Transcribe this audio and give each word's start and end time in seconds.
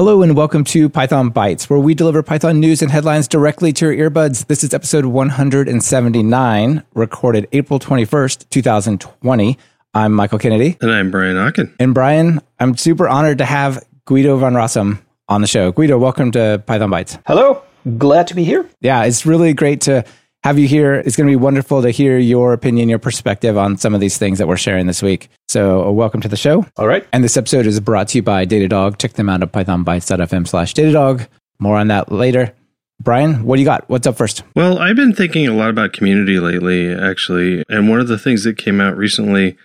Hello 0.00 0.22
and 0.22 0.34
welcome 0.34 0.64
to 0.64 0.88
Python 0.88 1.30
Bytes, 1.30 1.68
where 1.68 1.78
we 1.78 1.92
deliver 1.92 2.22
Python 2.22 2.58
news 2.58 2.80
and 2.80 2.90
headlines 2.90 3.28
directly 3.28 3.70
to 3.74 3.92
your 3.92 4.10
earbuds. 4.10 4.46
This 4.46 4.64
is 4.64 4.72
episode 4.72 5.04
179, 5.04 6.82
recorded 6.94 7.46
April 7.52 7.78
21st, 7.78 8.48
2020. 8.48 9.58
I'm 9.92 10.14
Michael 10.14 10.38
Kennedy. 10.38 10.78
And 10.80 10.90
I'm 10.90 11.10
Brian 11.10 11.36
Okken. 11.36 11.74
And 11.78 11.92
Brian, 11.92 12.40
I'm 12.58 12.78
super 12.78 13.06
honored 13.08 13.36
to 13.36 13.44
have 13.44 13.84
Guido 14.06 14.38
van 14.38 14.54
Rossum 14.54 15.02
on 15.28 15.42
the 15.42 15.46
show. 15.46 15.70
Guido, 15.70 15.98
welcome 15.98 16.30
to 16.30 16.62
Python 16.64 16.88
Bytes. 16.88 17.20
Hello. 17.26 17.62
Glad 17.98 18.26
to 18.28 18.34
be 18.34 18.44
here. 18.44 18.66
Yeah, 18.80 19.04
it's 19.04 19.26
really 19.26 19.52
great 19.52 19.82
to 19.82 20.06
have 20.42 20.58
you 20.58 20.66
here. 20.66 20.94
It's 20.94 21.16
going 21.16 21.26
to 21.26 21.30
be 21.30 21.36
wonderful 21.36 21.82
to 21.82 21.90
hear 21.90 22.18
your 22.18 22.52
opinion, 22.52 22.88
your 22.88 22.98
perspective 22.98 23.58
on 23.58 23.76
some 23.76 23.94
of 23.94 24.00
these 24.00 24.16
things 24.16 24.38
that 24.38 24.48
we're 24.48 24.56
sharing 24.56 24.86
this 24.86 25.02
week. 25.02 25.28
So, 25.48 25.86
uh, 25.86 25.90
welcome 25.90 26.20
to 26.22 26.28
the 26.28 26.36
show. 26.36 26.64
All 26.76 26.88
right. 26.88 27.06
And 27.12 27.22
this 27.22 27.36
episode 27.36 27.66
is 27.66 27.78
brought 27.80 28.08
to 28.08 28.18
you 28.18 28.22
by 28.22 28.46
Datadog. 28.46 28.98
Check 28.98 29.14
them 29.14 29.28
out 29.28 29.42
at 29.42 29.52
pythonbytes.fm 29.52 30.48
slash 30.48 30.74
Datadog. 30.74 31.28
More 31.58 31.76
on 31.76 31.88
that 31.88 32.10
later. 32.10 32.54
Brian, 33.02 33.44
what 33.44 33.56
do 33.56 33.62
you 33.62 33.66
got? 33.66 33.88
What's 33.88 34.06
up 34.06 34.16
first? 34.16 34.42
Well, 34.54 34.78
I've 34.78 34.96
been 34.96 35.14
thinking 35.14 35.46
a 35.46 35.54
lot 35.54 35.70
about 35.70 35.92
community 35.92 36.38
lately, 36.38 36.92
actually. 36.92 37.62
And 37.68 37.88
one 37.88 38.00
of 38.00 38.08
the 38.08 38.18
things 38.18 38.44
that 38.44 38.58
came 38.58 38.80
out 38.80 38.96
recently, 38.96 39.56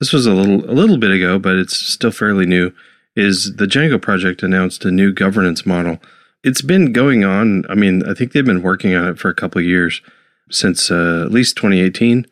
this 0.00 0.12
was 0.12 0.26
a 0.26 0.32
little 0.32 0.70
a 0.70 0.72
little 0.72 0.98
bit 0.98 1.10
ago, 1.10 1.38
but 1.38 1.56
it's 1.56 1.76
still 1.76 2.10
fairly 2.10 2.44
new, 2.44 2.72
is 3.16 3.56
the 3.56 3.66
Django 3.66 4.00
project 4.00 4.42
announced 4.42 4.84
a 4.84 4.90
new 4.90 5.12
governance 5.12 5.64
model. 5.64 5.98
It's 6.44 6.60
been 6.60 6.92
going 6.92 7.24
on. 7.24 7.64
I 7.70 7.74
mean, 7.74 8.02
I 8.06 8.14
think 8.14 8.32
they've 8.32 8.44
been 8.44 8.62
working 8.62 8.94
on 8.94 9.08
it 9.08 9.18
for 9.18 9.30
a 9.30 9.34
couple 9.34 9.58
of 9.58 9.64
years 9.64 10.02
since 10.52 10.90
uh, 10.90 11.22
at 11.24 11.32
least 11.32 11.56
2018. 11.56 12.26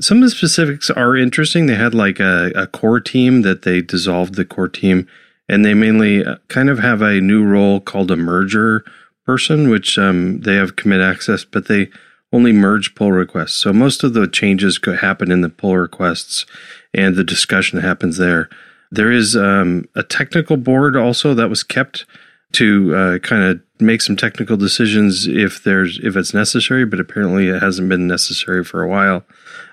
Some 0.00 0.18
of 0.18 0.22
the 0.22 0.30
specifics 0.30 0.90
are 0.90 1.16
interesting. 1.16 1.66
They 1.66 1.74
had 1.74 1.94
like 1.94 2.20
a, 2.20 2.50
a 2.54 2.66
core 2.66 3.00
team 3.00 3.42
that 3.42 3.62
they 3.62 3.82
dissolved 3.82 4.34
the 4.34 4.44
core 4.44 4.68
team, 4.68 5.06
and 5.48 5.64
they 5.64 5.74
mainly 5.74 6.24
uh, 6.24 6.36
kind 6.48 6.70
of 6.70 6.78
have 6.78 7.02
a 7.02 7.20
new 7.20 7.44
role 7.44 7.80
called 7.80 8.10
a 8.10 8.16
merger 8.16 8.84
person, 9.26 9.68
which 9.68 9.98
um, 9.98 10.40
they 10.40 10.56
have 10.56 10.76
commit 10.76 11.00
access, 11.00 11.44
but 11.44 11.68
they 11.68 11.88
only 12.32 12.52
merge 12.52 12.94
pull 12.94 13.12
requests. 13.12 13.56
So 13.56 13.72
most 13.72 14.02
of 14.04 14.14
the 14.14 14.26
changes 14.26 14.78
could 14.78 14.98
happen 14.98 15.30
in 15.30 15.40
the 15.40 15.48
pull 15.48 15.76
requests 15.76 16.46
and 16.94 17.16
the 17.16 17.24
discussion 17.24 17.80
happens 17.80 18.16
there. 18.16 18.48
There 18.90 19.12
is 19.12 19.36
um, 19.36 19.88
a 19.94 20.02
technical 20.02 20.56
board 20.56 20.96
also 20.96 21.34
that 21.34 21.48
was 21.48 21.62
kept 21.62 22.06
to 22.52 22.94
uh, 22.94 23.18
kind 23.18 23.42
of 23.42 23.60
make 23.80 24.02
some 24.02 24.16
technical 24.16 24.56
decisions 24.56 25.26
if 25.26 25.62
there's 25.62 25.98
if 26.02 26.16
it's 26.16 26.34
necessary, 26.34 26.84
but 26.84 27.00
apparently 27.00 27.48
it 27.48 27.62
hasn't 27.62 27.88
been 27.88 28.06
necessary 28.06 28.64
for 28.64 28.82
a 28.82 28.88
while. 28.88 29.24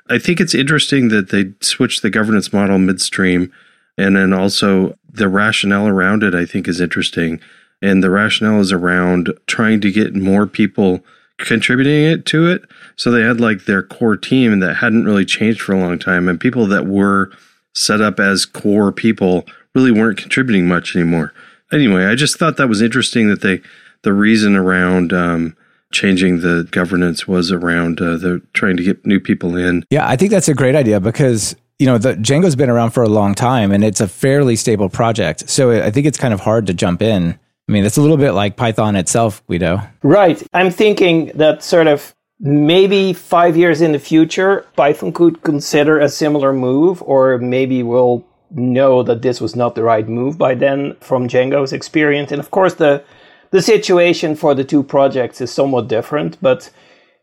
I 0.10 0.20
think 0.20 0.40
it's 0.40 0.56
interesting 0.56 1.10
that 1.10 1.30
they 1.30 1.54
switched 1.62 2.02
the 2.02 2.10
governance 2.10 2.54
model 2.54 2.78
midstream, 2.78 3.52
and 3.98 4.16
then 4.16 4.34
also 4.34 4.98
the 5.12 5.28
rationale 5.28 5.88
around 5.88 6.24
it. 6.24 6.36
I 6.36 6.46
think 6.46 6.68
is 6.68 6.80
interesting, 6.80 7.40
and 7.82 8.04
the 8.04 8.12
rationale 8.12 8.60
is 8.62 8.72
around 8.72 9.34
trying 9.48 9.82
to 9.82 9.92
get 9.92 10.16
more 10.16 10.48
people 10.48 11.02
contributing 11.40 12.04
it 12.04 12.26
to 12.26 12.48
it. 12.48 12.64
So 12.96 13.12
they 13.12 13.22
had 13.22 13.40
like 13.40 13.66
their 13.66 13.84
core 13.84 14.18
team 14.18 14.60
that 14.60 14.76
hadn't 14.76 15.06
really 15.06 15.26
changed 15.26 15.62
for 15.62 15.74
a 15.74 15.80
long 15.80 16.00
time, 16.00 16.28
and 16.28 16.40
people 16.40 16.68
that 16.68 16.86
were 16.86 17.32
set 17.74 18.02
up 18.02 18.20
as 18.20 18.46
core 18.46 18.92
people 18.92 19.46
really 19.76 19.92
weren't 19.92 20.18
contributing 20.18 20.68
much 20.68 20.96
anymore 20.96 21.34
anyway, 21.72 22.06
I 22.06 22.16
just 22.16 22.38
thought 22.38 22.58
that 22.58 22.68
was 22.68 22.82
interesting 22.82 23.30
that 23.30 23.42
they 23.42 23.62
the 24.04 24.14
reason 24.14 24.56
around 24.56 25.14
um, 25.14 25.56
changing 25.92 26.42
the 26.42 26.68
governance 26.72 27.28
was 27.28 27.52
around 27.52 28.02
uh, 28.02 28.18
the 28.18 28.42
trying 28.54 28.78
to 28.78 28.84
get 28.84 29.06
new 29.06 29.20
people 29.20 29.56
in. 29.56 29.84
Yeah, 29.90 30.08
I 30.08 30.16
think 30.16 30.32
that's 30.32 30.48
a 30.48 30.54
great 30.54 30.76
idea 30.76 31.00
because 31.00 31.56
you 31.80 31.86
know 31.86 31.98
the 31.98 32.14
Django's 32.16 32.56
been 32.56 32.70
around 32.70 32.92
for 32.92 33.04
a 33.04 33.10
long 33.10 33.36
time 33.36 33.72
and 33.72 33.84
it's 33.84 34.02
a 34.02 34.08
fairly 34.08 34.56
stable 34.56 34.90
project. 34.90 35.50
So 35.50 35.72
I 35.72 35.92
think 35.92 36.06
it's 36.06 36.18
kind 36.18 36.34
of 36.34 36.40
hard 36.40 36.68
to 36.68 36.74
jump 36.74 37.02
in. 37.02 37.38
I 37.70 37.72
mean, 37.72 37.84
it's 37.84 37.98
a 37.98 38.02
little 38.02 38.18
bit 38.18 38.32
like 38.32 38.56
Python 38.56 38.96
itself, 38.96 39.46
Guido. 39.48 39.82
Right. 40.02 40.42
I'm 40.54 40.72
thinking 40.72 41.34
that 41.36 41.64
sort 41.64 41.88
of 41.88 42.16
maybe 42.40 43.12
five 43.14 43.58
years 43.58 43.82
in 43.82 43.92
the 43.92 44.00
future, 44.00 44.66
Python 44.76 45.12
could 45.12 45.42
consider 45.42 46.00
a 46.00 46.08
similar 46.08 46.54
move, 46.54 47.02
or 47.04 47.38
maybe 47.40 47.84
we'll 47.84 48.26
know 48.52 49.04
that 49.04 49.22
this 49.22 49.42
was 49.42 49.56
not 49.56 49.76
the 49.76 49.84
right 49.84 50.08
move 50.08 50.38
by 50.38 50.56
then 50.56 50.96
from 51.02 51.28
Django's 51.28 51.74
experience. 51.74 52.32
And 52.32 52.40
of 52.40 52.52
course, 52.52 52.76
the 52.76 53.04
the 53.52 53.62
situation 53.62 54.36
for 54.36 54.54
the 54.54 54.64
two 54.64 54.84
projects 54.84 55.40
is 55.40 55.52
somewhat 55.52 55.88
different, 55.88 56.38
but 56.42 56.70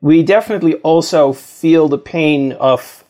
we 0.01 0.23
definitely 0.23 0.75
also 0.77 1.33
feel 1.33 1.89
the 1.89 1.99
pain 1.99 2.53
of 2.53 3.05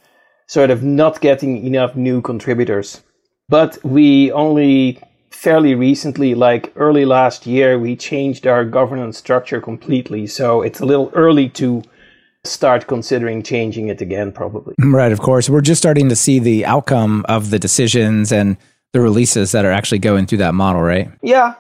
sort 0.47 0.71
of 0.71 0.83
not 0.83 1.21
getting 1.21 1.65
enough 1.65 1.95
new 1.95 2.21
contributors. 2.21 3.03
But 3.49 3.79
we 3.85 4.33
only 4.33 5.01
fairly 5.31 5.75
recently, 5.75 6.35
like 6.35 6.73
early 6.77 7.05
last 7.05 7.47
year, 7.47 7.79
we 7.79 7.97
changed 7.97 8.47
our 8.47 8.65
governance 8.65 9.19
structure 9.19 9.61
completely. 9.61 10.27
So 10.27 10.63
it's 10.63 10.81
a 10.81 10.87
little 10.87 11.11
early 11.15 11.49
to 11.51 11.83
start 12.45 12.87
considering 12.87 13.43
changing 13.43 13.89
it 13.89 14.01
again, 14.01 14.33
probably. 14.33 14.75
Right, 14.85 15.13
of 15.13 15.21
course. 15.21 15.51
We're 15.51 15.61
just 15.61 15.81
starting 15.81 16.09
to 16.09 16.17
see 16.17 16.39
the 16.39 16.65
outcome 16.67 17.25
of 17.29 17.51
the 17.51 17.59
decisions 17.59 18.31
and 18.31 18.57
the 18.93 19.01
releases 19.01 19.53
that 19.53 19.65
are 19.65 19.73
actually 19.73 19.99
going 19.99 20.27
through 20.27 20.39
that 20.39 20.55
model, 20.55 20.83
right? 20.83 21.11
Yeah. 21.23 21.55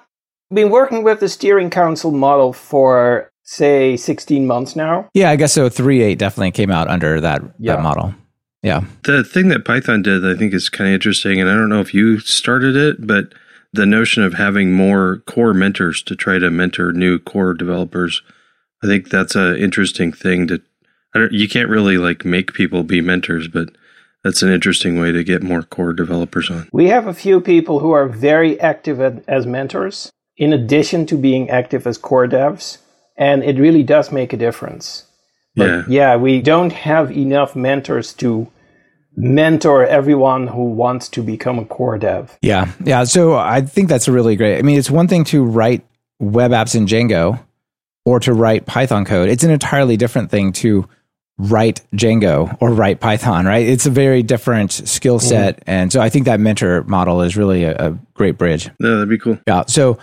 Been 0.52 0.70
working 0.70 1.02
with 1.02 1.20
the 1.20 1.28
steering 1.28 1.70
council 1.70 2.12
model 2.12 2.52
for 2.52 3.30
say 3.42 3.96
16 3.96 4.46
months 4.46 4.76
now. 4.76 5.08
Yeah, 5.14 5.30
I 5.30 5.36
guess 5.36 5.52
so. 5.52 5.68
3.8 5.68 6.16
definitely 6.16 6.52
came 6.52 6.70
out 6.70 6.88
under 6.88 7.20
that, 7.20 7.42
yeah. 7.58 7.76
that 7.76 7.82
model. 7.82 8.14
Yeah. 8.62 8.84
The 9.02 9.24
thing 9.24 9.48
that 9.48 9.64
Python 9.64 10.02
did, 10.02 10.24
I 10.24 10.34
think, 10.38 10.54
is 10.54 10.68
kind 10.68 10.88
of 10.88 10.94
interesting. 10.94 11.40
And 11.40 11.50
I 11.50 11.54
don't 11.54 11.68
know 11.68 11.80
if 11.80 11.92
you 11.92 12.18
started 12.20 12.76
it, 12.76 13.06
but 13.06 13.34
the 13.72 13.84
notion 13.84 14.22
of 14.22 14.34
having 14.34 14.72
more 14.72 15.22
core 15.26 15.52
mentors 15.52 16.02
to 16.04 16.14
try 16.16 16.38
to 16.38 16.50
mentor 16.50 16.92
new 16.92 17.18
core 17.18 17.52
developers, 17.52 18.22
I 18.82 18.86
think 18.86 19.10
that's 19.10 19.34
an 19.34 19.56
interesting 19.56 20.12
thing 20.12 20.46
to 20.46 20.62
you 21.30 21.48
can't 21.48 21.68
really 21.68 21.98
like 21.98 22.24
make 22.24 22.52
people 22.54 22.82
be 22.82 23.00
mentors, 23.00 23.48
but 23.48 23.70
that's 24.22 24.42
an 24.42 24.50
interesting 24.50 24.98
way 25.00 25.12
to 25.12 25.22
get 25.22 25.42
more 25.42 25.62
core 25.62 25.92
developers 25.92 26.50
on. 26.50 26.68
We 26.72 26.88
have 26.88 27.06
a 27.06 27.14
few 27.14 27.40
people 27.40 27.80
who 27.80 27.92
are 27.92 28.08
very 28.08 28.58
active 28.58 29.00
as 29.28 29.46
mentors, 29.46 30.10
in 30.36 30.52
addition 30.52 31.06
to 31.06 31.16
being 31.16 31.50
active 31.50 31.86
as 31.86 31.98
core 31.98 32.26
devs, 32.26 32.78
and 33.16 33.44
it 33.44 33.58
really 33.58 33.82
does 33.82 34.10
make 34.10 34.32
a 34.32 34.36
difference. 34.36 35.04
But 35.54 35.68
yeah. 35.68 35.84
yeah, 35.88 36.16
we 36.16 36.40
don't 36.40 36.72
have 36.72 37.12
enough 37.12 37.54
mentors 37.54 38.12
to 38.14 38.50
mentor 39.16 39.86
everyone 39.86 40.48
who 40.48 40.70
wants 40.70 41.08
to 41.10 41.22
become 41.22 41.58
a 41.58 41.64
core 41.64 41.98
dev. 41.98 42.36
Yeah. 42.42 42.72
Yeah. 42.84 43.04
So 43.04 43.34
I 43.34 43.60
think 43.60 43.88
that's 43.88 44.08
really 44.08 44.34
great. 44.34 44.58
I 44.58 44.62
mean, 44.62 44.78
it's 44.78 44.90
one 44.90 45.06
thing 45.06 45.22
to 45.24 45.44
write 45.44 45.86
web 46.18 46.50
apps 46.50 46.74
in 46.74 46.86
Django 46.86 47.38
or 48.04 48.18
to 48.20 48.32
write 48.32 48.66
Python 48.66 49.04
code. 49.04 49.28
It's 49.28 49.44
an 49.44 49.52
entirely 49.52 49.96
different 49.96 50.30
thing 50.30 50.52
to 50.54 50.88
write 51.38 51.80
Django 51.92 52.56
or 52.60 52.72
write 52.72 53.00
Python, 53.00 53.44
right? 53.44 53.66
It's 53.66 53.86
a 53.86 53.90
very 53.90 54.22
different 54.22 54.72
skill 54.72 55.18
mm-hmm. 55.18 55.28
set. 55.28 55.56
Mm. 55.58 55.62
And 55.66 55.92
so 55.92 56.00
I 56.00 56.08
think 56.08 56.26
that 56.26 56.40
mentor 56.40 56.84
model 56.84 57.22
is 57.22 57.36
really 57.36 57.64
a, 57.64 57.74
a, 57.90 57.98
great 58.14 58.38
bridge. 58.38 58.66
Yeah, 58.66 58.90
that'd 58.90 59.08
be 59.08 59.18
cool. 59.18 59.38
Yeah. 59.46 59.64
So 59.66 59.98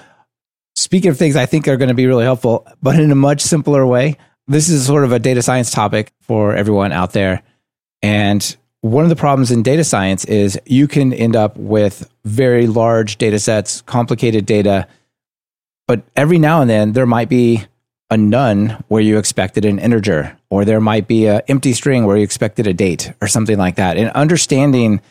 speaking 0.76 1.10
of 1.10 1.18
things 1.18 1.36
I 1.36 1.46
think 1.46 1.68
are 1.68 1.78
going 1.78 1.90
to 1.90 1.96
be 1.96 2.08
really 2.08 2.26
helpful, 2.26 2.68
but 2.82 3.00
in 3.00 3.12
a 3.12 3.16
much 3.16 3.42
simpler 3.42 3.86
way, 3.86 4.18
this 4.48 4.68
is 4.68 4.86
sort 4.86 5.06
of 5.06 5.14
a 5.14 5.20
data 5.20 5.42
science 5.42 5.72
topic 5.72 6.12
for 6.22 6.54
everyone 6.54 6.92
out 6.92 7.14
there. 7.14 7.42
And 8.02 8.56
one 8.82 9.04
of 9.04 9.10
the 9.10 9.16
problems 9.16 9.52
in 9.52 9.64
data 9.64 9.84
science 9.84 10.26
is 10.26 10.60
you 10.66 10.88
can 10.88 11.14
end 11.14 11.36
up 11.36 11.56
with 11.56 12.12
very 12.26 12.68
large 12.68 13.18
data 13.18 13.40
sets, 13.40 13.82
complicated 13.84 14.46
data, 14.46 14.88
but 15.88 16.04
every 16.16 16.40
now 16.40 16.62
and 16.62 16.70
then 16.70 16.94
there 16.94 17.06
might 17.06 17.30
be 17.30 17.66
a 18.12 18.18
none 18.18 18.84
where 18.90 19.02
you 19.02 19.18
expected 19.18 19.66
an 19.66 19.80
integer, 19.80 20.38
or 20.50 20.66
there 20.66 20.82
might 20.82 21.08
be 21.08 21.26
an 21.26 21.42
empty 21.48 21.74
string 21.74 22.06
where 22.06 22.18
you 22.18 22.24
expected 22.24 22.68
a 22.68 22.74
date 22.74 23.12
or 23.22 23.28
something 23.28 23.58
like 23.58 23.78
that. 23.78 23.98
And 23.98 24.12
understanding 24.12 25.02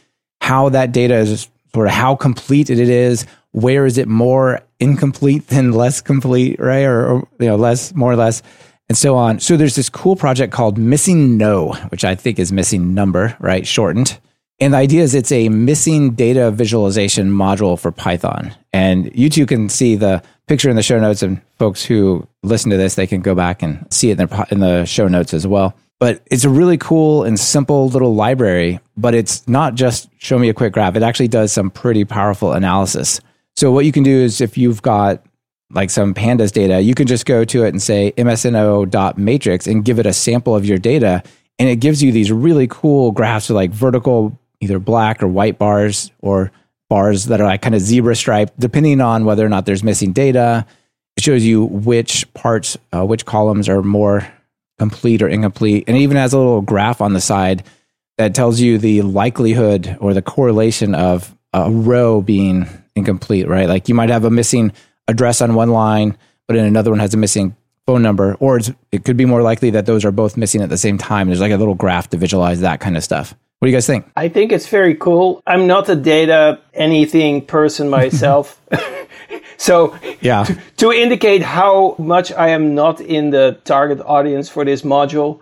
how 0.41 0.69
that 0.69 0.93
data 0.93 1.16
is 1.16 1.49
sort 1.75 1.87
of 1.87 1.93
how 1.93 2.15
complete 2.15 2.71
it 2.71 2.78
is, 2.78 3.27
where 3.53 3.87
is 3.87 3.99
it 3.99 4.06
more 4.06 4.61
incomplete 4.78 5.49
than 5.49 5.72
less 5.72 6.00
complete, 6.00 6.61
right? 6.61 6.85
Or, 6.85 7.06
or 7.06 7.29
you 7.41 7.47
know, 7.47 7.56
less, 7.56 7.94
more 7.94 8.12
or 8.12 8.17
less, 8.17 8.43
and 8.88 8.99
so 8.99 9.17
on. 9.17 9.41
So 9.41 9.56
there's 9.56 9.76
this 9.76 9.88
cool 9.88 10.17
project 10.17 10.53
called 10.53 10.79
missingno, 10.79 11.91
which 11.91 12.05
I 12.05 12.14
think 12.14 12.38
is 12.38 12.53
missing 12.53 12.93
number, 12.93 13.37
right? 13.41 13.67
Shortened. 13.67 14.19
And 14.61 14.75
the 14.75 14.79
idea 14.79 15.03
is 15.03 15.14
it's 15.14 15.32
a 15.32 15.49
missing 15.49 16.11
data 16.11 16.50
visualization 16.50 17.31
module 17.31 17.79
for 17.79 17.91
Python. 17.91 18.55
And 18.75 19.11
you 19.14 19.31
two 19.31 19.46
can 19.46 19.70
see 19.70 19.96
the 19.96 20.23
picture 20.50 20.69
in 20.69 20.75
the 20.75 20.82
show 20.82 20.99
notes, 20.99 21.23
and 21.23 21.41
folks 21.61 21.85
who 21.85 22.26
listen 22.43 22.73
to 22.73 22.76
this, 22.76 22.97
they 22.97 23.06
can 23.06 23.20
go 23.20 23.37
back 23.37 23.62
and 23.62 23.87
see 23.88 24.11
it 24.11 24.19
in 24.19 24.26
the, 24.26 24.47
in 24.50 24.58
the 24.58 24.85
show 24.85 25.06
notes 25.06 25.32
as 25.32 25.47
well. 25.47 25.76
But 26.00 26.23
it's 26.26 26.43
a 26.43 26.49
really 26.49 26.76
cool 26.76 27.23
and 27.23 27.38
simple 27.38 27.88
little 27.88 28.17
library, 28.17 28.81
but 28.97 29.14
it's 29.14 29.47
not 29.47 29.76
just 29.76 30.08
show 30.19 30.41
me 30.41 30.49
a 30.49 30.55
quick 30.55 30.73
graph. 30.73 30.97
It 30.97 31.05
actually 31.05 31.29
does 31.29 31.52
some 31.52 31.70
pretty 31.70 32.05
powerful 32.05 32.52
analysis. 32.52 33.20
So 33.55 33.70
what 33.70 33.85
you 33.85 33.93
can 33.93 34.02
do 34.02 34.11
is 34.11 34.41
if 34.41 34.58
you've 34.58 34.82
got 34.82 35.25
like 35.70 35.88
some 35.88 36.14
pandas 36.14 36.50
data, 36.50 36.81
you 36.81 36.96
can 36.96 37.06
just 37.06 37.26
go 37.26 37.44
to 37.44 37.64
it 37.64 37.69
and 37.69 37.81
say 37.81 38.12
msno.matrix 38.17 39.69
and 39.69 39.85
give 39.85 40.00
it 40.00 40.06
a 40.06 40.12
sample 40.12 40.56
of 40.56 40.67
your 40.67 40.79
data. 40.79 41.23
And 41.61 41.69
it 41.69 41.76
gives 41.76 42.03
you 42.03 42.11
these 42.11 42.32
really 42.32 42.67
cool 42.67 43.12
graphs 43.12 43.50
with 43.50 43.55
like 43.55 43.70
vertical 43.70 44.37
either 44.58 44.81
black 44.81 45.23
or 45.23 45.29
white 45.29 45.58
bars 45.58 46.11
or 46.19 46.50
bars 46.90 47.26
that 47.26 47.40
are 47.40 47.44
like 47.44 47.62
kind 47.62 47.75
of 47.75 47.81
zebra 47.81 48.14
striped, 48.14 48.60
depending 48.60 49.00
on 49.00 49.25
whether 49.25 49.46
or 49.46 49.48
not 49.48 49.64
there's 49.64 49.82
missing 49.82 50.12
data. 50.12 50.66
It 51.16 51.22
shows 51.22 51.44
you 51.44 51.64
which 51.64 52.31
parts, 52.34 52.76
uh, 52.92 53.06
which 53.06 53.25
columns 53.25 53.69
are 53.70 53.82
more 53.82 54.31
complete 54.78 55.22
or 55.22 55.28
incomplete, 55.28 55.84
and 55.87 55.96
it 55.96 56.00
even 56.00 56.19
has 56.19 56.34
a 56.34 56.38
little 56.38 56.60
graph 56.60 57.00
on 57.00 57.14
the 57.14 57.20
side 57.20 57.64
that 58.19 58.34
tells 58.34 58.60
you 58.60 58.76
the 58.76 59.00
likelihood 59.02 59.96
or 60.00 60.12
the 60.12 60.20
correlation 60.20 60.94
of 60.94 61.34
a 61.54 61.70
row 61.70 62.20
being 62.20 62.66
incomplete. 62.94 63.48
Right, 63.48 63.69
like 63.69 63.88
you 63.88 63.94
might 63.94 64.10
have 64.10 64.25
a 64.25 64.31
missing 64.31 64.72
address 65.08 65.40
on 65.40 65.54
one 65.54 65.70
line, 65.70 66.19
but 66.46 66.56
in 66.56 66.64
another 66.66 66.90
one 66.90 67.00
has 67.00 67.14
a 67.14 67.16
missing 67.16 67.56
phone 67.86 68.02
number, 68.02 68.34
or 68.40 68.60
it 68.93 69.04
could 69.04 69.16
be 69.16 69.25
more 69.25 69.43
likely 69.43 69.70
that 69.70 69.86
those 69.86 70.04
are 70.04 70.12
both 70.12 70.36
missing 70.36 70.60
at 70.60 70.69
the 70.69 70.78
same 70.78 70.98
time. 70.98 71.28
There's 71.28 71.40
like 71.40 71.52
a 71.52 71.56
little 71.56 71.75
graph 71.75 72.10
to 72.10 72.16
visualize 72.16 72.60
that 72.60 72.81
kind 72.81 72.96
of 72.96 73.04
stuff. 73.04 73.34
What 73.60 73.66
do 73.66 73.72
you 73.72 73.76
guys 73.76 73.86
think? 73.86 74.06
I 74.16 74.30
think 74.30 74.52
it's 74.52 74.68
very 74.68 74.94
cool. 74.94 75.42
I'm 75.46 75.66
not 75.66 75.86
a 75.90 75.94
data 75.94 76.60
anything 76.72 77.44
person 77.44 77.90
myself. 78.00 78.58
so, 79.58 79.98
yeah. 80.22 80.44
To, 80.44 80.58
to, 80.78 80.92
indicate 80.92 81.42
how 81.42 81.94
much 81.98 82.32
I 82.32 82.48
am 82.48 82.74
not 82.74 83.02
in 83.02 83.28
the 83.28 83.60
target 83.64 84.00
audience 84.00 84.48
for 84.48 84.64
this 84.64 84.80
module, 84.80 85.40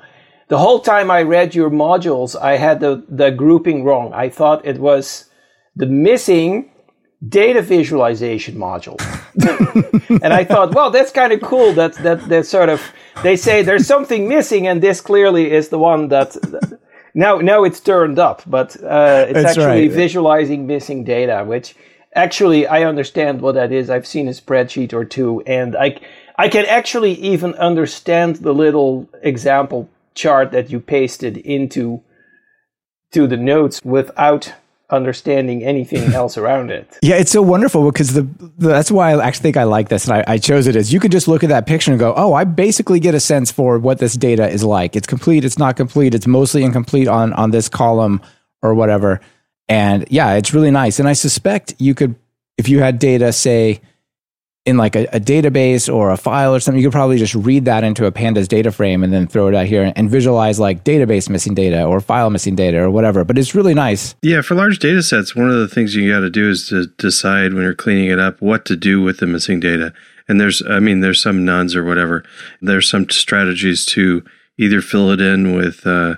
the 0.49 0.59
whole 0.59 0.81
time 0.81 1.13
I 1.13 1.23
read 1.23 1.55
your 1.55 1.71
modules, 1.71 2.35
I 2.35 2.57
had 2.57 2.81
the, 2.81 3.05
the 3.09 3.31
grouping 3.31 3.85
wrong. 3.85 4.13
I 4.13 4.31
thought 4.31 4.67
it 4.67 4.79
was 4.81 5.31
the 5.77 5.87
missing 5.87 6.73
data 7.29 7.63
visualization 7.63 8.57
module. 8.57 8.99
and 10.23 10.35
I 10.35 10.43
thought, 10.43 10.75
well, 10.75 10.91
that's 10.91 11.13
kind 11.13 11.33
of 11.33 11.41
cool. 11.41 11.73
That 11.73 11.95
that 11.95 12.29
that 12.29 12.47
sort 12.47 12.69
of 12.69 12.83
they 13.23 13.37
say 13.37 13.63
there's 13.63 13.87
something 13.87 14.29
missing, 14.29 14.67
and 14.67 14.83
this 14.83 15.01
clearly 15.01 15.53
is 15.53 15.69
the 15.69 15.79
one 15.79 16.09
that. 16.09 16.37
Now, 17.19 17.39
now 17.39 17.65
it's 17.65 17.81
turned 17.81 18.21
up, 18.21 18.43
but 18.47 18.77
uh, 18.81 19.25
it's 19.27 19.33
that's 19.33 19.59
actually 19.59 19.89
right. 19.89 19.91
visualizing 19.91 20.69
missing 20.69 21.03
data, 21.03 21.45
which 21.45 21.75
actually 22.15 22.69
I 22.69 22.85
understand 22.85 23.41
what 23.41 23.57
that 23.57 23.73
is. 23.73 23.91
I've 23.91 24.07
seen 24.07 24.29
a 24.29 24.31
spreadsheet 24.31 24.93
or 24.93 25.05
two, 25.05 25.43
and 25.45 25.75
I 25.75 25.99
I 26.37 26.49
can 26.49 26.65
actually 26.67 27.15
even 27.15 27.55
understand 27.55 28.37
the 28.37 28.55
little 28.55 29.09
example 29.21 29.91
chart 30.15 30.53
that 30.53 30.71
you 30.71 30.79
pasted 30.79 31.39
into 31.39 32.05
to 33.11 33.27
the 33.27 33.37
notes 33.37 33.81
without 33.83 34.55
understanding 34.91 35.65
anything 35.65 36.13
else 36.15 36.39
around 36.39 36.71
it. 36.71 36.99
Yeah, 37.03 37.17
it's 37.17 37.31
so 37.31 37.43
wonderful 37.43 37.91
because 37.91 38.15
the, 38.15 38.23
the, 38.23 38.69
that's 38.69 38.91
why 38.91 39.13
I 39.13 39.27
actually 39.27 39.43
think 39.43 39.57
I 39.57 39.65
like 39.65 39.89
this 39.89 40.07
and 40.07 40.15
I, 40.15 40.25
I 40.35 40.39
chose 40.39 40.67
it 40.67 40.77
is 40.77 40.93
you 40.93 41.01
can 41.01 41.11
just 41.11 41.29
look 41.29 41.43
at 41.43 41.49
that 41.51 41.67
picture 41.67 41.91
and 41.91 42.01
go, 42.01 42.15
oh, 42.17 42.35
I 42.35 42.45
basically 42.45 43.01
get 43.01 43.15
a 43.15 43.21
sense 43.21 43.51
for 43.51 43.79
what 43.79 43.99
this 43.99 44.15
data 44.15 44.49
is 44.49 44.65
like. 44.65 44.97
It's 44.97 45.07
complete, 45.07 45.45
it's 45.45 45.59
not 45.59 45.77
complete, 45.77 46.15
it's 46.15 46.27
mostly 46.27 46.63
incomplete 46.63 47.09
on 47.09 47.33
on 47.35 47.51
this 47.51 47.69
column 47.69 48.21
or 48.63 48.75
whatever. 48.75 49.21
And 49.69 50.07
yeah, 50.11 50.35
it's 50.35 50.55
really 50.55 50.71
nice. 50.71 50.99
And 50.99 51.09
I 51.09 51.13
suspect 51.13 51.75
you 51.79 51.95
could, 51.95 52.17
if 52.57 52.69
you 52.69 52.81
had 52.81 52.99
data, 52.99 53.33
say 53.33 53.81
in 54.69 54.77
like 54.77 54.95
a, 54.95 55.05
a, 55.07 55.19
database 55.19 55.93
or 55.93 56.11
a 56.11 56.17
file 56.17 56.55
or 56.55 56.61
something, 56.61 56.81
you 56.81 56.89
could 56.89 56.93
probably 56.93 57.17
just 57.17 57.35
read 57.35 57.65
that 57.65 57.85
into 57.85 58.05
a 58.05 58.13
pandas 58.13 58.47
data 58.47 58.71
frame 58.71 59.03
and 59.03 59.13
then 59.13 59.27
throw 59.27 59.49
it 59.49 59.55
out 59.55 59.67
here 59.67 59.93
and 59.97 60.11
visualize 60.11 60.61
like 60.61 60.85
database 60.85 61.31
missing 61.31 61.55
data 61.55 61.85
or 61.85 62.01
file 62.01 62.29
missing 62.29 62.55
data 62.55 62.79
or 62.79 62.91
whatever. 62.91 63.25
But 63.25 63.39
it's 63.39 63.55
really 63.55 63.73
nice. 63.73 64.15
Yeah, 64.21 64.43
for 64.43 64.55
large 64.55 64.79
data 64.79 65.03
sets, 65.03 65.35
one 65.35 65.51
of 65.51 65.57
the 65.57 65.69
things 65.69 65.95
you 65.95 66.13
got 66.13 66.21
to 66.21 66.31
do 66.31 66.51
is 66.51 66.69
to 66.69 66.87
decide 66.99 67.55
when 67.55 67.63
you're 67.63 67.75
cleaning 67.75 68.11
it 68.11 68.19
up 68.19 68.43
what 68.43 68.67
to 68.67 68.77
do 68.77 69.01
with 69.01 69.19
the 69.19 69.27
missing 69.27 69.59
data. 69.59 69.95
And 70.29 70.39
there's, 70.39 70.63
I 70.69 70.79
mean, 70.81 71.01
there's 71.01 71.23
some 71.23 71.47
NaNs 71.47 71.75
or 71.75 71.83
whatever. 71.83 72.23
There's 72.61 72.89
some 72.89 73.09
strategies 73.09 73.87
to 73.87 74.23
either 74.59 74.83
fill 74.83 75.11
it 75.11 75.21
in 75.23 75.57
with 75.57 75.87
uh, 75.87 76.17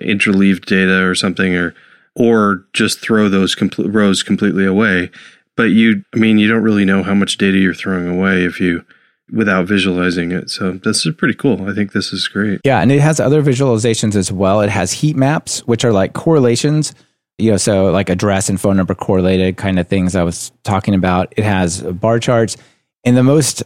interleaved 0.00 0.66
data 0.66 1.06
or 1.06 1.14
something, 1.14 1.54
or 1.54 1.74
or 2.14 2.66
just 2.74 2.98
throw 2.98 3.28
those 3.28 3.54
compl- 3.54 3.94
rows 3.94 4.22
completely 4.22 4.66
away 4.66 5.10
but 5.56 5.64
you 5.64 6.02
i 6.14 6.18
mean 6.18 6.38
you 6.38 6.48
don't 6.48 6.62
really 6.62 6.84
know 6.84 7.02
how 7.02 7.14
much 7.14 7.38
data 7.38 7.58
you're 7.58 7.74
throwing 7.74 8.08
away 8.08 8.44
if 8.44 8.60
you 8.60 8.84
without 9.32 9.66
visualizing 9.66 10.30
it. 10.30 10.50
So 10.50 10.72
this 10.72 11.06
is 11.06 11.14
pretty 11.16 11.34
cool. 11.34 11.68
I 11.68 11.74
think 11.74 11.92
this 11.92 12.12
is 12.12 12.28
great. 12.28 12.60
Yeah 12.64 12.80
and 12.80 12.92
it 12.92 13.00
has 13.00 13.18
other 13.18 13.42
visualizations 13.42 14.14
as 14.14 14.30
well. 14.30 14.60
It 14.60 14.70
has 14.70 14.92
heat 14.92 15.16
maps 15.16 15.60
which 15.60 15.84
are 15.84 15.92
like 15.92 16.12
correlations 16.12 16.94
you 17.38 17.50
know 17.50 17.56
so 17.56 17.90
like 17.90 18.10
address 18.10 18.48
and 18.50 18.60
phone 18.60 18.76
number 18.76 18.94
correlated 18.94 19.56
kind 19.56 19.78
of 19.78 19.88
things 19.88 20.14
i 20.14 20.22
was 20.22 20.52
talking 20.64 20.94
about. 20.94 21.32
It 21.36 21.44
has 21.44 21.80
bar 21.82 22.18
charts. 22.18 22.56
And 23.04 23.16
the 23.16 23.22
most 23.22 23.62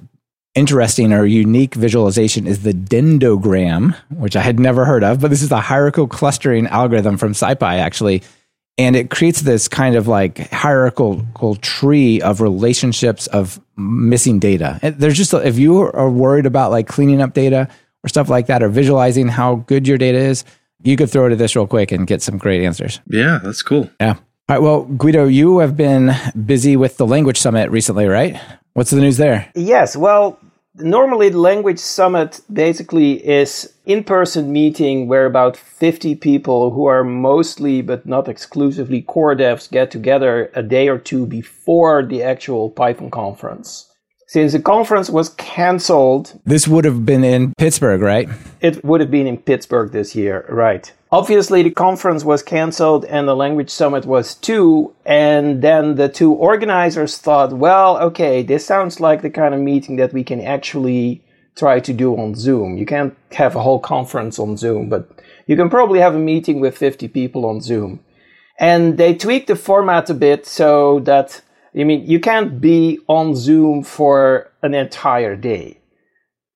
interesting 0.55 1.13
or 1.13 1.27
unique 1.27 1.75
visualization 1.75 2.47
is 2.47 2.63
the 2.63 2.73
dendrogram 2.73 3.95
which 4.09 4.37
i 4.37 4.41
had 4.41 4.59
never 4.59 4.87
heard 4.87 5.05
of 5.05 5.21
but 5.21 5.29
this 5.29 5.43
is 5.43 5.53
a 5.53 5.61
hierarchical 5.61 6.07
clustering 6.07 6.67
algorithm 6.69 7.19
from 7.19 7.33
scipy 7.35 7.79
actually 7.79 8.23
and 8.79 8.97
it 8.97 9.11
creates 9.11 9.43
this 9.43 9.69
kind 9.69 9.97
of 9.97 10.07
like 10.07 10.51
hierarchical 10.51 11.57
tree 11.57 12.21
of 12.21 12.41
relationships 12.41 13.27
of 13.29 13.61
missing 13.77 14.39
data. 14.39 14.79
And 14.83 14.97
there's 14.99 15.17
just 15.17 15.33
if 15.35 15.59
you 15.59 15.79
are 15.81 16.11
worried 16.11 16.47
about 16.47 16.71
like 16.71 16.87
cleaning 16.87 17.21
up 17.21 17.35
data 17.35 17.69
or 18.05 18.09
stuff 18.09 18.29
like 18.29 18.47
that, 18.47 18.63
or 18.63 18.69
visualizing 18.69 19.29
how 19.29 19.57
good 19.57 19.89
your 19.89 19.99
data 19.99 20.19
is, 20.19 20.45
you 20.83 20.97
could 20.97 21.11
throw 21.11 21.27
it 21.27 21.33
at 21.33 21.39
this 21.39 21.57
real 21.57 21.67
quick 21.67 21.91
and 21.91 22.07
get 22.07 22.23
some 22.23 22.39
great 22.39 22.63
answers. 22.63 23.01
Yeah, 23.09 23.41
that's 23.43 23.63
cool. 23.63 23.91
Yeah. 24.01 24.15
All 24.49 24.57
right. 24.57 24.63
Well, 24.63 24.85
Guido, 24.85 25.27
you 25.27 25.59
have 25.59 25.77
been 25.77 26.15
busy 26.45 26.77
with 26.77 26.99
the 26.99 27.07
language 27.07 27.39
summit 27.39 27.71
recently, 27.71 28.07
right? 28.07 28.41
What's 28.75 28.91
the 28.91 29.01
news 29.01 29.17
there? 29.17 29.51
Yes. 29.57 29.97
Well, 29.97 30.39
normally 30.79 31.29
the 31.29 31.39
language 31.39 31.79
summit 31.79 32.41
basically 32.53 33.27
is 33.27 33.73
in-person 33.87 34.53
meeting 34.53 35.09
where 35.09 35.27
about 35.27 35.57
50 35.57 36.15
people 36.17 36.71
who 36.71 36.87
are 36.87 37.05
mostly 37.05 37.83
but 37.83 38.07
not 38.07 38.29
exclusively 38.29 39.03
core 39.03 39.35
devs 39.35 39.71
get 39.71 39.91
together 39.91 40.51
a 40.55 40.63
day 40.63 40.89
or 40.89 40.99
two 40.99 41.27
before 41.27 42.05
the 42.05 42.23
actual 42.23 42.71
python 42.71 43.11
conference 43.11 43.91
since 44.27 44.53
the 44.53 44.61
conference 44.61 45.09
was 45.09 45.31
canceled 45.31 46.39
this 46.45 46.67
would 46.69 46.85
have 46.85 47.07
been 47.07 47.25
in 47.25 47.53
pittsburgh 47.59 48.01
right 48.01 48.29
it 48.61 48.85
would 48.85 49.01
have 49.01 49.11
been 49.11 49.27
in 49.27 49.37
pittsburgh 49.39 49.93
this 49.93 50.15
year 50.15 50.45
right 50.49 50.93
Obviously, 51.13 51.63
the 51.63 51.71
conference 51.71 52.25
was 52.25 52.43
cancelled 52.43 53.05
and 53.05 53.29
the 53.29 53.37
language 53.37 53.71
summit 53.71 54.05
was 54.05 54.35
too. 54.35 54.93
And 55.05 55.63
then 55.63 55.95
the 55.95 56.09
two 56.09 56.33
organizers 56.33 57.17
thought, 57.17 57.53
well, 57.53 57.97
okay, 57.99 58.43
this 58.43 58.67
sounds 58.67 58.99
like 58.99 59.23
the 59.23 59.31
kind 59.31 59.55
of 59.55 59.61
meeting 59.61 59.97
that 59.97 60.13
we 60.13 60.25
can 60.25 60.41
actually 60.41 61.23
try 61.55 61.79
to 61.81 61.93
do 61.93 62.17
on 62.17 62.35
Zoom. 62.35 62.77
You 62.77 62.87
can't 62.87 63.17
have 63.33 63.55
a 63.55 63.63
whole 63.63 63.79
conference 63.79 64.39
on 64.39 64.57
Zoom, 64.57 64.89
but 64.89 65.09
you 65.47 65.57
can 65.57 65.71
probably 65.71 66.01
have 66.01 66.15
a 66.15 66.19
meeting 66.19 66.61
with 66.61 66.77
50 66.77 67.09
people 67.09 67.47
on 67.47 67.61
Zoom. 67.61 68.01
And 68.59 68.99
they 68.99 69.15
tweaked 69.15 69.47
the 69.47 69.57
format 69.57 70.11
a 70.11 70.15
bit 70.15 70.45
so 70.45 71.01
that, 71.01 71.41
I 71.79 71.85
mean, 71.85 72.07
you 72.07 72.21
can't 72.21 72.61
be 72.61 73.01
on 73.07 73.35
Zoom 73.35 73.83
for 73.83 74.51
an 74.63 74.75
entire 74.75 75.37
day. 75.37 75.79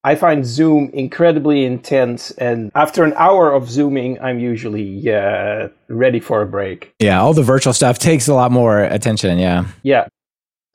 I 0.03 0.15
find 0.15 0.47
Zoom 0.47 0.91
incredibly 0.95 1.67
intense, 1.67 2.31
and 2.33 2.73
after 2.75 3.05
an 3.05 3.13
hour 3.17 3.53
of 3.53 3.69
Zooming, 3.69 4.19
I'm 4.23 4.39
usually 4.39 5.13
uh, 5.13 5.69
ready 5.89 6.21
for 6.21 6.41
a 6.41 6.47
break. 6.47 6.95
Yeah, 6.99 7.21
all 7.21 7.35
the 7.35 7.43
virtual 7.43 7.75
stuff 7.75 7.99
takes 7.99 8.27
a 8.27 8.33
lot 8.33 8.51
more 8.51 8.81
attention. 8.83 9.39
Yeah. 9.39 9.67
Yeah. 9.83 10.07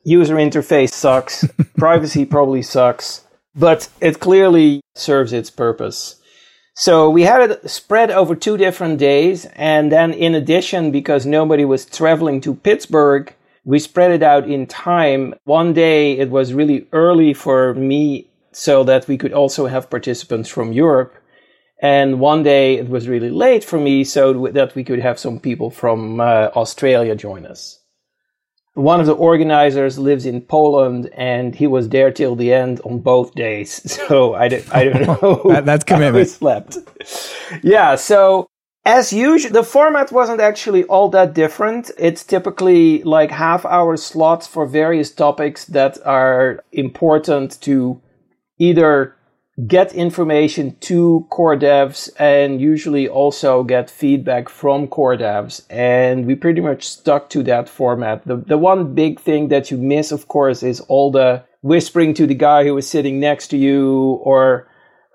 User 0.04 0.36
interface 0.36 0.92
sucks. 0.92 1.44
Privacy 1.78 2.24
probably 2.24 2.62
sucks, 2.62 3.26
but 3.56 3.90
it 4.00 4.20
clearly 4.20 4.82
serves 4.94 5.34
its 5.34 5.50
purpose. 5.50 6.22
So 6.76 7.10
we 7.10 7.24
had 7.24 7.50
it 7.50 7.68
spread 7.68 8.12
over 8.12 8.36
two 8.36 8.58
different 8.58 9.00
days, 9.00 9.46
and 9.56 9.92
then 9.92 10.14
in 10.14 10.36
addition, 10.36 10.92
because 10.92 11.26
nobody 11.26 11.66
was 11.66 11.86
traveling 11.86 12.42
to 12.42 12.54
Pittsburgh, 12.54 13.34
we 13.66 13.80
spread 13.80 14.12
it 14.12 14.24
out 14.24 14.48
in 14.48 14.68
time. 14.68 15.34
One 15.44 15.74
day 15.74 16.18
it 16.18 16.30
was 16.30 16.54
really 16.54 16.88
early 16.94 17.34
for 17.34 17.74
me 17.74 18.30
so 18.52 18.84
that 18.86 19.08
we 19.08 19.18
could 19.18 19.34
also 19.34 19.66
have 19.66 19.90
participants 19.90 20.48
from 20.50 20.72
Europe. 20.72 21.14
And 21.82 22.20
one 22.22 22.44
day 22.44 22.76
it 22.76 22.88
was 22.88 23.10
really 23.10 23.30
late 23.30 23.64
for 23.64 23.78
me, 23.78 24.06
so 24.06 24.48
that 24.48 24.76
we 24.76 24.84
could 24.84 25.00
have 25.00 25.20
some 25.20 25.40
people 25.42 25.70
from 25.70 26.22
uh, 26.22 26.50
Australia 26.56 27.16
join 27.16 27.46
us. 27.46 27.80
One 28.76 29.00
of 29.02 29.06
the 29.08 29.14
organizers 29.16 30.00
lives 30.00 30.26
in 30.26 30.42
Poland, 30.42 31.10
and 31.14 31.54
he 31.54 31.68
was 31.68 31.90
there 31.90 32.12
till 32.12 32.36
the 32.36 32.54
end 32.54 32.80
on 32.86 33.00
both 33.00 33.34
days. 33.36 33.82
So 34.08 34.36
I 34.36 34.48
don't, 34.48 34.74
I 34.76 34.84
don't 34.86 35.22
know. 35.22 35.42
that, 35.50 35.66
that's 35.66 35.84
commitment. 35.92 36.30
slept. 36.30 36.78
yeah. 37.62 37.96
So 37.96 38.48
as 38.86 39.12
usual, 39.12 39.52
the 39.52 39.64
format 39.64 40.12
wasn't 40.12 40.40
actually 40.40 40.84
all 40.84 41.10
that 41.10 41.34
different. 41.34 41.90
It's 41.98 42.24
typically 42.24 43.02
like 43.04 43.32
half 43.32 43.66
hour 43.66 43.98
slots 43.98 44.46
for 44.46 44.68
various 44.68 45.12
topics 45.12 45.66
that 45.66 45.98
are 46.06 46.64
important 46.72 47.60
to 47.62 48.00
either 48.60 49.16
get 49.68 49.94
information 49.94 50.76
to 50.82 51.26
core 51.30 51.58
devs 51.58 52.10
and 52.20 52.62
usually 52.62 53.08
also 53.08 53.64
get 53.64 53.90
feedback 53.90 54.50
from 54.50 54.88
core 54.88 55.18
devs. 55.18 55.66
And 55.70 56.28
we 56.28 56.36
pretty 56.36 56.62
much 56.62 56.88
stuck 56.88 57.30
to 57.32 57.42
that 57.44 57.68
format. 57.68 58.28
The, 58.28 58.38
the 58.38 58.58
one 58.58 58.94
big 58.94 59.20
thing 59.20 59.48
that 59.48 59.72
you 59.72 59.78
miss, 59.78 60.12
of 60.12 60.28
course, 60.28 60.62
is 60.62 60.82
all 60.82 61.10
the 61.10 61.44
whispering 61.62 62.14
to 62.16 62.28
the 62.28 62.36
guy 62.36 62.66
who 62.66 62.76
was 62.76 62.88
sitting 62.88 63.20
next 63.20 63.48
to 63.48 63.58
you 63.58 64.20
or 64.24 64.68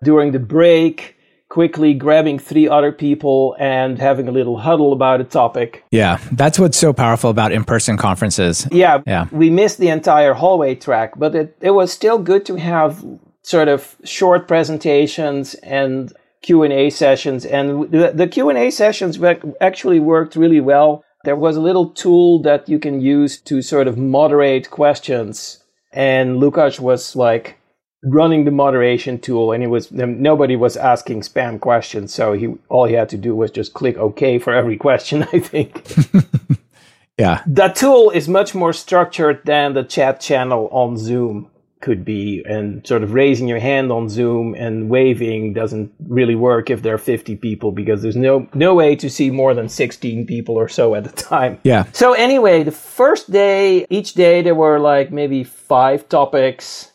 during 0.03 0.33
the 0.33 0.41
break 0.41 1.17
quickly 1.51 1.93
grabbing 1.93 2.39
three 2.39 2.67
other 2.69 2.93
people 2.93 3.57
and 3.59 3.99
having 3.99 4.29
a 4.29 4.31
little 4.33 4.57
huddle 4.59 4.93
about 4.93 5.21
a 5.21 5.25
topic. 5.25 5.85
Yeah, 5.91 6.19
that's 6.33 6.59
what's 6.59 6.79
so 6.79 6.93
powerful 6.93 7.29
about 7.29 7.51
in-person 7.53 7.97
conferences. 7.99 8.67
Yeah, 8.71 9.03
Yeah. 9.05 9.27
we 9.33 9.51
missed 9.51 9.79
the 9.79 9.89
entire 9.89 10.33
hallway 10.33 10.77
track, 10.77 11.19
but 11.19 11.35
it, 11.35 11.57
it 11.61 11.73
was 11.73 11.93
still 11.93 12.19
good 12.19 12.47
to 12.47 12.55
have 12.57 13.05
sort 13.43 13.67
of 13.69 13.97
short 14.05 14.47
presentations 14.47 15.55
and 15.55 16.13
Q&A 16.43 16.89
sessions 16.91 17.45
and 17.45 17.91
the, 17.91 18.13
the 18.15 18.29
Q&A 18.29 18.71
sessions 18.71 19.19
actually 19.61 20.01
worked 20.01 20.37
really 20.37 20.61
well. 20.61 21.05
There 21.25 21.37
was 21.37 21.57
a 21.57 21.61
little 21.61 21.91
tool 21.91 22.41
that 22.43 22.69
you 22.69 22.79
can 22.79 23.01
use 23.01 23.39
to 23.43 23.61
sort 23.61 23.89
of 23.89 23.99
moderate 23.99 24.71
questions 24.71 25.63
and 25.93 26.41
Łukasz 26.41 26.79
was 26.79 27.17
like 27.17 27.59
running 28.03 28.45
the 28.47 28.51
moderation 28.51 29.19
tool 29.19 29.53
and 29.53 29.63
it 29.63 29.67
was 29.67 29.93
nobody 29.93 30.57
was 30.57 30.77
asking 30.77 31.21
spam 31.21 31.61
questions 31.61 32.15
so 32.15 32.33
he 32.33 32.49
all 32.71 32.87
he 32.87 32.95
had 32.95 33.09
to 33.11 33.19
do 33.19 33.35
was 33.37 33.51
just 33.51 33.75
click 33.75 33.97
ok 33.99 34.39
for 34.39 34.55
every 34.55 34.77
question 34.77 35.23
i 35.33 35.39
think 35.39 35.85
Yeah. 37.19 37.43
that 37.47 37.77
tool 37.77 38.09
is 38.11 38.27
much 38.29 38.55
more 38.55 38.73
structured 38.73 39.43
than 39.45 39.75
the 39.75 39.85
chat 39.85 40.21
channel 40.21 40.69
on 40.73 40.97
zoom 40.97 41.51
could 41.83 42.05
be 42.05 42.43
and 42.47 42.87
sort 42.87 43.03
of 43.03 43.13
raising 43.13 43.49
your 43.49 43.59
hand 43.59 43.91
on 43.93 44.09
zoom 44.09 44.55
and 44.55 44.89
waving 44.89 45.53
doesn't 45.53 45.93
really 46.09 46.35
work 46.35 46.71
if 46.71 46.81
there 46.83 46.95
are 46.95 46.99
50 46.99 47.37
people 47.37 47.73
because 47.73 48.01
there's 48.01 48.17
no 48.17 48.47
no 48.55 48.75
way 48.75 48.97
to 48.97 49.11
see 49.11 49.31
more 49.31 49.53
than 49.55 49.69
16 49.69 50.27
people 50.27 50.57
or 50.57 50.69
so 50.69 50.95
at 50.95 51.07
a 51.07 51.11
time 51.13 51.59
Yeah. 51.65 51.85
so 51.93 52.13
anyway, 52.15 52.63
the 52.63 52.73
first 52.73 53.31
day, 53.31 53.87
each 53.91 54.15
day 54.15 54.41
there 54.43 54.55
were 54.55 54.79
like 54.79 55.11
maybe 55.13 55.45
five 55.45 56.09
topics 56.09 56.90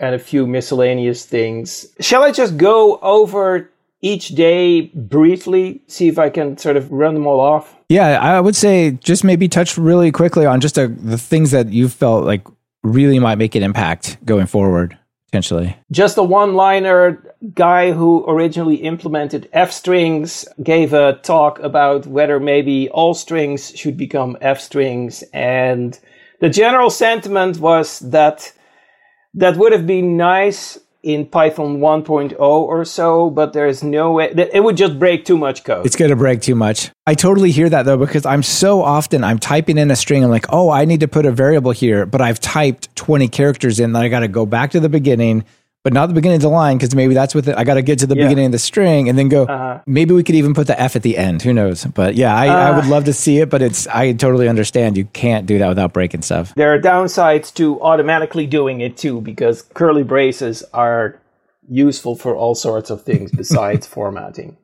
and 0.00 0.14
a 0.14 0.18
few 0.18 0.46
miscellaneous 0.46 1.24
things. 1.24 1.86
Shall 2.00 2.22
I 2.22 2.32
just 2.32 2.56
go 2.56 2.98
over 2.98 3.70
each 4.00 4.28
day 4.28 4.82
briefly, 4.94 5.82
see 5.86 6.08
if 6.08 6.18
I 6.18 6.30
can 6.30 6.56
sort 6.56 6.76
of 6.76 6.90
run 6.90 7.14
them 7.14 7.26
all 7.26 7.40
off? 7.40 7.76
Yeah, 7.88 8.20
I 8.20 8.40
would 8.40 8.56
say 8.56 8.92
just 8.92 9.24
maybe 9.24 9.48
touch 9.48 9.76
really 9.76 10.12
quickly 10.12 10.46
on 10.46 10.60
just 10.60 10.78
a, 10.78 10.88
the 10.88 11.18
things 11.18 11.50
that 11.50 11.68
you 11.68 11.88
felt 11.88 12.24
like 12.24 12.46
really 12.82 13.18
might 13.18 13.38
make 13.38 13.54
an 13.54 13.62
impact 13.62 14.18
going 14.24 14.46
forward, 14.46 14.96
potentially. 15.26 15.76
Just 15.90 16.16
a 16.16 16.22
one 16.22 16.54
liner 16.54 17.22
guy 17.54 17.92
who 17.92 18.24
originally 18.28 18.76
implemented 18.76 19.48
F 19.52 19.72
strings 19.72 20.46
gave 20.62 20.92
a 20.92 21.14
talk 21.22 21.58
about 21.60 22.06
whether 22.06 22.38
maybe 22.38 22.88
all 22.90 23.14
strings 23.14 23.76
should 23.76 23.96
become 23.96 24.36
F 24.40 24.60
strings. 24.60 25.24
And 25.32 25.98
the 26.40 26.50
general 26.50 26.90
sentiment 26.90 27.58
was 27.58 27.98
that 28.00 28.52
that 29.38 29.56
would 29.56 29.72
have 29.72 29.86
been 29.86 30.16
nice 30.16 30.78
in 31.00 31.24
Python 31.24 31.78
1.0 31.78 32.38
or 32.40 32.84
so, 32.84 33.30
but 33.30 33.52
there's 33.52 33.84
no 33.84 34.12
way 34.12 34.32
that 34.34 34.54
it 34.54 34.60
would 34.60 34.76
just 34.76 34.98
break 34.98 35.24
too 35.24 35.38
much 35.38 35.62
code. 35.62 35.86
It's 35.86 35.94
going 35.94 36.10
to 36.10 36.16
break 36.16 36.42
too 36.42 36.56
much. 36.56 36.90
I 37.06 37.14
totally 37.14 37.52
hear 37.52 37.68
that 37.70 37.84
though, 37.84 37.96
because 37.96 38.26
I'm 38.26 38.42
so 38.42 38.82
often 38.82 39.22
I'm 39.22 39.38
typing 39.38 39.78
in 39.78 39.92
a 39.92 39.96
string 39.96 40.24
and 40.24 40.32
like, 40.32 40.46
oh, 40.50 40.70
I 40.70 40.84
need 40.84 41.00
to 41.00 41.08
put 41.08 41.24
a 41.24 41.30
variable 41.30 41.70
here, 41.70 42.04
but 42.04 42.20
I've 42.20 42.40
typed 42.40 42.94
20 42.96 43.28
characters 43.28 43.78
in 43.78 43.92
that 43.92 44.02
I 44.02 44.08
got 44.08 44.20
to 44.20 44.28
go 44.28 44.44
back 44.44 44.72
to 44.72 44.80
the 44.80 44.88
beginning, 44.88 45.44
but 45.88 45.94
not 45.94 46.06
the 46.08 46.12
beginning 46.14 46.36
of 46.36 46.42
the 46.42 46.50
line 46.50 46.76
because 46.76 46.94
maybe 46.94 47.14
that's 47.14 47.34
with 47.34 47.48
it. 47.48 47.56
I 47.56 47.64
got 47.64 47.74
to 47.74 47.82
get 47.82 47.98
to 48.00 48.06
the 48.06 48.14
Yeah. 48.14 48.24
beginning 48.24 48.44
of 48.46 48.52
the 48.52 48.58
string 48.58 49.08
and 49.08 49.18
then 49.18 49.30
go. 49.30 49.44
Uh-huh. 49.44 49.78
Maybe 49.86 50.12
we 50.12 50.22
could 50.22 50.34
even 50.34 50.52
put 50.52 50.66
the 50.66 50.78
F 50.78 50.96
at 50.96 51.02
the 51.02 51.16
end. 51.16 51.40
Who 51.40 51.54
knows? 51.54 51.86
But 51.86 52.14
yeah, 52.14 52.36
I, 52.36 52.46
I 52.48 52.70
Uh. 52.70 52.76
would 52.76 52.86
love 52.88 53.04
to 53.04 53.14
see 53.14 53.38
it, 53.38 53.48
but 53.48 53.62
it's 53.62 53.86
I 53.86 54.12
totally 54.12 54.48
understand 54.48 54.98
you 54.98 55.06
can't 55.06 55.46
do 55.46 55.58
that 55.58 55.68
without 55.68 55.94
breaking 55.94 56.20
stuff. 56.22 56.52
there 56.56 56.74
are 56.74 56.78
downsides 56.78 57.54
to 57.54 57.80
automatically 57.80 58.46
doing 58.46 58.82
it 58.82 58.98
too, 58.98 59.22
because 59.22 59.62
curly 59.62 60.02
braces 60.02 60.62
are 60.74 61.16
useful 61.70 62.16
for 62.16 62.36
all 62.36 62.54
sorts 62.54 62.90
of 62.90 63.02
things 63.02 63.30
besides 63.32 63.86
formatting. 63.94 64.58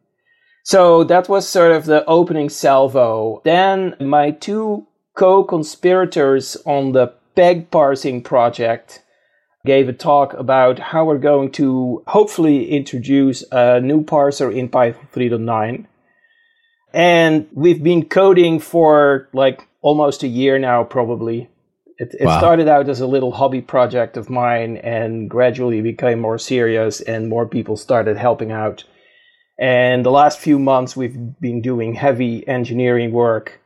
So 0.62 1.04
that 1.04 1.26
was 1.30 1.48
sort 1.48 1.72
of 1.72 1.86
the 1.86 2.04
opening 2.04 2.50
salvo. 2.50 3.40
Then 3.44 3.94
my 3.98 4.30
two 4.30 4.86
co-conspirators 5.14 6.56
on 6.66 6.92
the 6.92 7.12
peg 7.34 7.70
parsing 7.70 8.22
project 8.22 9.00
gave 9.64 9.88
a 9.88 9.92
talk 9.92 10.34
about 10.34 10.78
how 10.78 11.04
we're 11.06 11.18
going 11.18 11.50
to 11.52 12.02
hopefully 12.06 12.70
introduce 12.70 13.42
a 13.50 13.80
new 13.80 14.04
parser 14.04 14.54
in 14.54 14.68
Python 14.68 15.08
3.9. 15.12 15.86
And 16.92 17.48
we've 17.52 17.82
been 17.82 18.04
coding 18.08 18.60
for 18.60 19.28
like 19.32 19.66
almost 19.80 20.22
a 20.22 20.28
year 20.28 20.58
now, 20.58 20.84
probably. 20.84 21.48
It, 21.98 22.14
it 22.20 22.26
Wow. 22.26 22.38
started 22.38 22.68
out 22.68 22.88
as 22.88 23.00
a 23.00 23.06
little 23.06 23.32
hobby 23.32 23.60
project 23.60 24.16
of 24.16 24.28
mine 24.28 24.76
and 24.78 25.30
gradually 25.30 25.80
became 25.80 26.20
more 26.20 26.38
serious, 26.38 27.00
and 27.00 27.28
more 27.28 27.46
people 27.46 27.76
started 27.76 28.16
helping 28.16 28.52
out. 28.52 28.84
And 29.58 30.04
the 30.04 30.10
last 30.10 30.40
few 30.40 30.58
months, 30.58 30.96
we've 30.96 31.16
been 31.40 31.62
doing 31.62 31.94
heavy 31.94 32.46
engineering 32.48 33.12
work 33.12 33.60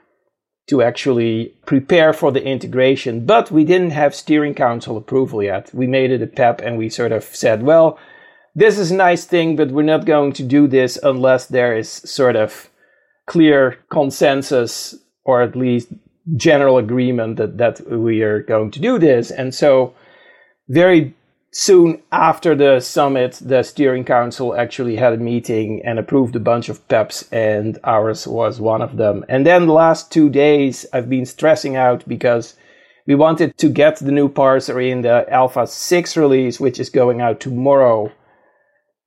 to 0.69 0.83
actually 0.83 1.55
prepare 1.65 2.13
for 2.13 2.31
the 2.31 2.45
integration, 2.45 3.25
but 3.25 3.51
we 3.51 3.65
didn't 3.65 3.91
have 3.91 4.15
steering 4.15 4.55
council 4.55 4.97
approval 4.97 5.43
yet. 5.43 5.71
We 5.73 5.87
made 5.87 6.11
it 6.11 6.23
a 6.23 6.27
PEP 6.27 6.61
and 6.61 6.77
we 6.77 6.91
sort 6.91 7.13
of 7.13 7.25
said, 7.25 7.63
well, 7.63 7.99
this 8.55 8.79
is 8.79 8.91
a 8.91 8.97
nice 8.97 9.25
thing, 9.25 9.57
but 9.57 9.71
we're 9.71 9.83
not 9.83 10.05
going 10.05 10.33
to 10.35 10.43
do 10.43 10.67
this 10.67 10.99
unless 11.03 11.47
there 11.47 11.77
is 11.77 11.89
sort 11.89 12.37
of 12.37 12.69
clear 13.27 13.79
consensus 13.91 14.95
or 15.25 15.43
at 15.43 15.57
least 15.57 15.89
general 16.37 16.77
agreement 16.77 17.37
that, 17.37 17.57
that 17.59 17.89
we 17.91 18.23
are 18.23 18.43
going 18.43 18.71
to 18.73 18.81
do 18.81 18.99
this. 18.99 19.31
And 19.31 19.55
so 19.55 19.95
very 20.69 21.15
soon 21.53 22.03
after 22.13 22.55
the 22.55 22.81
summit, 22.81 23.39
the 23.43 23.63
steering 23.63 24.05
council 24.05 24.55
actually 24.55 24.97
had 24.97 25.13
a 25.15 25.19
meeting 25.19 25.83
and 25.85 25.99
approved 25.99 26.37
a 26.37 26.41
bunch 26.41 26.69
of 26.69 26.87
PEPs, 26.89 27.29
and 27.33 27.79
ours 27.85 28.27
was 28.27 28.61
one 28.61 28.83
of 28.83 28.97
them. 28.97 29.25
And 29.29 29.47
then 29.47 29.67
the 29.67 29.73
last 29.73 30.13
two 30.13 30.29
days, 30.29 30.87
I've 30.93 31.09
been 31.09 31.27
stressing 31.27 31.77
out 31.77 32.07
because 32.07 32.55
we 33.07 33.15
wanted 33.15 33.57
to 33.57 33.71
get 33.71 33.97
the 33.97 34.13
new 34.13 34.29
parser 34.29 34.87
in 34.87 35.01
the 35.01 35.25
Alpha 35.33 35.67
6 35.67 36.17
release, 36.17 36.61
which 36.61 36.79
is 36.79 36.91
going 36.91 37.23
out 37.23 37.41
tomorrow. 37.41 38.13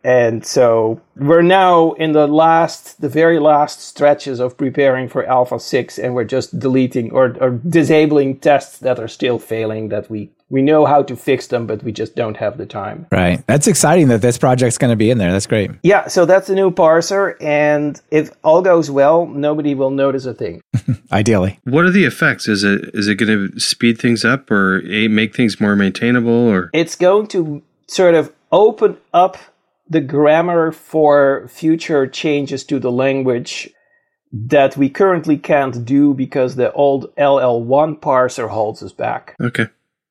And 0.03 0.43
so 0.43 0.99
we're 1.15 1.43
now 1.43 1.91
in 1.91 2.13
the 2.13 2.25
last, 2.25 2.99
the 2.99 3.09
very 3.09 3.37
last 3.37 3.79
stretches 3.79 4.39
of 4.39 4.57
preparing 4.57 5.07
for 5.07 5.23
Alpha 5.25 5.59
6, 5.59 5.99
and 5.99 6.15
we're 6.15 6.23
just 6.23 6.57
deleting 6.57 7.11
or, 7.11 7.37
or 7.39 7.51
disabling 7.51 8.39
tests 8.39 8.79
that 8.79 8.97
are 8.97 9.07
still 9.07 9.37
failing 9.37 9.89
that 9.89 10.09
we, 10.09 10.31
we 10.51 10.61
know 10.61 10.85
how 10.85 11.01
to 11.01 11.15
fix 11.15 11.47
them, 11.47 11.65
but 11.65 11.81
we 11.81 11.91
just 11.91 12.15
don't 12.15 12.37
have 12.37 12.57
the 12.57 12.65
time. 12.65 13.07
Right. 13.11 13.45
That's 13.47 13.67
exciting 13.67 14.09
that 14.09 14.21
this 14.21 14.37
project's 14.37 14.77
going 14.77 14.91
to 14.91 14.97
be 14.97 15.09
in 15.09 15.17
there. 15.17 15.31
That's 15.31 15.47
great. 15.47 15.71
Yeah, 15.81 16.07
so 16.07 16.25
that's 16.25 16.49
a 16.49 16.55
new 16.55 16.71
parser, 16.71 17.35
and 17.41 17.99
if 18.11 18.31
all 18.43 18.61
goes 18.61 18.91
well, 18.91 19.25
nobody 19.25 19.73
will 19.73 19.91
notice 19.91 20.25
a 20.25 20.33
thing. 20.33 20.61
Ideally. 21.11 21.59
What 21.63 21.85
are 21.85 21.91
the 21.91 22.05
effects? 22.05 22.47
Is 22.47 22.63
it 22.63 22.91
is 22.93 23.07
it 23.07 23.15
going 23.15 23.51
to 23.51 23.59
speed 23.59 23.97
things 23.97 24.25
up 24.25 24.51
or 24.51 24.81
make 25.09 25.35
things 25.35 25.59
more 25.59 25.75
maintainable 25.75 26.49
or 26.49 26.69
It's 26.73 26.95
going 26.95 27.27
to 27.27 27.61
sort 27.87 28.15
of 28.15 28.33
open 28.51 28.97
up 29.13 29.37
the 29.89 30.01
grammar 30.01 30.71
for 30.71 31.47
future 31.49 32.07
changes 32.07 32.63
to 32.65 32.79
the 32.79 32.91
language 32.91 33.69
that 34.31 34.77
we 34.77 34.89
currently 34.89 35.37
can't 35.37 35.83
do 35.85 36.13
because 36.13 36.55
the 36.55 36.71
old 36.71 37.13
LL1 37.17 37.99
parser 37.99 38.49
holds 38.49 38.81
us 38.81 38.93
back. 38.93 39.35
okay? 39.41 39.67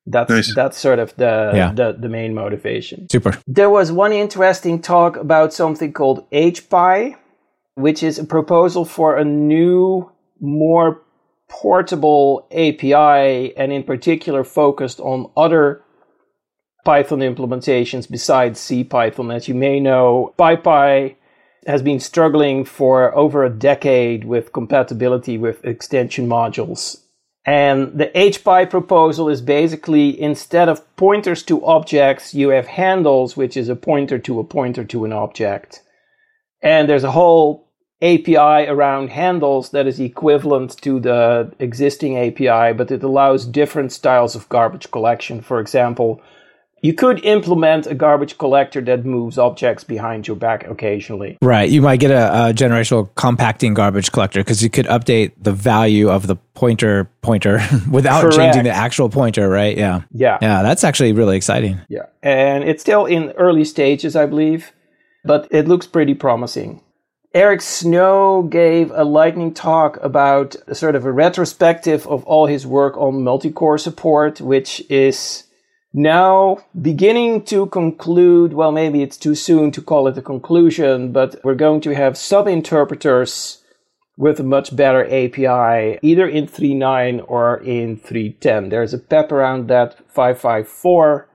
That's 0.07 0.31
Nice. 0.31 0.55
that's 0.55 0.79
sort 0.79 0.99
of 0.99 1.15
the, 1.17 1.53
Yeah. 1.55 1.73
the 1.73 1.97
the 1.99 2.09
main 2.09 2.35
motivation. 2.35 3.09
Super. 3.11 3.37
There 3.47 3.71
was 3.71 3.93
one 3.93 4.13
interesting 4.13 4.81
talk 4.81 5.17
about 5.17 5.53
something 5.53 5.93
called 5.93 6.25
HPy, 6.33 7.17
which 7.75 8.03
is 8.03 8.19
a 8.19 8.25
proposal 8.25 8.85
for 8.85 9.17
a 9.17 9.25
new, 9.25 10.11
more 10.41 11.03
portable 11.49 12.47
API, 12.53 13.55
and 13.57 13.73
in 13.73 13.83
particular 13.83 14.45
focused 14.45 15.01
on 15.01 15.31
other 15.37 15.83
Python 16.85 17.19
implementations 17.21 18.11
besides 18.11 18.59
CPython. 18.61 19.35
As 19.35 19.49
you 19.49 19.55
may 19.55 19.81
know, 19.81 20.33
PyPy 20.39 21.17
has 21.67 21.83
been 21.83 22.01
struggling 22.01 22.65
for 22.65 23.15
over 23.15 23.45
a 23.45 23.51
decade 23.51 24.25
with 24.25 24.53
compatibility 24.53 25.37
with 25.37 25.63
extension 25.65 26.27
modules. 26.27 27.03
And 27.47 27.99
the 27.99 28.09
HPy 28.15 28.69
proposal 28.69 29.29
is 29.29 29.41
basically 29.41 30.21
instead 30.21 30.69
of 30.69 30.85
pointers 30.97 31.43
to 31.45 31.65
objects, 31.65 32.35
you 32.35 32.51
have 32.51 32.67
handles, 32.67 33.37
which 33.37 33.57
is 33.57 33.69
a 33.69 33.77
pointer 33.77 34.19
to 34.19 34.41
a 34.41 34.45
pointer 34.45 34.85
to 34.85 35.05
an 35.05 35.13
object. 35.13 35.83
And 36.63 36.89
there's 36.89 37.05
a 37.05 37.13
whole 37.13 37.71
API 38.03 38.67
around 38.67 39.11
handles 39.11 39.71
that 39.71 39.87
is 39.87 40.01
equivalent 40.01 40.77
to 40.83 41.01
the 41.01 41.53
existing 41.59 42.17
API, 42.17 42.73
but 42.75 42.91
it 42.91 43.03
allows 43.03 43.45
different 43.45 43.93
styles 43.93 44.35
of 44.35 44.49
garbage 44.49 44.91
collection. 44.91 45.41
For 45.41 45.61
example, 45.61 46.23
you 46.83 46.95
could 46.95 47.25
implement 47.25 47.87
a 47.87 47.95
garbage 47.95 48.39
collector 48.39 48.81
that 48.81 49.05
moves 49.05 49.37
objects 49.39 49.85
behind 49.85 50.27
your 50.27 50.37
back 50.37 50.67
occasionally. 50.67 51.37
Right. 51.43 51.69
You 51.69 51.83
might 51.83 52.01
get 52.01 52.11
a, 52.11 52.49
a 52.49 52.53
generational 52.55 53.15
compacting 53.15 53.75
garbage 53.75 54.13
collector 54.13 54.41
because 54.41 54.63
you 54.63 54.71
could 54.71 54.87
update 54.87 55.33
the 55.39 55.53
value 55.53 56.09
of 56.09 56.27
the 56.27 56.37
pointer 56.55 57.11
pointer 57.23 57.61
without 57.91 58.23
Correct. 58.23 58.37
changing 58.37 58.65
the 58.65 58.71
actual 58.71 59.09
pointer, 59.11 59.49
right? 59.49 59.77
Yeah. 59.77 60.03
Yeah. 60.13 60.39
Yeah. 60.41 60.63
That's 60.63 60.83
actually 60.85 61.13
really 61.13 61.37
exciting. 61.37 61.81
Yeah. 61.89 62.07
And 62.23 62.65
it's 62.65 62.81
still 62.83 63.05
in 63.07 63.31
early 63.33 63.65
stages, 63.65 64.17
I 64.17 64.27
believe. 64.27 64.73
but 65.25 65.49
it 65.51 65.69
looks 65.69 65.87
pretty 65.87 66.15
promising. 66.15 66.81
Eric 67.35 67.61
Snow 67.61 68.43
gave 68.43 68.91
a 68.93 69.05
lightning 69.05 69.55
talk 69.55 69.99
about 70.03 70.57
sort 70.73 70.97
of 70.97 71.05
a 71.05 71.13
retrospective 71.13 72.07
of 72.09 72.25
all 72.25 72.47
his 72.47 72.67
work 72.67 72.97
on 72.97 73.23
multi-core 73.23 73.79
support, 73.79 74.41
which 74.41 74.83
is 74.91 75.45
now 75.93 76.59
beginning 76.81 77.43
to 77.45 77.67
conclude. 77.67 78.53
Well, 78.53 78.73
maybe 78.73 79.03
it's 79.03 79.17
too 79.17 79.35
soon 79.35 79.71
to 79.73 79.83
call 79.83 80.09
it 80.09 80.19
a 80.19 80.23
conclusion, 80.23 81.13
but 81.13 81.41
we're 81.45 81.55
going 81.55 81.81
to 81.83 81.95
have 81.95 82.17
sub 82.17 82.47
interpreters 82.47 83.63
with 84.17 84.39
a 84.39 84.45
much 84.45 84.77
better 84.77 85.05
API, 85.07 85.99
either 86.03 86.29
in 86.29 86.47
3.9 86.47 87.25
or 87.27 87.57
in 87.63 87.97
3.10. 87.97 88.69
There's 88.69 88.93
a 88.93 88.99
PEP 88.99 89.33
around 89.33 89.69
that 89.69 89.97
554, 90.09 91.27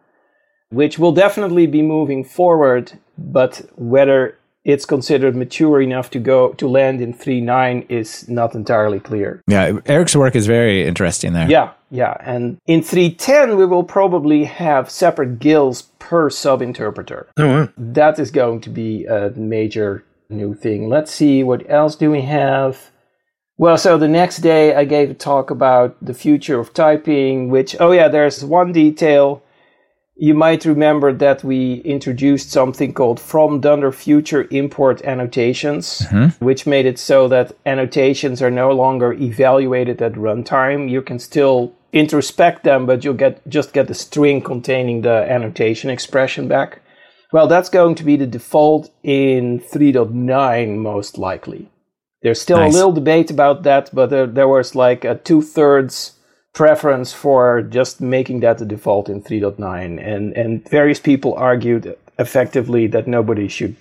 which 0.70 1.00
will 1.00 1.12
definitely 1.12 1.66
be 1.66 1.82
moving 1.82 2.24
forward, 2.24 3.00
but 3.18 3.68
whether 3.76 4.38
it's 4.66 4.86
considered 4.86 5.36
mature 5.36 5.80
enough 5.80 6.10
to 6.10 6.20
go 6.20 6.52
to 6.54 6.68
land 6.68 7.00
in 7.00 7.14
3.9 7.14 7.86
is 7.88 8.28
not 8.28 8.56
entirely 8.56 9.00
clear. 9.00 9.42
Yeah, 9.48 9.80
Eric's 9.86 10.16
work 10.16 10.36
is 10.36 10.48
very 10.48 10.86
interesting 10.86 11.34
there. 11.34 11.50
Yeah, 11.50 11.74
yeah. 11.92 12.18
And 12.20 12.58
in 12.66 12.82
3.10, 12.82 13.58
we 13.58 13.66
will 13.68 13.84
probably 13.84 14.44
have 14.46 14.90
separate 14.90 15.40
GILs 15.40 15.84
per 16.00 16.32
sub 16.32 16.64
interpreter. 16.64 17.28
Oh, 17.38 17.48
wow. 17.48 17.70
That 17.78 18.18
is 18.20 18.32
going 18.32 18.62
to 18.62 18.70
be 18.70 19.06
a 19.06 19.30
major 19.36 20.04
new 20.30 20.56
thing. 20.56 20.90
Let's 20.90 21.12
see, 21.12 21.44
what 21.44 21.70
else 21.70 21.96
do 21.96 22.10
we 22.10 22.22
have? 22.22 22.90
Well, 23.58 23.78
so 23.78 23.98
the 23.98 24.08
next 24.08 24.40
day 24.40 24.74
I 24.74 24.84
gave 24.84 25.12
a 25.12 25.14
talk 25.14 25.52
about 25.52 25.96
the 26.04 26.16
future 26.16 26.60
of 26.60 26.74
typing, 26.74 27.50
which, 27.50 27.76
oh 27.80 27.92
yeah, 27.92 28.08
there's 28.08 28.44
one 28.44 28.72
detail 28.72 29.44
you 30.18 30.34
might 30.34 30.64
remember 30.64 31.12
that 31.12 31.44
we 31.44 31.76
introduced 31.82 32.50
something 32.50 32.94
called 32.94 33.20
from 33.20 33.60
Dunder 33.60 33.92
future 33.92 34.48
import 34.50 35.02
annotations, 35.04 36.00
mm-hmm. 36.00 36.44
which 36.44 36.66
made 36.66 36.86
it 36.86 36.98
so 36.98 37.28
that 37.28 37.56
annotations 37.66 38.42
are 38.42 38.52
no 38.52 38.72
longer 38.72 39.12
evaluated 39.12 40.02
at 40.02 40.14
runtime. 40.14 40.90
You 40.90 41.02
can 41.02 41.20
still 41.20 41.74
introspect 41.92 42.64
them, 42.64 42.86
but 42.86 43.04
you'll 43.04 43.14
get 43.14 43.46
just 43.50 43.74
get 43.74 43.88
the 43.88 43.94
string 43.94 44.42
containing 44.42 45.02
the 45.02 45.30
annotation 45.30 45.90
expression 45.90 46.48
back. 46.48 46.82
Well, 47.34 47.48
that's 47.48 47.70
going 47.70 47.96
to 47.96 48.04
be 48.04 48.16
the 48.16 48.28
default 48.28 48.92
in 49.04 49.60
3.9 49.60 50.78
most 50.78 51.18
likely. 51.18 51.70
There's 52.22 52.40
still 52.40 52.60
nice. 52.60 52.74
a 52.74 52.78
little 52.78 52.94
debate 52.94 53.30
about 53.30 53.64
that, 53.64 53.90
but 53.94 54.10
there, 54.10 54.26
there 54.26 54.48
was 54.48 54.76
like 54.76 55.04
a 55.04 55.16
two 55.16 55.42
thirds 55.42 56.15
preference 56.56 57.14
for 57.14 57.62
just 57.62 58.02
making 58.02 58.40
that 58.40 58.58
the 58.58 58.66
default 58.66 59.10
in 59.10 59.22
3.9 59.22 59.60
and 60.02 60.34
and 60.34 60.68
various 60.70 61.00
people 61.00 61.36
argued 61.36 61.96
effectively 62.18 62.88
that 62.88 63.08
nobody 63.08 63.48
should 63.48 63.76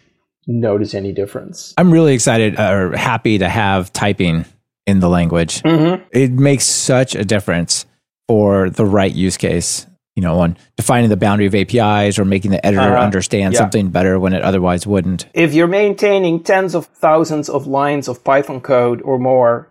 notice 0.47 0.93
any 0.93 1.13
difference. 1.13 1.73
I'm 1.79 1.91
really 1.91 2.13
excited 2.13 2.59
uh, 2.59 2.73
or 2.73 2.97
happy 2.97 3.39
to 3.39 3.49
have 3.49 3.93
typing 3.93 4.45
in 4.87 5.01
the 5.01 5.09
language. 5.09 5.63
Mm-hmm. 5.63 6.03
it 6.13 6.33
makes 6.33 6.65
such 6.67 7.15
a 7.15 7.25
difference 7.25 7.87
for 8.29 8.69
the 8.69 8.85
right 8.85 9.15
use 9.15 9.37
case 9.37 9.87
you 10.17 10.23
know 10.23 10.41
on 10.41 10.57
defining 10.77 11.11
the 11.11 11.17
boundary 11.17 11.47
of 11.47 11.55
apis 11.55 12.19
or 12.19 12.25
making 12.25 12.51
the 12.51 12.65
editor 12.67 12.97
uh, 12.97 13.05
understand 13.05 13.55
yeah. 13.55 13.61
something 13.61 13.89
better 13.91 14.19
when 14.19 14.33
it 14.33 14.43
otherwise 14.43 14.87
wouldn't. 14.87 15.27
If 15.33 15.55
you're 15.55 15.69
maintaining 15.69 16.43
tens 16.43 16.75
of 16.75 16.87
thousands 16.87 17.49
of 17.49 17.67
lines 17.67 18.09
of 18.09 18.25
python 18.25 18.61
code 18.61 19.01
or 19.03 19.19
more 19.19 19.69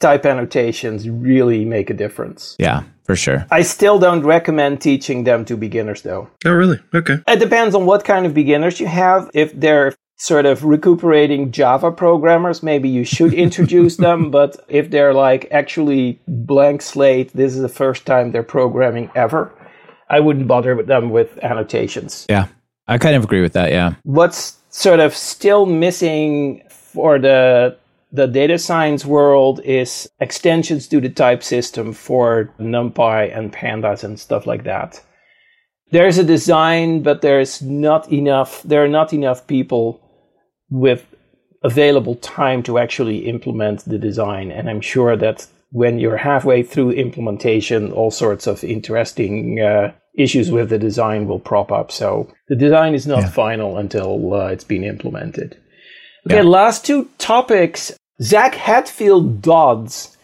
type 0.00 0.26
annotations 0.26 1.08
really 1.08 1.64
make 1.64 1.90
a 1.90 1.94
difference. 1.94 2.56
Yeah, 2.58 2.82
for 3.04 3.16
sure. 3.16 3.46
I 3.50 3.62
still 3.62 3.98
don't 3.98 4.24
recommend 4.24 4.80
teaching 4.80 5.24
them 5.24 5.44
to 5.46 5.56
beginners 5.56 6.02
though. 6.02 6.28
Oh, 6.44 6.52
really? 6.52 6.80
Okay. 6.94 7.18
It 7.26 7.40
depends 7.40 7.74
on 7.74 7.86
what 7.86 8.04
kind 8.04 8.26
of 8.26 8.34
beginners 8.34 8.80
you 8.80 8.86
have. 8.86 9.30
If 9.34 9.52
they're 9.58 9.94
sort 10.16 10.46
of 10.46 10.64
recuperating 10.64 11.52
Java 11.52 11.92
programmers, 11.92 12.62
maybe 12.62 12.88
you 12.88 13.04
should 13.04 13.34
introduce 13.46 13.96
them. 13.96 14.30
But 14.30 14.56
if 14.68 14.90
they're 14.90 15.14
like 15.14 15.48
actually 15.50 16.20
blank 16.26 16.82
slate, 16.82 17.32
this 17.32 17.54
is 17.54 17.62
the 17.62 17.68
first 17.68 18.06
time 18.06 18.32
they're 18.32 18.42
programming 18.42 19.10
ever, 19.14 19.52
I 20.08 20.20
wouldn't 20.20 20.48
bother 20.48 20.76
with 20.76 20.86
them 20.86 21.10
with 21.10 21.38
annotations. 21.42 22.26
Yeah, 22.28 22.48
I 22.86 22.98
kind 22.98 23.16
of 23.16 23.24
agree 23.24 23.42
with 23.42 23.54
that. 23.54 23.72
Yeah. 23.72 23.94
What's 24.04 24.56
sort 24.70 25.00
of 25.00 25.14
still 25.14 25.66
missing 25.66 26.62
for 26.68 27.18
the 27.18 27.76
the 28.12 28.26
data 28.26 28.58
science 28.58 29.04
world 29.04 29.60
is 29.64 30.08
extensions 30.20 30.88
to 30.88 31.00
the 31.00 31.08
type 31.08 31.42
system 31.42 31.92
for 31.92 32.52
NumPy 32.58 33.36
and 33.36 33.52
pandas 33.52 34.04
and 34.04 34.18
stuff 34.18 34.46
like 34.46 34.64
that. 34.64 35.02
There's 35.90 36.18
a 36.18 36.24
design, 36.24 37.02
but 37.02 37.22
there's 37.22 37.62
not 37.62 38.10
enough, 38.12 38.62
there 38.62 38.82
are 38.82 38.88
not 38.88 39.12
enough 39.12 39.46
people 39.46 40.00
with 40.70 41.06
available 41.62 42.16
time 42.16 42.62
to 42.64 42.78
actually 42.78 43.28
implement 43.28 43.84
the 43.84 43.98
design. 43.98 44.50
And 44.50 44.68
I'm 44.68 44.80
sure 44.80 45.16
that 45.16 45.46
when 45.70 45.98
you're 45.98 46.16
halfway 46.16 46.62
through 46.62 46.92
implementation, 46.92 47.92
all 47.92 48.10
sorts 48.10 48.46
of 48.46 48.64
interesting 48.64 49.60
uh, 49.60 49.92
issues 50.16 50.50
with 50.50 50.70
the 50.70 50.78
design 50.78 51.26
will 51.26 51.38
prop 51.38 51.70
up. 51.70 51.92
So 51.92 52.32
the 52.48 52.56
design 52.56 52.94
is 52.94 53.06
not 53.06 53.20
yeah. 53.20 53.28
final 53.28 53.76
until 53.76 54.34
uh, 54.34 54.46
it's 54.46 54.64
been 54.64 54.84
implemented. 54.84 55.56
Okay, 56.26 56.36
yeah. 56.36 56.42
last 56.42 56.84
two 56.84 57.08
topics. 57.18 57.96
Zac 58.20 58.56
Hatfield 58.56 59.42
Dodds 59.42 60.16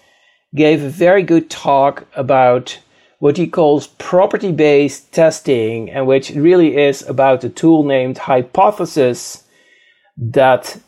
gave 0.53 0.83
a 0.83 0.89
very 0.89 1.23
good 1.23 1.49
talk 1.49 2.07
about 2.17 2.81
what 3.21 3.37
he 3.37 3.47
calls 3.47 3.87
property 3.87 4.51
based 4.51 5.13
testing, 5.13 5.89
and 5.91 6.09
which 6.09 6.31
really 6.31 6.77
is 6.77 7.03
about 7.03 7.45
a 7.45 7.49
tool 7.49 7.85
named 7.85 8.19
Hypothesis 8.19 9.45
that 10.17 10.81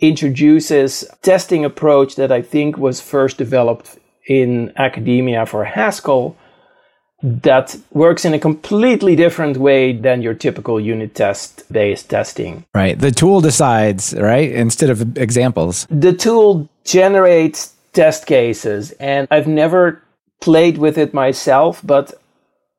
introduces 0.00 1.04
testing 1.20 1.64
approach 1.64 2.16
that 2.16 2.32
I 2.32 2.40
think 2.40 2.78
was 2.78 3.00
first 3.00 3.36
developed 3.36 3.98
in 4.26 4.72
academia 4.76 5.44
for 5.44 5.64
Haskell 5.64 6.34
that 7.26 7.76
works 7.90 8.24
in 8.24 8.34
a 8.34 8.38
completely 8.38 9.16
different 9.16 9.56
way 9.56 9.92
than 9.92 10.22
your 10.22 10.32
typical 10.32 10.78
unit 10.78 11.14
test 11.16 11.64
based 11.72 12.08
testing. 12.08 12.64
Right. 12.72 12.96
The 12.98 13.10
tool 13.10 13.40
decides, 13.40 14.14
right? 14.14 14.50
Instead 14.52 14.90
of 14.90 15.18
examples. 15.18 15.88
The 15.90 16.12
tool 16.12 16.68
generates 16.84 17.74
test 17.92 18.26
cases, 18.26 18.92
and 18.92 19.26
I've 19.30 19.48
never 19.48 20.02
played 20.40 20.78
with 20.78 20.96
it 20.98 21.12
myself, 21.12 21.80
but 21.82 22.14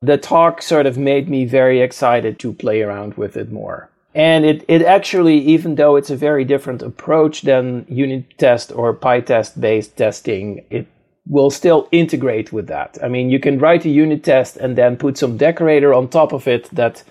the 0.02 0.18
talk 0.18 0.62
sort 0.62 0.86
of 0.86 0.98
made 0.98 1.28
me 1.28 1.44
very 1.44 1.82
excited 1.82 2.40
to 2.40 2.54
play 2.54 2.82
around 2.82 3.16
with 3.16 3.36
it 3.36 3.52
more. 3.52 3.90
And 4.16 4.46
it, 4.46 4.64
it 4.68 4.82
actually, 4.82 5.40
even 5.40 5.76
though 5.76 5.96
it's 5.98 6.10
a 6.10 6.16
very 6.16 6.46
different 6.46 6.82
approach 6.82 7.42
than 7.42 7.86
unit 7.90 8.38
test 8.38 8.72
or 8.72 8.94
PyTest 8.96 9.60
based 9.60 9.98
testing, 9.98 10.64
it 10.70 10.88
will 11.30 11.50
still 11.50 11.88
integrate 11.92 12.54
with 12.54 12.68
that. 12.68 12.98
I 13.04 13.08
mean, 13.08 13.30
you 13.30 13.40
can 13.40 13.60
write 13.60 13.86
a 13.86 13.90
unit 13.90 14.24
test 14.24 14.58
and 14.58 14.78
then 14.78 14.98
put 14.98 15.18
some 15.18 15.38
decorator 15.38 15.94
on 15.94 16.08
top 16.08 16.34
of 16.34 16.48
it 16.48 16.70
that 16.72 17.04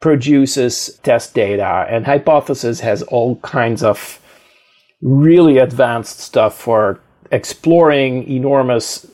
produces 0.00 0.98
test 1.02 1.34
data. 1.34 1.86
And 1.88 2.06
Hypothesis 2.06 2.80
has 2.80 3.02
all 3.02 3.36
kinds 3.36 3.82
of 3.82 4.18
really 5.02 5.58
advanced 5.58 6.20
stuff 6.20 6.58
for 6.58 7.00
exploring 7.30 8.28
enormous 8.28 9.06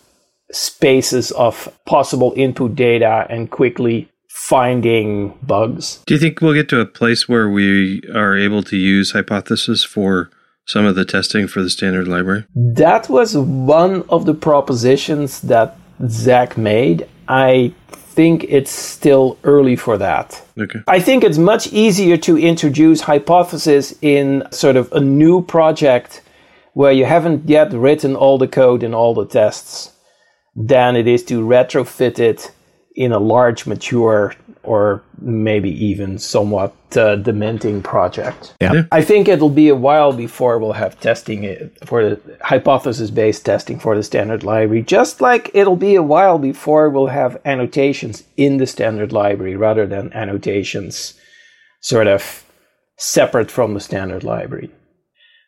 spaces 0.52 1.32
of 1.32 1.72
possible 1.86 2.32
input 2.36 2.76
data 2.76 3.26
and 3.28 3.50
quickly 3.50 4.08
finding 4.28 5.36
bugs. 5.42 6.02
Do 6.06 6.14
you 6.14 6.20
think 6.20 6.40
we'll 6.40 6.54
get 6.54 6.68
to 6.68 6.80
a 6.80 6.86
place 6.86 7.28
where 7.28 7.48
we 7.48 8.02
are 8.14 8.36
able 8.36 8.62
to 8.64 8.76
use 8.76 9.10
Hypothesis 9.12 9.82
for 9.82 10.30
some 10.66 10.84
of 10.84 10.94
the 10.94 11.04
testing 11.04 11.46
for 11.46 11.62
the 11.62 11.70
standard 11.70 12.06
library? 12.08 12.44
That 12.54 13.08
was 13.08 13.36
one 13.36 14.04
of 14.08 14.26
the 14.26 14.34
propositions 14.34 15.40
that 15.42 15.76
Zac 16.08 16.58
made. 16.58 17.08
I 17.28 17.72
think 17.88 18.44
it's 18.44 18.70
still 18.70 19.38
early 19.44 19.76
for 19.76 19.98
that. 19.98 20.42
Okay. 20.58 20.80
I 20.86 21.00
think 21.00 21.22
it's 21.22 21.38
much 21.38 21.72
easier 21.72 22.16
to 22.18 22.38
introduce 22.38 23.02
hypothesis 23.02 23.94
in 24.00 24.46
sort 24.50 24.76
of 24.76 24.92
a 24.92 25.00
new 25.00 25.42
project 25.42 26.22
where 26.72 26.92
you 26.92 27.04
haven't 27.04 27.48
yet 27.48 27.72
written 27.72 28.16
all 28.16 28.38
the 28.38 28.48
code 28.48 28.82
and 28.82 28.94
all 28.94 29.14
the 29.14 29.26
tests 29.26 29.92
than 30.54 30.96
it 30.96 31.06
is 31.06 31.22
to 31.24 31.40
retrofit 31.40 32.18
it 32.18 32.50
in 32.96 33.12
a 33.12 33.18
large 33.18 33.66
mature 33.66 34.34
or 34.62 35.02
maybe 35.20 35.70
even 35.70 36.18
somewhat 36.18 36.74
uh, 36.96 37.16
dementing 37.16 37.82
project. 37.82 38.54
Yeah. 38.60 38.82
I 38.90 39.02
think 39.02 39.28
it'll 39.28 39.48
be 39.48 39.68
a 39.68 39.76
while 39.76 40.12
before 40.12 40.58
we'll 40.58 40.72
have 40.72 40.98
testing 40.98 41.70
for 41.84 42.02
the 42.02 42.38
hypothesis 42.40 43.10
based 43.10 43.44
testing 43.44 43.78
for 43.78 43.94
the 43.94 44.02
standard 44.02 44.42
library, 44.42 44.82
just 44.82 45.20
like 45.20 45.50
it'll 45.54 45.76
be 45.76 45.94
a 45.94 46.02
while 46.02 46.38
before 46.38 46.90
we'll 46.90 47.06
have 47.06 47.40
annotations 47.44 48.24
in 48.36 48.56
the 48.56 48.66
standard 48.66 49.12
library 49.12 49.54
rather 49.54 49.86
than 49.86 50.12
annotations 50.12 51.14
sort 51.80 52.08
of 52.08 52.44
separate 52.98 53.50
from 53.50 53.74
the 53.74 53.80
standard 53.80 54.24
library. 54.24 54.70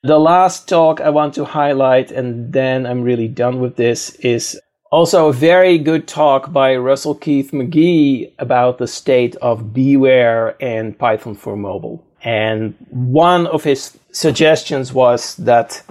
The 0.05 0.19
last 0.19 0.69
talk 0.69 1.01
I 1.01 1.11
want 1.11 1.35
to 1.35 1.45
highlight, 1.45 2.13
and 2.13 2.53
then 2.53 2.87
I'm 2.87 3.03
really 3.03 3.27
done 3.27 3.59
with 3.59 3.75
this, 3.75 4.11
is 4.17 4.61
also, 4.91 5.29
a 5.29 5.33
very 5.33 5.79
good 5.79 6.09
talk 6.09 6.53
by 6.53 6.77
Russell 6.77 7.15
Keith 7.15 7.53
Magee 7.53 8.33
about 8.39 8.79
the 8.79 8.87
state 8.87 9.37
of 9.37 9.75
BeeWare 9.75 10.55
and 10.61 10.99
Python 10.99 11.35
for 11.35 11.57
mobile. 11.57 12.05
And 12.23 12.75
one 12.91 13.47
of 13.47 13.65
his 13.65 13.99
suggestions 14.13 14.93
was 14.93 15.37
that 15.37 15.83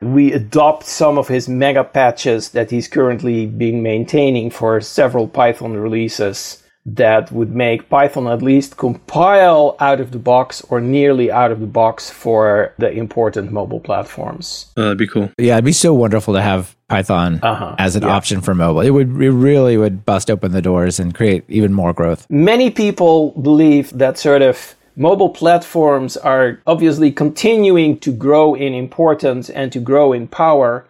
we 0.00 0.32
adopt 0.32 0.86
some 0.86 1.18
of 1.18 1.28
his 1.28 1.48
mega 1.48 1.84
patches 1.84 2.50
that 2.50 2.70
he's 2.70 2.88
currently 2.88 3.46
been 3.46 3.82
maintaining 3.82 4.50
for 4.50 4.80
several 4.80 5.28
Python 5.28 5.76
releases 5.76 6.62
that 6.86 7.30
would 7.30 7.54
make 7.54 7.88
Python 7.90 8.26
at 8.26 8.42
least 8.42 8.78
compile 8.78 9.76
out 9.80 10.00
of 10.00 10.12
the 10.12 10.18
box 10.18 10.62
or 10.70 10.80
nearly 10.80 11.30
out 11.30 11.52
of 11.52 11.60
the 11.60 11.66
box 11.66 12.10
for 12.10 12.74
the 12.78 12.90
important 12.90 13.52
mobile 13.52 13.80
platforms. 13.80 14.72
Uh, 14.76 14.82
that'd 14.82 14.98
be 14.98 15.06
cool. 15.06 15.30
Yeah, 15.38 15.54
it'd 15.54 15.64
be 15.64 15.72
so 15.72 15.92
wonderful 15.92 16.32
to 16.34 16.42
have 16.42 16.74
Python 16.90 17.40
uh-huh. 17.42 17.76
as 17.78 17.96
an 17.96 18.02
yeah. 18.02 18.08
option 18.08 18.40
for 18.40 18.54
mobile. 18.54 18.80
It 18.82 18.90
would 18.90 19.22
it 19.22 19.30
really 19.30 19.76
would 19.76 20.04
bust 20.04 20.30
open 20.30 20.52
the 20.52 20.60
doors 20.60 21.00
and 21.00 21.14
create 21.14 21.44
even 21.48 21.72
more 21.72 21.92
growth. 21.92 22.26
Many 22.28 22.70
people 22.70 23.30
believe 23.40 23.96
that 23.96 24.18
sort 24.18 24.42
of 24.42 24.74
mobile 24.96 25.30
platforms 25.30 26.16
are 26.16 26.60
obviously 26.66 27.10
continuing 27.10 27.98
to 28.00 28.12
grow 28.12 28.54
in 28.54 28.74
importance 28.74 29.48
and 29.48 29.72
to 29.72 29.80
grow 29.80 30.12
in 30.12 30.28
power. 30.28 30.86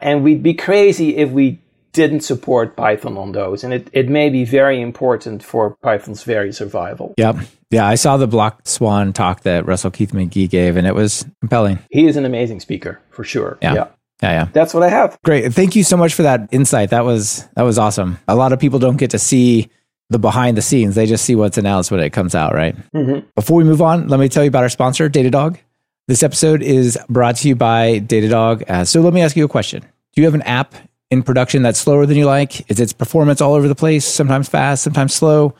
And 0.00 0.22
we'd 0.22 0.42
be 0.42 0.54
crazy 0.54 1.16
if 1.16 1.30
we 1.30 1.60
didn't 1.92 2.20
support 2.20 2.76
Python 2.76 3.16
on 3.16 3.32
those. 3.32 3.64
And 3.64 3.72
it, 3.72 3.88
it 3.92 4.08
may 4.08 4.28
be 4.28 4.44
very 4.44 4.80
important 4.80 5.42
for 5.42 5.76
Python's 5.82 6.24
very 6.24 6.52
survival. 6.52 7.14
Yep. 7.16 7.36
Yeah, 7.70 7.86
I 7.86 7.94
saw 7.94 8.16
the 8.16 8.26
Black 8.26 8.58
Swan 8.68 9.12
talk 9.12 9.42
that 9.42 9.64
Russell 9.66 9.90
Keith 9.90 10.12
Magee 10.12 10.46
gave, 10.46 10.76
and 10.76 10.86
it 10.86 10.94
was 10.94 11.24
compelling. 11.40 11.78
He 11.90 12.06
is 12.06 12.16
an 12.16 12.24
amazing 12.24 12.60
speaker, 12.60 13.00
for 13.10 13.24
sure. 13.24 13.58
Yeah. 13.62 13.74
yeah. 13.74 13.86
Yeah, 14.22 14.30
yeah. 14.30 14.48
That's 14.52 14.72
what 14.72 14.82
I 14.82 14.88
have. 14.88 15.18
Great. 15.24 15.52
Thank 15.52 15.76
you 15.76 15.84
so 15.84 15.96
much 15.96 16.14
for 16.14 16.22
that 16.22 16.48
insight. 16.52 16.90
That 16.90 17.04
was 17.04 17.46
that 17.54 17.62
was 17.62 17.78
awesome. 17.78 18.18
A 18.28 18.36
lot 18.36 18.52
of 18.52 18.60
people 18.60 18.78
don't 18.78 18.96
get 18.96 19.10
to 19.10 19.18
see 19.18 19.68
the 20.10 20.18
behind 20.18 20.56
the 20.56 20.62
scenes. 20.62 20.94
They 20.94 21.06
just 21.06 21.24
see 21.24 21.34
what's 21.34 21.58
announced 21.58 21.90
when 21.90 22.00
it 22.00 22.10
comes 22.10 22.34
out, 22.34 22.54
right? 22.54 22.76
Mm-hmm. 22.92 23.26
Before 23.34 23.56
we 23.56 23.64
move 23.64 23.82
on, 23.82 24.08
let 24.08 24.20
me 24.20 24.28
tell 24.28 24.44
you 24.44 24.48
about 24.48 24.62
our 24.62 24.68
sponsor, 24.68 25.08
Datadog. 25.08 25.58
This 26.06 26.22
episode 26.22 26.62
is 26.62 26.98
brought 27.08 27.36
to 27.36 27.48
you 27.48 27.56
by 27.56 28.00
Datadog. 28.00 28.68
Uh, 28.68 28.84
so 28.84 29.00
let 29.00 29.14
me 29.14 29.22
ask 29.22 29.36
you 29.36 29.44
a 29.44 29.48
question. 29.48 29.80
Do 29.80 30.20
you 30.20 30.26
have 30.26 30.34
an 30.34 30.42
app 30.42 30.74
in 31.10 31.22
production 31.22 31.62
that's 31.62 31.78
slower 31.78 32.06
than 32.06 32.16
you 32.16 32.26
like? 32.26 32.70
Is 32.70 32.78
its 32.78 32.92
performance 32.92 33.40
all 33.40 33.54
over 33.54 33.68
the 33.68 33.74
place, 33.74 34.04
sometimes 34.04 34.48
fast, 34.48 34.82
sometimes 34.82 35.14
slow? 35.14 35.54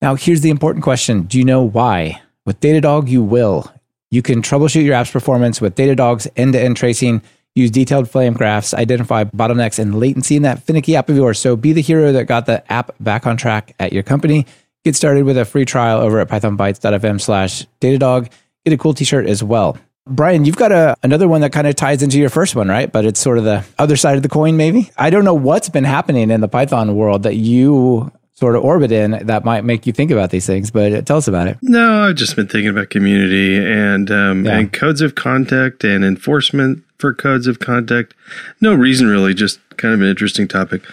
Now, 0.00 0.14
here's 0.14 0.42
the 0.42 0.50
important 0.50 0.84
question 0.84 1.22
Do 1.22 1.38
you 1.38 1.44
know 1.44 1.62
why? 1.62 2.20
With 2.44 2.60
Datadog, 2.60 3.08
you 3.08 3.22
will. 3.22 3.72
You 4.10 4.22
can 4.22 4.40
troubleshoot 4.42 4.84
your 4.84 4.94
app's 4.94 5.10
performance 5.10 5.60
with 5.60 5.74
Datadog's 5.74 6.28
end 6.36 6.52
to 6.52 6.60
end 6.60 6.76
tracing. 6.76 7.22
Use 7.58 7.72
detailed 7.72 8.08
flame 8.08 8.34
graphs, 8.34 8.72
identify 8.72 9.24
bottlenecks 9.24 9.80
and 9.80 9.98
latency 9.98 10.36
in 10.36 10.42
that 10.42 10.62
finicky 10.62 10.94
app 10.94 11.08
of 11.08 11.16
yours. 11.16 11.40
So 11.40 11.56
be 11.56 11.72
the 11.72 11.82
hero 11.82 12.12
that 12.12 12.26
got 12.26 12.46
the 12.46 12.62
app 12.72 12.94
back 13.00 13.26
on 13.26 13.36
track 13.36 13.74
at 13.80 13.92
your 13.92 14.04
company. 14.04 14.46
Get 14.84 14.94
started 14.94 15.24
with 15.24 15.36
a 15.36 15.44
free 15.44 15.64
trial 15.64 15.98
over 15.98 16.20
at 16.20 16.28
pythonbytes.fm 16.28 17.20
slash 17.20 17.66
Datadog. 17.80 18.30
Get 18.64 18.74
a 18.74 18.78
cool 18.78 18.94
t-shirt 18.94 19.26
as 19.26 19.42
well. 19.42 19.76
Brian, 20.06 20.44
you've 20.44 20.56
got 20.56 20.70
a, 20.70 20.94
another 21.02 21.26
one 21.26 21.40
that 21.40 21.50
kind 21.50 21.66
of 21.66 21.74
ties 21.74 22.00
into 22.00 22.16
your 22.20 22.30
first 22.30 22.54
one, 22.54 22.68
right? 22.68 22.92
But 22.92 23.04
it's 23.04 23.18
sort 23.18 23.38
of 23.38 23.44
the 23.44 23.64
other 23.76 23.96
side 23.96 24.16
of 24.16 24.22
the 24.22 24.28
coin, 24.28 24.56
maybe. 24.56 24.92
I 24.96 25.10
don't 25.10 25.24
know 25.24 25.34
what's 25.34 25.68
been 25.68 25.82
happening 25.82 26.30
in 26.30 26.40
the 26.40 26.48
Python 26.48 26.94
world 26.94 27.24
that 27.24 27.34
you 27.34 28.12
sort 28.38 28.54
of 28.54 28.62
orbit 28.62 28.92
in 28.92 29.26
that 29.26 29.44
might 29.44 29.64
make 29.64 29.84
you 29.84 29.92
think 29.92 30.12
about 30.12 30.30
these 30.30 30.46
things, 30.46 30.70
but 30.70 31.04
tell 31.06 31.16
us 31.16 31.26
about 31.26 31.48
it. 31.48 31.58
No, 31.60 32.04
I've 32.04 32.14
just 32.14 32.36
been 32.36 32.46
thinking 32.46 32.68
about 32.68 32.88
community 32.88 33.56
and 33.56 34.08
um, 34.12 34.44
yeah. 34.44 34.58
and 34.58 34.72
codes 34.72 35.00
of 35.00 35.16
conduct 35.16 35.82
and 35.82 36.04
enforcement 36.04 36.84
for 36.98 37.12
codes 37.12 37.48
of 37.48 37.58
conduct. 37.58 38.14
No 38.60 38.74
reason 38.74 39.08
really, 39.08 39.34
just 39.34 39.58
kind 39.76 39.92
of 39.92 40.00
an 40.00 40.06
interesting 40.06 40.46
topic. 40.46 40.84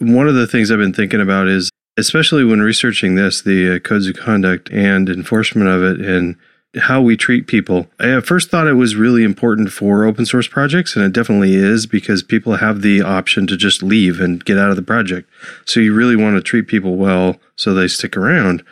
One 0.00 0.26
of 0.26 0.34
the 0.34 0.48
things 0.48 0.72
I've 0.72 0.78
been 0.78 0.92
thinking 0.92 1.20
about 1.20 1.46
is, 1.46 1.70
especially 1.96 2.42
when 2.42 2.60
researching 2.60 3.14
this, 3.14 3.42
the 3.42 3.76
uh, 3.76 3.78
codes 3.78 4.08
of 4.08 4.16
conduct 4.16 4.68
and 4.70 5.08
enforcement 5.08 5.68
of 5.68 5.84
it, 5.84 6.04
and 6.04 6.34
how 6.76 7.00
we 7.00 7.16
treat 7.16 7.46
people. 7.46 7.86
I 7.98 8.10
at 8.10 8.26
first 8.26 8.50
thought 8.50 8.66
it 8.66 8.74
was 8.74 8.94
really 8.94 9.24
important 9.24 9.72
for 9.72 10.04
open 10.04 10.26
source 10.26 10.46
projects, 10.46 10.94
and 10.94 11.04
it 11.04 11.12
definitely 11.12 11.54
is 11.54 11.86
because 11.86 12.22
people 12.22 12.56
have 12.56 12.82
the 12.82 13.00
option 13.00 13.46
to 13.46 13.56
just 13.56 13.82
leave 13.82 14.20
and 14.20 14.44
get 14.44 14.58
out 14.58 14.70
of 14.70 14.76
the 14.76 14.82
project. 14.82 15.30
So 15.64 15.80
you 15.80 15.94
really 15.94 16.16
want 16.16 16.36
to 16.36 16.42
treat 16.42 16.68
people 16.68 16.96
well 16.96 17.36
so 17.56 17.72
they 17.72 17.88
stick 17.88 18.16
around 18.16 18.62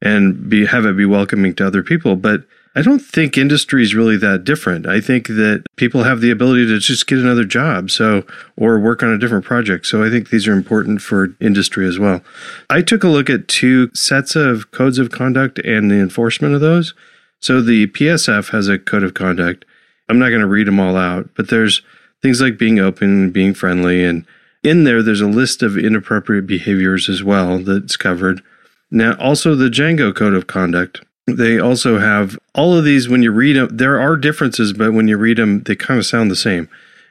and 0.00 0.48
be 0.48 0.66
have 0.66 0.86
it 0.86 0.96
be 0.96 1.04
welcoming 1.04 1.54
to 1.56 1.66
other 1.66 1.82
people. 1.82 2.16
But 2.16 2.44
I 2.76 2.82
don't 2.82 3.00
think 3.00 3.36
industry 3.36 3.82
is 3.82 3.96
really 3.96 4.16
that 4.18 4.44
different. 4.44 4.86
I 4.86 5.00
think 5.00 5.26
that 5.26 5.64
people 5.74 6.04
have 6.04 6.20
the 6.20 6.30
ability 6.30 6.66
to 6.68 6.78
just 6.78 7.08
get 7.08 7.18
another 7.18 7.44
job, 7.44 7.90
so 7.90 8.24
or 8.56 8.78
work 8.78 9.02
on 9.02 9.10
a 9.10 9.18
different 9.18 9.44
project. 9.44 9.86
So 9.86 10.04
I 10.04 10.08
think 10.08 10.30
these 10.30 10.46
are 10.46 10.52
important 10.52 11.02
for 11.02 11.34
industry 11.40 11.88
as 11.88 11.98
well. 11.98 12.22
I 12.70 12.80
took 12.80 13.02
a 13.02 13.08
look 13.08 13.28
at 13.28 13.48
two 13.48 13.92
sets 13.92 14.36
of 14.36 14.70
codes 14.70 14.98
of 14.98 15.10
conduct 15.10 15.58
and 15.58 15.90
the 15.90 15.96
enforcement 15.96 16.54
of 16.54 16.60
those. 16.60 16.94
So 17.40 17.60
the 17.60 17.86
PSF 17.88 18.50
has 18.50 18.68
a 18.68 18.78
code 18.78 19.02
of 19.02 19.14
conduct. 19.14 19.64
I'm 20.08 20.18
not 20.18 20.28
going 20.28 20.42
to 20.42 20.46
read 20.46 20.66
them 20.66 20.80
all 20.80 20.96
out, 20.96 21.30
but 21.36 21.48
there's 21.48 21.82
things 22.22 22.40
like 22.40 22.58
being 22.58 22.78
open, 22.78 23.30
being 23.30 23.54
friendly, 23.54 24.04
and 24.04 24.26
in 24.62 24.84
there 24.84 25.02
there's 25.02 25.20
a 25.22 25.26
list 25.26 25.62
of 25.62 25.78
inappropriate 25.78 26.46
behaviors 26.46 27.08
as 27.08 27.22
well 27.22 27.58
that's 27.58 27.96
covered. 27.96 28.42
Now, 28.90 29.16
also 29.18 29.54
the 29.54 29.70
Django 29.70 30.14
code 30.14 30.34
of 30.34 30.46
conduct. 30.46 31.02
They 31.26 31.58
also 31.58 31.98
have 31.98 32.38
all 32.54 32.76
of 32.76 32.84
these 32.84 33.08
when 33.08 33.22
you 33.22 33.30
read 33.30 33.56
them, 33.56 33.76
there 33.76 34.00
are 34.00 34.16
differences, 34.16 34.72
but 34.72 34.92
when 34.92 35.08
you 35.08 35.16
read 35.16 35.38
them, 35.38 35.62
they 35.62 35.76
kind 35.76 35.98
of 35.98 36.06
sound 36.06 36.30
the 36.30 36.36
same. 36.36 36.68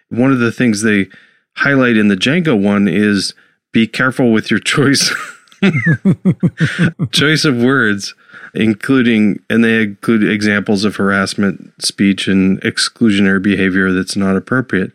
One 0.10 0.32
of 0.32 0.40
the 0.40 0.52
things 0.52 0.82
they 0.82 1.08
highlight 1.56 1.98
in 1.98 2.10
the 2.10 2.16
Django 2.16 2.62
one 2.62 2.88
is 2.88 3.34
be 3.72 3.88
careful 3.88 4.32
with 4.32 4.52
your 4.52 4.60
choice 4.64 5.14
choice 7.12 7.46
of 7.46 7.58
words 7.58 8.14
including 8.54 9.40
and 9.50 9.64
they 9.64 9.84
include 9.84 10.24
examples 10.24 10.84
of 10.84 10.96
harassment 10.96 11.74
speech 11.82 12.28
and 12.28 12.60
exclusionary 12.62 13.42
behavior 13.42 13.92
that's 13.92 14.16
not 14.16 14.36
appropriate 14.36 14.92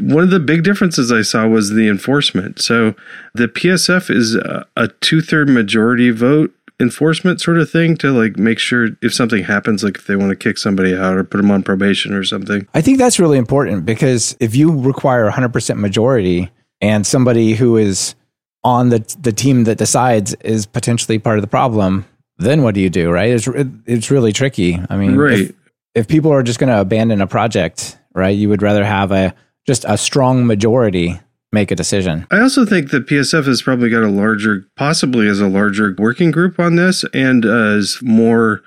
one 0.00 0.24
of 0.24 0.30
the 0.30 0.40
big 0.40 0.64
differences 0.64 1.12
I 1.12 1.22
saw 1.22 1.46
was 1.46 1.70
the 1.70 1.88
enforcement. 1.88 2.60
So 2.60 2.94
the 3.34 3.48
PSF 3.48 4.10
is 4.10 4.34
a, 4.34 4.66
a 4.76 4.88
two 4.88 5.20
third 5.20 5.48
majority 5.48 6.10
vote 6.10 6.54
enforcement 6.80 7.40
sort 7.40 7.58
of 7.58 7.70
thing 7.70 7.96
to 7.98 8.10
like 8.10 8.38
make 8.38 8.58
sure 8.58 8.88
if 9.02 9.12
something 9.12 9.44
happens, 9.44 9.84
like 9.84 9.96
if 9.96 10.06
they 10.06 10.16
want 10.16 10.30
to 10.30 10.36
kick 10.36 10.56
somebody 10.56 10.96
out 10.96 11.16
or 11.16 11.24
put 11.24 11.36
them 11.36 11.50
on 11.50 11.62
probation 11.62 12.14
or 12.14 12.24
something. 12.24 12.66
I 12.72 12.80
think 12.80 12.98
that's 12.98 13.20
really 13.20 13.38
important 13.38 13.84
because 13.84 14.36
if 14.40 14.56
you 14.56 14.80
require 14.80 15.30
100% 15.30 15.76
majority 15.76 16.50
and 16.80 17.06
somebody 17.06 17.52
who 17.54 17.76
is 17.76 18.14
on 18.62 18.90
the 18.90 19.16
the 19.20 19.32
team 19.32 19.64
that 19.64 19.78
decides 19.78 20.34
is 20.34 20.66
potentially 20.66 21.18
part 21.18 21.38
of 21.38 21.42
the 21.42 21.48
problem, 21.48 22.06
then 22.40 22.62
what 22.62 22.74
do 22.74 22.80
you 22.80 22.90
do, 22.90 23.10
right? 23.10 23.30
It's 23.30 23.48
it's 23.86 24.10
really 24.10 24.32
tricky. 24.32 24.80
I 24.88 24.96
mean, 24.96 25.16
right. 25.16 25.38
if, 25.38 25.52
if 25.94 26.08
people 26.08 26.32
are 26.32 26.42
just 26.42 26.58
going 26.58 26.70
to 26.70 26.80
abandon 26.80 27.20
a 27.20 27.26
project, 27.26 27.98
right, 28.14 28.36
you 28.36 28.48
would 28.48 28.62
rather 28.62 28.84
have 28.84 29.12
a 29.12 29.34
just 29.66 29.84
a 29.86 29.96
strong 29.96 30.46
majority 30.46 31.20
make 31.52 31.70
a 31.70 31.76
decision. 31.76 32.26
I 32.30 32.40
also 32.40 32.64
think 32.64 32.90
that 32.90 33.06
PSF 33.06 33.46
has 33.46 33.62
probably 33.62 33.90
got 33.90 34.02
a 34.02 34.08
larger, 34.08 34.66
possibly 34.76 35.26
as 35.26 35.40
a 35.40 35.48
larger 35.48 35.94
working 35.98 36.30
group 36.30 36.58
on 36.60 36.76
this 36.76 37.04
and 37.12 37.44
uh, 37.44 37.76
is 37.76 37.98
more, 38.02 38.62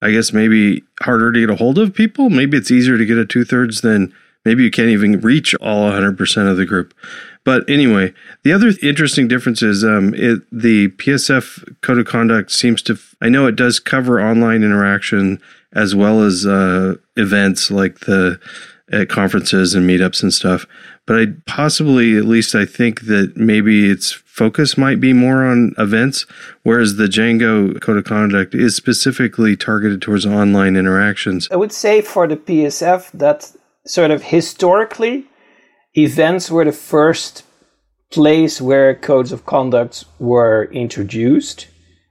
I 0.00 0.12
guess, 0.12 0.32
maybe 0.32 0.82
harder 1.02 1.32
to 1.32 1.40
get 1.40 1.50
a 1.50 1.56
hold 1.56 1.78
of 1.78 1.92
people. 1.92 2.30
Maybe 2.30 2.56
it's 2.56 2.70
easier 2.70 2.96
to 2.96 3.04
get 3.04 3.18
a 3.18 3.26
two 3.26 3.44
thirds 3.44 3.80
than 3.80 4.14
maybe 4.44 4.62
you 4.62 4.70
can't 4.70 4.88
even 4.90 5.20
reach 5.20 5.54
all 5.56 5.90
100% 5.90 6.50
of 6.50 6.56
the 6.56 6.66
group. 6.66 6.94
But 7.44 7.68
anyway, 7.68 8.12
the 8.42 8.52
other 8.52 8.72
interesting 8.82 9.26
difference 9.26 9.62
is 9.62 9.82
um, 9.82 10.14
it, 10.14 10.40
the 10.52 10.88
PSF 10.88 11.80
code 11.80 11.98
of 11.98 12.06
conduct 12.06 12.50
seems 12.50 12.82
to, 12.82 12.98
I 13.20 13.28
know 13.28 13.46
it 13.46 13.56
does 13.56 13.80
cover 13.80 14.20
online 14.20 14.62
interaction 14.62 15.40
as 15.72 15.94
well 15.94 16.22
as 16.22 16.44
uh, 16.44 16.96
events 17.16 17.70
like 17.70 18.00
the 18.00 18.38
at 18.92 19.08
conferences 19.08 19.74
and 19.74 19.88
meetups 19.88 20.22
and 20.22 20.32
stuff. 20.32 20.66
But 21.06 21.20
I 21.20 21.26
possibly, 21.46 22.16
at 22.16 22.24
least 22.24 22.54
I 22.54 22.64
think 22.64 23.02
that 23.02 23.36
maybe 23.36 23.90
its 23.90 24.12
focus 24.12 24.76
might 24.76 25.00
be 25.00 25.12
more 25.12 25.44
on 25.44 25.74
events, 25.78 26.26
whereas 26.62 26.96
the 26.96 27.06
Django 27.06 27.80
Code 27.80 27.98
of 27.98 28.04
Conduct 28.04 28.54
is 28.54 28.76
specifically 28.76 29.56
targeted 29.56 30.02
towards 30.02 30.26
online 30.26 30.76
interactions. 30.76 31.48
I 31.50 31.56
would 31.56 31.72
say 31.72 32.00
for 32.00 32.26
the 32.26 32.36
PSF 32.36 33.10
that 33.12 33.52
sort 33.86 34.10
of 34.10 34.22
historically, 34.22 35.26
events 35.96 36.50
were 36.50 36.64
the 36.64 36.72
first 36.72 37.44
place 38.10 38.60
where 38.60 38.94
codes 38.94 39.32
of 39.32 39.46
conduct 39.46 40.04
were 40.18 40.64
introduced 40.72 41.68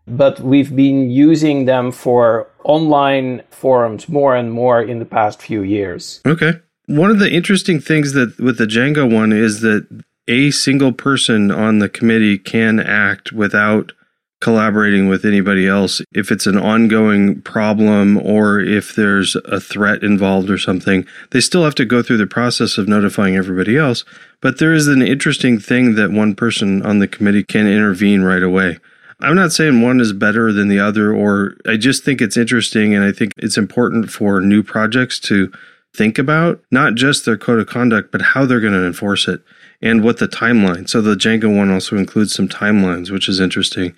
but 0.10 0.39
we've 0.39 0.76
been 0.76 1.10
using 1.10 1.65
them 1.65 1.92
for 1.92 2.48
online 2.63 3.44
forums 3.52 4.10
more 4.10 4.36
and 4.36 4.52
more 4.52 4.82
in 4.82 5.00
the 5.00 5.06
past 5.06 5.42
few 5.42 5.62
years. 5.62 6.22
Okay. 6.26 6.54
One 6.88 7.12
of 7.12 7.20
the 7.20 7.32
interesting 7.32 7.80
things 7.80 8.13
that 8.13 8.38
with 8.39 8.58
the 8.58 8.65
Django 8.65 9.12
one 9.12 9.32
is 9.32 9.62
that 9.62 9.88
a 10.28 10.52
single 10.52 10.92
person 10.92 11.52
on 11.52 11.80
the 11.80 11.89
committee 11.89 12.38
can 12.38 12.80
act 12.80 13.32
without 13.32 13.94
collaborating 14.41 15.08
with 15.08 15.25
anybody 15.25 15.67
else 15.67 16.02
if 16.13 16.32
it's 16.32 16.47
an 16.47 16.58
ongoing 16.58 17.41
problem 17.41 18.17
or 18.17 18.60
if 18.60 18.95
there's 18.95 19.36
a 19.45 19.60
threat 19.60 20.02
involved 20.02 20.49
or 20.49 20.58
something 20.58 21.06
they 21.32 21.41
still 21.41 21.63
have 21.63 21.75
to 21.75 21.86
go 21.86 22.02
through 22.02 22.17
the 22.17 22.28
process 22.28 22.78
of 22.78 22.88
notifying 22.88 23.36
everybody 23.36 23.78
else 23.78 24.06
but 24.41 24.60
there 24.60 24.73
is 24.73 24.88
an 24.88 25.02
interesting 25.02 25.60
thing 25.60 25.95
that 25.95 26.12
one 26.12 26.34
person 26.34 26.82
on 26.86 26.99
the 26.99 27.08
committee 27.08 27.43
can 27.43 27.67
intervene 27.67 28.21
right 28.21 28.43
away 28.43 28.78
I'm 29.21 29.36
not 29.36 29.52
saying 29.52 29.82
one 29.82 29.99
is 29.99 30.13
better 30.13 30.54
than 30.54 30.69
the 30.69 30.80
other, 30.80 31.13
or 31.13 31.58
I 31.67 31.75
just 31.75 32.06
think 32.06 32.21
it's 32.21 32.38
interesting. 32.38 32.95
And 32.95 33.04
I 33.04 33.12
think 33.12 33.34
it's 33.38 33.58
important 33.58 34.10
for 34.10 34.39
new 34.39 34.63
projects 34.63 35.19
to 35.21 35.52
think 35.93 36.17
about 36.17 36.62
not 36.71 36.95
just 36.95 37.25
their 37.25 37.38
code 37.38 37.60
of 37.60 37.67
conduct, 37.67 38.12
but 38.12 38.21
how 38.21 38.45
they're 38.45 38.62
going 38.62 38.73
to 38.73 38.86
enforce 38.86 39.28
it 39.28 39.41
and 39.82 40.04
what 40.04 40.19
the 40.19 40.28
timeline. 40.28 40.88
So 40.88 41.02
the 41.02 41.15
Django 41.15 41.56
one 41.56 41.71
also 41.71 41.97
includes 41.97 42.34
some 42.34 42.47
timelines, 42.47 43.12
which 43.12 43.28
is 43.28 43.39
interesting. 43.39 43.95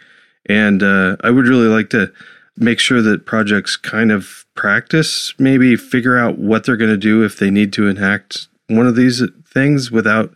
And 0.48 0.82
uh, 0.84 1.18
I 1.22 1.30
would 1.30 1.48
really 1.48 1.68
like 1.68 1.90
to 1.92 2.12
make 2.58 2.80
sure 2.80 3.02
that 3.02 3.26
projects 3.26 3.76
kind 3.78 4.12
of 4.12 4.46
practice, 4.56 5.34
maybe 5.40 5.76
figure 5.76 6.18
out 6.18 6.38
what 6.38 6.66
they're 6.66 6.78
going 6.78 6.92
to 6.92 6.98
do 6.98 7.24
if 7.24 7.40
they 7.40 7.50
need 7.50 7.74
to 7.74 7.88
enact 7.88 8.48
one 8.68 8.88
of 8.88 8.96
these 8.96 9.24
things 9.54 9.92
without 9.92 10.34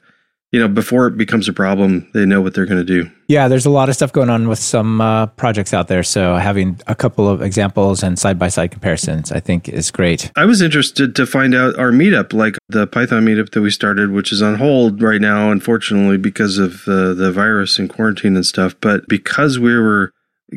you 0.52 0.60
know, 0.60 0.68
before 0.68 1.08
it 1.08 1.18
becomes 1.18 1.50
a 1.50 1.54
problem, 1.54 2.10
they 2.14 2.26
know 2.26 2.42
what 2.42 2.54
they're 2.54 2.66
going 2.66 2.86
to 2.86 3.04
do. 3.04 3.10
Yeah, 3.28 3.48
there's 3.48 3.66
a 3.66 3.70
lot 3.70 3.90
of 3.90 3.96
stuff 3.96 4.14
going 4.14 4.30
on 4.30 4.48
with 4.48 4.60
some 4.60 5.02
uh, 5.02 5.26
projects 5.26 5.74
out 5.74 5.88
there. 5.88 6.04
So 6.04 6.36
having 6.36 6.80
a 6.88 6.96
couple 6.96 7.28
of 7.28 7.42
examples 7.42 8.04
and 8.04 8.18
side 8.18 8.40
by 8.40 8.48
side 8.48 8.72
comparisons, 8.72 9.32
I 9.32 9.40
think, 9.40 9.68
is 9.68 9.92
great. 9.92 10.32
I 10.36 10.46
was 10.46 10.62
interested 10.62 11.16
to 11.16 11.26
find 11.26 11.56
out 11.56 11.78
our 11.78 11.92
meetup, 11.92 12.32
like 12.32 12.58
the 12.70 12.88
Python 12.88 13.26
meetup 13.26 13.50
that 13.52 13.62
we 13.62 13.72
started, 13.72 14.12
which 14.12 14.32
is 14.32 14.42
on 14.42 14.56
hold 14.56 15.02
right 15.02 15.20
now, 15.20 15.52
unfortunately, 15.52 16.18
because 16.18 16.58
of 16.58 16.88
uh, 16.88 17.14
the 17.14 17.32
virus 17.34 17.78
and 17.78 17.90
quarantine 17.90 18.36
and 18.36 18.46
stuff. 18.46 18.76
But 18.80 19.08
because 19.10 19.60
we 19.60 19.76
were 19.78 20.12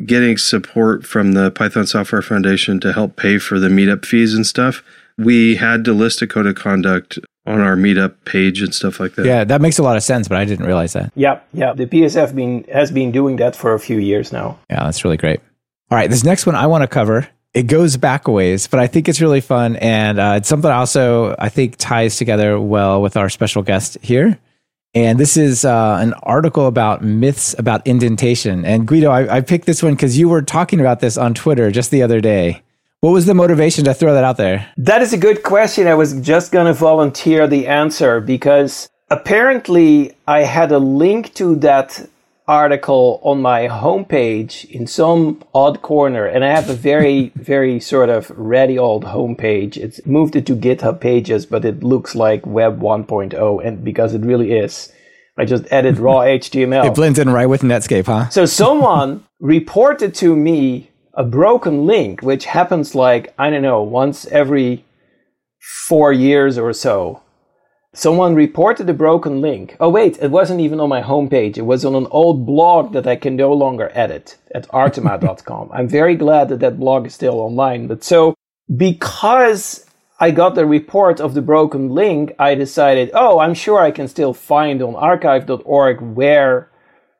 getting 0.05 0.37
support 0.37 1.05
from 1.05 1.33
the 1.33 1.51
Python 1.51 1.87
Software 1.87 2.21
Foundation 2.21 2.79
to 2.79 2.93
help 2.93 3.15
pay 3.15 3.37
for 3.37 3.59
the 3.59 3.69
meetup 3.69 4.05
fees 4.05 4.33
and 4.33 4.45
stuff, 4.45 4.83
we 5.17 5.57
had 5.57 5.83
to 5.83 5.93
list 5.93 6.21
a 6.21 6.27
code 6.27 6.47
of 6.47 6.55
conduct 6.55 7.19
on 7.49 7.61
our 7.61 7.75
meetup 7.75 8.13
page 8.25 8.61
and 8.61 8.73
stuff 8.73 8.99
like 8.99 9.15
that. 9.15 9.25
Yeah, 9.25 9.43
that 9.43 9.59
makes 9.59 9.79
a 9.79 9.83
lot 9.83 9.97
of 9.97 10.03
sense, 10.03 10.27
but 10.27 10.37
I 10.37 10.45
didn't 10.45 10.65
realize 10.65 10.93
that. 10.93 11.11
Yeah, 11.15 11.39
yeah. 11.53 11.73
The 11.73 11.87
PSF 11.87 12.35
been 12.35 12.63
has 12.71 12.91
been 12.91 13.11
doing 13.11 13.37
that 13.37 13.55
for 13.55 13.73
a 13.73 13.79
few 13.79 13.97
years 13.97 14.31
now. 14.31 14.59
Yeah, 14.69 14.83
that's 14.83 15.03
really 15.03 15.17
great. 15.17 15.39
All 15.91 15.97
right, 15.97 16.09
this 16.09 16.23
next 16.23 16.45
one 16.45 16.55
I 16.55 16.67
want 16.67 16.83
to 16.83 16.87
cover. 16.87 17.27
It 17.53 17.63
goes 17.63 17.97
back 17.97 18.27
a 18.27 18.31
ways, 18.31 18.67
but 18.67 18.79
I 18.79 18.85
think 18.85 19.09
it's 19.09 19.19
really 19.19 19.41
fun, 19.41 19.75
and 19.77 20.19
uh, 20.19 20.33
it's 20.37 20.47
something 20.47 20.69
also 20.69 21.35
I 21.39 21.49
think 21.49 21.75
ties 21.77 22.17
together 22.17 22.59
well 22.59 23.01
with 23.01 23.17
our 23.17 23.29
special 23.29 23.63
guest 23.63 23.97
here. 24.01 24.39
And 24.93 25.19
this 25.19 25.37
is 25.37 25.65
uh, 25.65 25.97
an 25.99 26.13
article 26.23 26.65
about 26.65 27.03
myths 27.03 27.55
about 27.59 27.85
indentation. 27.85 28.65
And 28.65 28.87
Guido, 28.87 29.11
I, 29.11 29.37
I 29.37 29.41
picked 29.41 29.65
this 29.65 29.83
one 29.83 29.93
because 29.93 30.17
you 30.17 30.29
were 30.29 30.41
talking 30.41 30.79
about 30.79 30.99
this 30.99 31.15
on 31.17 31.35
Twitter 31.35 31.69
just 31.69 31.91
the 31.91 32.01
other 32.01 32.21
day. 32.21 32.63
What 33.01 33.11
was 33.11 33.25
the 33.25 33.33
motivation 33.33 33.85
to 33.85 33.93
throw 33.93 34.13
that 34.13 34.25
out 34.25 34.35
there? 34.35 34.73
That 34.75 35.01
is 35.01 35.13
a 35.13 35.17
good 35.17 35.41
question. 35.41 35.87
I 35.87 35.93
was 35.93 36.19
just 36.19 36.51
going 36.51 36.65
to 36.65 36.73
volunteer 36.73 37.47
the 37.47 37.65
answer 37.65 38.19
because 38.19 38.89
apparently 39.09 40.17
I 40.27 40.39
had 40.41 40.73
a 40.73 40.79
link 40.79 41.33
to 41.35 41.55
that 41.57 42.09
article 42.45 43.21
on 43.23 43.41
my 43.41 43.69
homepage 43.69 44.69
in 44.69 44.85
some 44.85 45.41
odd 45.53 45.81
corner 45.81 46.25
and 46.25 46.43
I 46.43 46.49
have 46.49 46.69
a 46.69 46.73
very 46.73 47.31
very 47.35 47.79
sort 47.79 48.09
of 48.09 48.29
ready 48.31 48.77
old 48.77 49.05
homepage. 49.05 49.77
It's 49.77 50.05
moved 50.05 50.35
it 50.35 50.45
to 50.47 50.55
GitHub 50.57 50.99
pages 50.99 51.45
but 51.45 51.63
it 51.63 51.81
looks 51.81 52.15
like 52.15 52.45
web 52.45 52.81
1.0 52.81 53.65
and 53.65 53.81
because 53.81 54.13
it 54.13 54.23
really 54.23 54.51
is. 54.51 54.91
I 55.37 55.45
just 55.45 55.65
added 55.71 55.99
raw 55.99 56.19
HTML. 56.19 56.85
It 56.91 56.95
blends 56.95 57.17
in 57.17 57.29
right 57.29 57.45
with 57.45 57.61
Netscape, 57.61 58.07
huh? 58.07 58.27
So 58.27 58.45
someone 58.45 59.23
reported 59.39 60.13
to 60.15 60.35
me 60.35 60.88
a 61.19 61.23
broken 61.23 61.85
link, 61.85 62.21
which 62.21 62.45
happens 62.45 62.95
like, 62.95 63.33
I 63.37 63.49
don't 63.49 63.61
know, 63.61 63.83
once 63.83 64.25
every 64.27 64.85
four 65.59 66.13
years 66.13 66.57
or 66.57 66.71
so. 66.71 67.21
Someone 67.93 68.35
reported 68.35 68.89
a 68.89 68.93
broken 68.93 69.41
link. 69.41 69.75
Oh, 69.81 69.89
wait, 69.89 70.17
it 70.21 70.31
wasn't 70.31 70.61
even 70.61 70.79
on 70.79 70.87
my 70.87 71.01
homepage. 71.01 71.57
It 71.57 71.63
was 71.63 71.83
on 71.83 71.93
an 71.93 72.07
old 72.11 72.45
blog 72.45 72.93
that 72.93 73.05
I 73.05 73.17
can 73.17 73.35
no 73.35 73.51
longer 73.51 73.91
edit 73.93 74.37
at 74.55 74.69
artima.com. 74.69 75.69
I'm 75.73 75.89
very 75.89 76.15
glad 76.15 76.47
that 76.49 76.61
that 76.61 76.79
blog 76.79 77.07
is 77.07 77.15
still 77.15 77.41
online. 77.41 77.87
But 77.87 78.01
so, 78.01 78.33
because 78.73 79.85
I 80.21 80.31
got 80.31 80.55
the 80.55 80.65
report 80.65 81.19
of 81.19 81.33
the 81.33 81.41
broken 81.41 81.89
link, 81.89 82.33
I 82.39 82.55
decided, 82.55 83.11
oh, 83.13 83.39
I'm 83.39 83.55
sure 83.55 83.81
I 83.81 83.91
can 83.91 84.07
still 84.07 84.33
find 84.33 84.81
on 84.81 84.95
archive.org 84.95 85.99
where 85.99 86.69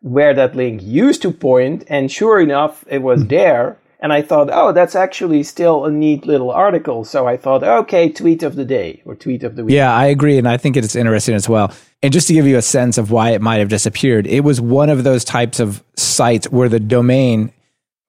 where 0.01 0.33
that 0.33 0.55
link 0.55 0.81
used 0.81 1.21
to 1.23 1.31
point, 1.31 1.83
and 1.89 2.09
sure 2.09 2.39
enough, 2.39 2.85
it 2.88 3.01
was 3.01 3.23
hmm. 3.23 3.27
there. 3.27 3.77
And 4.01 4.13
I 4.13 4.21
thought, 4.21 4.49
oh, 4.51 4.71
that's 4.71 4.95
actually 4.95 5.43
still 5.43 5.85
a 5.85 5.91
neat 5.91 6.25
little 6.25 6.51
article. 6.51 7.03
So 7.03 7.27
I 7.27 7.35
thought, 7.35 7.63
okay, 7.63 8.09
tweet 8.09 8.43
of 8.43 8.55
the 8.55 8.63
day 8.63 9.01
or 9.03 9.13
tweet 9.13 9.43
of 9.43 9.57
the 9.57 9.65
week. 9.65 9.73
Yeah, 9.73 9.93
I 9.93 10.05
agree. 10.05 10.38
And 10.38 10.47
I 10.47 10.55
think 10.55 10.77
it's 10.77 10.95
interesting 10.95 11.35
as 11.35 11.49
well. 11.49 11.73
And 12.01 12.13
just 12.13 12.27
to 12.27 12.33
give 12.33 12.47
you 12.47 12.57
a 12.57 12.62
sense 12.62 12.97
of 12.97 13.12
why 13.12 13.31
it 13.31 13.41
might 13.41 13.57
have 13.57 13.67
disappeared, 13.67 14.25
it 14.25 14.41
was 14.41 14.62
one 14.62 14.89
of 14.89 15.03
those 15.03 15.25
types 15.25 15.59
of 15.59 15.83
sites 15.97 16.49
where 16.49 16.69
the 16.69 16.79
domain 16.79 17.51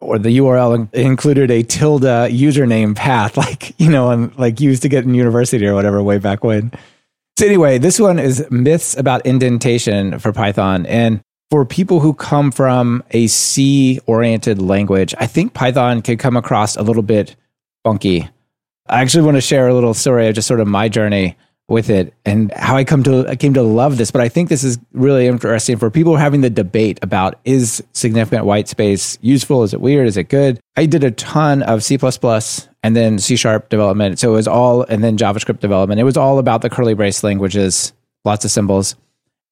or 0.01 0.19
the 0.19 0.39
URL 0.39 0.93
included 0.95 1.51
a 1.51 1.65
tilde 1.65 2.03
username 2.03 2.95
path, 2.95 3.37
like, 3.37 3.79
you 3.81 3.91
know, 3.91 4.11
and 4.11 4.37
like 4.39 4.61
used 4.61 4.83
to 4.83 4.89
get 4.89 5.05
in 5.05 5.15
university 5.15 5.67
or 5.67 5.75
whatever 5.75 6.01
way 6.03 6.19
back 6.19 6.45
when. 6.45 6.71
So 7.37 7.47
anyway, 7.47 7.79
this 7.79 7.99
one 7.99 8.19
is 8.19 8.47
myths 8.51 8.97
about 8.97 9.25
indentation 9.27 10.19
for 10.19 10.33
Python. 10.33 10.87
And 10.87 11.21
for 11.51 11.65
people 11.65 12.01
who 12.01 12.15
come 12.15 12.53
from 12.53 13.03
a 13.11 13.27
C 13.27 14.01
oriented 14.07 14.63
language, 14.63 15.15
I 15.19 15.27
think 15.27 15.53
Python 15.53 16.01
can 16.01 16.17
come 16.17 16.37
across 16.37 16.77
a 16.77 16.83
little 16.83 17.03
bit 17.03 17.37
funky. 17.85 18.29
I 18.89 19.01
actually 19.03 19.25
want 19.25 19.37
to 19.37 19.41
share 19.41 19.69
a 19.69 19.75
little 19.75 19.95
story 19.95 20.29
of 20.29 20.35
just 20.35 20.49
sort 20.49 20.61
of 20.61 20.69
my 20.69 20.89
journey 20.89 21.37
with 21.69 21.89
it 21.89 22.13
and 22.25 22.53
how 22.55 22.77
I 22.77 22.83
come 22.83 23.05
to 23.05 23.27
I 23.29 23.37
came 23.37 23.55
to 23.55 23.63
love 23.63 23.97
this. 23.97 24.11
But 24.11 24.23
I 24.23 24.29
think 24.29 24.49
this 24.49 24.65
is 24.65 24.79
really 24.93 25.29
interesting 25.29 25.77
for 25.77 25.89
people 25.89 26.17
having 26.17 26.41
the 26.41 26.51
debate 26.51 26.99
about 27.01 27.39
is 27.45 27.83
significant 27.93 28.45
white 28.45 28.69
space 28.69 29.17
useful? 29.21 29.63
Is 29.63 29.73
it 29.73 29.81
weird? 29.81 30.09
Is 30.09 30.17
it 30.17 30.29
good? 30.29 30.59
I 30.77 30.87
did 30.87 31.05
a 31.05 31.13
ton 31.13 31.63
of 31.63 31.85
C 31.85 31.97
and 32.83 32.97
then 32.97 33.19
C 33.19 33.37
sharp 33.37 33.69
development. 33.69 34.19
So 34.19 34.33
it 34.33 34.37
was 34.37 34.49
all 34.49 34.83
and 34.83 35.05
then 35.05 35.17
JavaScript 35.17 35.61
development. 35.61 36.01
It 36.01 36.05
was 36.05 36.17
all 36.17 36.39
about 36.39 36.63
the 36.63 36.71
curly 36.71 36.95
brace 36.95 37.23
languages, 37.23 37.93
lots 38.25 38.45
of 38.45 38.51
symbols. 38.51 38.97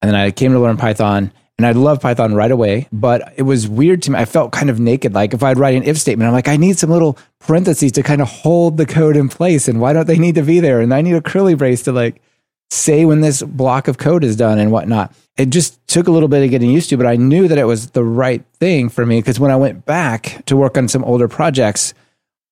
And 0.01 0.09
then 0.09 0.15
I 0.15 0.31
came 0.31 0.51
to 0.51 0.59
learn 0.59 0.77
Python 0.77 1.31
and 1.59 1.67
I 1.67 1.73
love 1.73 1.99
Python 1.99 2.35
right 2.35 2.51
away, 2.51 2.87
but 2.89 3.33
it 3.35 3.41
was 3.41 3.67
weird 3.67 4.01
to 4.03 4.11
me. 4.11 4.17
I 4.17 4.23
felt 4.23 4.53
kind 4.53 4.69
of 4.69 4.79
naked. 4.79 5.13
Like 5.13 5.33
if 5.33 5.43
I'd 5.43 5.59
write 5.59 5.75
an 5.75 5.83
if 5.83 5.97
statement, 5.97 6.25
I'm 6.25 6.33
like, 6.33 6.47
I 6.47 6.55
need 6.55 6.79
some 6.79 6.89
little 6.89 7.17
parentheses 7.39 7.91
to 7.91 8.01
kind 8.01 8.21
of 8.21 8.29
hold 8.29 8.77
the 8.77 8.85
code 8.85 9.17
in 9.17 9.27
place. 9.27 9.67
And 9.67 9.81
why 9.81 9.91
don't 9.91 10.07
they 10.07 10.17
need 10.17 10.35
to 10.35 10.41
be 10.41 10.61
there? 10.61 10.79
And 10.79 10.93
I 10.93 11.01
need 11.01 11.15
a 11.15 11.21
curly 11.21 11.55
brace 11.55 11.83
to 11.83 11.91
like 11.91 12.21
say 12.69 13.03
when 13.03 13.19
this 13.19 13.43
block 13.43 13.89
of 13.89 13.97
code 13.97 14.23
is 14.23 14.37
done 14.37 14.57
and 14.57 14.71
whatnot. 14.71 15.13
It 15.35 15.49
just 15.49 15.85
took 15.85 16.07
a 16.07 16.11
little 16.11 16.29
bit 16.29 16.45
of 16.45 16.49
getting 16.49 16.71
used 16.71 16.91
to, 16.91 16.97
but 16.97 17.05
I 17.05 17.17
knew 17.17 17.49
that 17.49 17.57
it 17.57 17.65
was 17.65 17.91
the 17.91 18.05
right 18.05 18.41
thing 18.61 18.87
for 18.87 19.05
me 19.05 19.19
because 19.19 19.37
when 19.37 19.51
I 19.51 19.57
went 19.57 19.85
back 19.85 20.41
to 20.45 20.55
work 20.55 20.77
on 20.77 20.87
some 20.87 21.03
older 21.03 21.27
projects, 21.27 21.93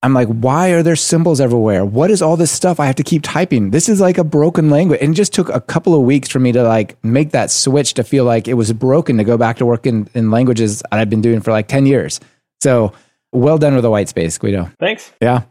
I'm 0.04 0.14
like, 0.14 0.28
why 0.28 0.70
are 0.70 0.84
there 0.84 0.96
symbols 0.96 1.42
everywhere? 1.42 1.84
What 1.84 2.12
is 2.12 2.22
all 2.22 2.38
this 2.38 2.52
stuff 2.52 2.80
I 2.80 2.86
have 2.86 2.96
to 2.96 3.04
keep 3.04 3.24
typing? 3.24 3.72
This 3.72 3.90
is 3.90 4.00
like 4.00 4.18
a 4.18 4.24
broken 4.24 4.70
language. 4.70 5.00
And 5.02 5.14
it 5.14 5.16
just 5.16 5.34
took 5.34 5.50
a 5.50 5.60
couple 5.60 5.96
of 5.96 6.02
weeks 6.02 6.30
for 6.30 6.40
me 6.40 6.52
to 6.52 6.64
like 6.64 7.04
make 7.04 7.32
that 7.32 7.50
switch 7.50 7.96
to 7.96 8.04
feel 8.04 8.24
like 8.24 8.48
it 8.48 8.54
was 8.54 8.72
broken 8.74 9.18
to 9.18 9.24
go 9.24 9.38
back 9.38 9.58
to 9.58 9.66
work 9.66 9.88
in, 9.88 10.08
in 10.14 10.30
languages 10.30 10.84
that 10.92 11.00
I've 11.00 11.10
been 11.10 11.22
doing 11.22 11.42
for 11.42 11.52
like 11.52 11.68
10 11.68 11.88
years. 11.88 12.20
So 12.62 12.94
well 13.32 13.58
done 13.58 13.74
with 13.74 13.84
the 13.84 13.90
white 13.90 14.08
space, 14.08 14.38
Guido. 14.38 14.70
Thanks. 14.80 15.12
Yeah. 15.20 15.44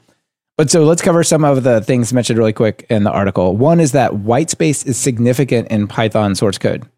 But 0.57 0.71
so 0.71 0.85
let's 0.85 1.03
cover 1.03 1.23
some 1.23 1.45
of 1.45 1.65
the 1.65 1.81
things 1.81 2.13
mentioned 2.13 2.39
really 2.39 2.53
quick 2.53 2.87
in 2.89 3.05
the 3.05 3.11
article. 3.11 3.57
One 3.57 3.81
is 3.81 3.93
that 3.93 4.15
white 4.15 4.49
space 4.49 4.85
is 4.85 4.97
significant 4.97 5.69
in 5.69 5.87
Python 5.89 6.35
source 6.35 6.57
code. 6.57 6.89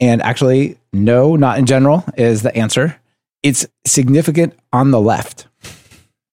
And 0.00 0.20
actually, 0.22 0.78
no, 0.92 1.36
not 1.36 1.58
in 1.58 1.66
general, 1.66 2.04
is 2.16 2.42
the 2.42 2.54
answer. 2.56 3.00
It's 3.44 3.66
significant 3.86 4.58
on 4.72 4.90
the 4.90 5.00
left. 5.00 5.46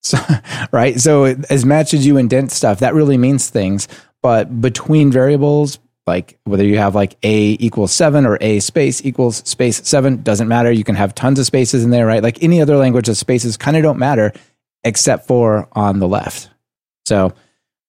So, 0.01 0.17
right. 0.71 0.99
So 0.99 1.25
as 1.25 1.65
much 1.65 1.93
as 1.93 2.05
you 2.05 2.17
indent 2.17 2.51
stuff, 2.51 2.79
that 2.79 2.93
really 2.93 3.17
means 3.17 3.49
things. 3.49 3.87
But 4.21 4.61
between 4.61 5.11
variables, 5.11 5.79
like 6.07 6.39
whether 6.43 6.65
you 6.65 6.77
have 6.77 6.95
like 6.95 7.17
a 7.23 7.57
equals 7.59 7.91
seven 7.91 8.25
or 8.25 8.37
a 8.41 8.59
space 8.59 9.03
equals 9.05 9.37
space 9.47 9.87
seven, 9.87 10.21
doesn't 10.23 10.47
matter. 10.47 10.71
You 10.71 10.83
can 10.83 10.95
have 10.95 11.15
tons 11.15 11.39
of 11.39 11.45
spaces 11.45 11.83
in 11.83 11.91
there, 11.91 12.05
right? 12.05 12.23
Like 12.23 12.41
any 12.43 12.61
other 12.61 12.77
language, 12.77 13.05
the 13.07 13.15
spaces 13.15 13.57
kind 13.57 13.77
of 13.77 13.83
don't 13.83 13.99
matter 13.99 14.33
except 14.83 15.27
for 15.27 15.67
on 15.73 15.99
the 15.99 16.07
left. 16.07 16.49
So 17.05 17.33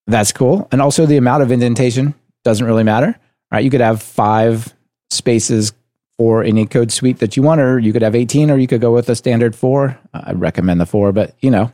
that's 0.07 0.33
cool. 0.33 0.69
And 0.73 0.83
also 0.83 1.07
the 1.07 1.17
amount 1.17 1.43
of 1.43 1.53
indentation 1.53 2.15
doesn't 2.45 2.67
really 2.67 2.85
matter, 2.85 3.19
right? 3.51 3.65
You 3.65 3.71
could 3.71 3.81
have 3.81 4.03
five 4.03 4.75
spaces 5.11 5.73
for 6.19 6.43
any 6.43 6.67
code 6.67 6.93
suite 6.93 7.19
that 7.19 7.37
you 7.37 7.43
want, 7.43 7.61
or 7.61 7.79
you 7.79 7.93
could 7.93 8.03
have 8.03 8.15
18, 8.15 8.51
or 8.51 8.59
you 8.59 8.67
could 8.67 8.81
go 8.81 8.93
with 8.93 9.09
a 9.09 9.17
standard 9.17 9.57
four. 9.57 9.99
I 10.13 10.33
recommend 10.33 10.81
the 10.81 10.87
four, 10.87 11.13
but 11.13 11.35
you 11.41 11.51
know, 11.51 11.73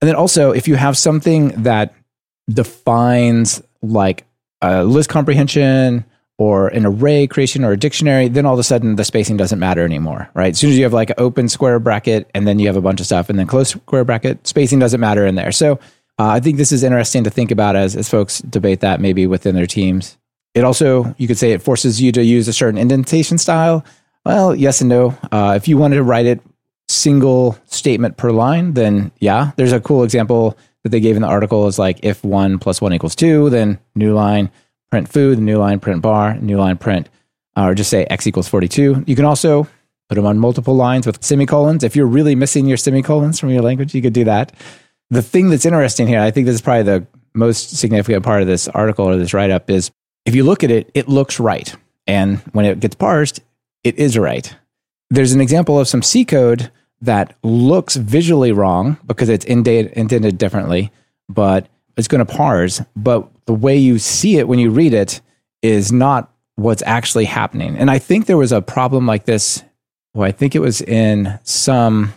and 0.00 0.08
then 0.08 0.14
also, 0.14 0.52
if 0.52 0.66
you 0.66 0.76
have 0.76 0.96
something 0.96 1.48
that 1.62 1.94
defines 2.48 3.62
like 3.82 4.26
a 4.60 4.84
list 4.84 5.08
comprehension 5.08 6.04
or 6.38 6.68
an 6.68 6.86
array 6.86 7.26
creation 7.26 7.64
or 7.64 7.72
a 7.72 7.76
dictionary, 7.76 8.28
then 8.28 8.46
all 8.46 8.54
of 8.54 8.58
a 8.58 8.64
sudden 8.64 8.96
the 8.96 9.04
spacing 9.04 9.36
doesn't 9.36 9.58
matter 9.58 9.84
anymore, 9.84 10.30
right? 10.34 10.52
As 10.52 10.58
soon 10.58 10.70
as 10.70 10.78
you 10.78 10.84
have 10.84 10.94
like 10.94 11.10
an 11.10 11.16
open 11.18 11.48
square 11.48 11.78
bracket 11.78 12.30
and 12.34 12.48
then 12.48 12.58
you 12.58 12.66
have 12.66 12.76
a 12.76 12.80
bunch 12.80 12.98
of 12.98 13.06
stuff 13.06 13.28
and 13.28 13.38
then 13.38 13.46
close 13.46 13.70
square 13.70 14.04
bracket, 14.04 14.46
spacing 14.46 14.78
doesn't 14.78 15.00
matter 15.00 15.26
in 15.26 15.34
there. 15.34 15.52
So 15.52 15.72
uh, 16.18 16.28
I 16.28 16.40
think 16.40 16.56
this 16.56 16.72
is 16.72 16.82
interesting 16.82 17.24
to 17.24 17.30
think 17.30 17.50
about 17.50 17.76
as, 17.76 17.94
as 17.94 18.08
folks 18.08 18.40
debate 18.40 18.80
that 18.80 19.00
maybe 19.00 19.26
within 19.26 19.54
their 19.54 19.66
teams. 19.66 20.16
It 20.54 20.64
also, 20.64 21.14
you 21.18 21.28
could 21.28 21.38
say 21.38 21.52
it 21.52 21.62
forces 21.62 22.00
you 22.00 22.10
to 22.12 22.24
use 22.24 22.48
a 22.48 22.52
certain 22.54 22.78
indentation 22.78 23.36
style. 23.36 23.84
Well, 24.24 24.54
yes 24.54 24.80
and 24.80 24.88
no. 24.88 25.16
Uh, 25.30 25.54
if 25.56 25.68
you 25.68 25.76
wanted 25.76 25.96
to 25.96 26.02
write 26.02 26.26
it 26.26 26.40
single 26.90 27.58
statement 27.66 28.16
per 28.16 28.30
line, 28.30 28.74
then 28.74 29.12
yeah, 29.20 29.52
there's 29.56 29.72
a 29.72 29.80
cool 29.80 30.04
example 30.04 30.56
that 30.82 30.90
they 30.90 31.00
gave 31.00 31.16
in 31.16 31.22
the 31.22 31.28
article 31.28 31.66
is 31.66 31.78
like 31.78 32.00
if 32.02 32.24
one 32.24 32.58
plus 32.58 32.80
one 32.80 32.92
equals 32.92 33.14
two, 33.14 33.50
then 33.50 33.78
new 33.94 34.14
line 34.14 34.50
print 34.90 35.08
food, 35.08 35.38
new 35.38 35.58
line 35.58 35.78
print 35.78 36.02
bar, 36.02 36.36
new 36.38 36.58
line 36.58 36.76
print, 36.76 37.08
uh, 37.56 37.64
or 37.64 37.74
just 37.74 37.90
say 37.90 38.04
x 38.04 38.26
equals 38.26 38.48
42. 38.48 39.04
You 39.06 39.16
can 39.16 39.24
also 39.24 39.64
put 40.08 40.16
them 40.16 40.26
on 40.26 40.38
multiple 40.38 40.74
lines 40.74 41.06
with 41.06 41.22
semicolons. 41.22 41.84
If 41.84 41.94
you're 41.94 42.06
really 42.06 42.34
missing 42.34 42.66
your 42.66 42.76
semicolons 42.76 43.38
from 43.38 43.50
your 43.50 43.62
language, 43.62 43.94
you 43.94 44.02
could 44.02 44.12
do 44.12 44.24
that. 44.24 44.52
The 45.10 45.22
thing 45.22 45.50
that's 45.50 45.66
interesting 45.66 46.06
here, 46.06 46.20
I 46.20 46.30
think 46.30 46.46
this 46.46 46.56
is 46.56 46.60
probably 46.60 46.82
the 46.82 47.06
most 47.34 47.76
significant 47.76 48.24
part 48.24 48.42
of 48.42 48.48
this 48.48 48.68
article 48.68 49.08
or 49.08 49.16
this 49.16 49.34
write 49.34 49.50
up 49.50 49.70
is 49.70 49.90
if 50.24 50.34
you 50.34 50.44
look 50.44 50.64
at 50.64 50.70
it, 50.70 50.90
it 50.94 51.08
looks 51.08 51.38
right. 51.38 51.74
And 52.06 52.38
when 52.52 52.64
it 52.64 52.80
gets 52.80 52.96
parsed, 52.96 53.40
it 53.84 53.98
is 53.98 54.18
right. 54.18 54.54
There's 55.10 55.32
an 55.32 55.40
example 55.40 55.78
of 55.78 55.88
some 55.88 56.02
C 56.02 56.24
code 56.24 56.70
that 57.00 57.34
looks 57.42 57.96
visually 57.96 58.52
wrong 58.52 58.98
because 59.06 59.28
it's 59.28 59.44
indented 59.44 60.38
differently, 60.38 60.92
but 61.28 61.68
it's 61.96 62.08
going 62.08 62.24
to 62.24 62.32
parse. 62.32 62.82
But 62.94 63.28
the 63.46 63.54
way 63.54 63.76
you 63.76 63.98
see 63.98 64.36
it 64.36 64.48
when 64.48 64.58
you 64.58 64.70
read 64.70 64.94
it 64.94 65.20
is 65.62 65.92
not 65.92 66.32
what's 66.56 66.82
actually 66.82 67.24
happening. 67.24 67.76
And 67.76 67.90
I 67.90 67.98
think 67.98 68.26
there 68.26 68.36
was 68.36 68.52
a 68.52 68.60
problem 68.60 69.06
like 69.06 69.24
this. 69.24 69.62
Well, 70.14 70.28
I 70.28 70.32
think 70.32 70.54
it 70.54 70.60
was 70.60 70.82
in 70.82 71.38
some 71.42 72.12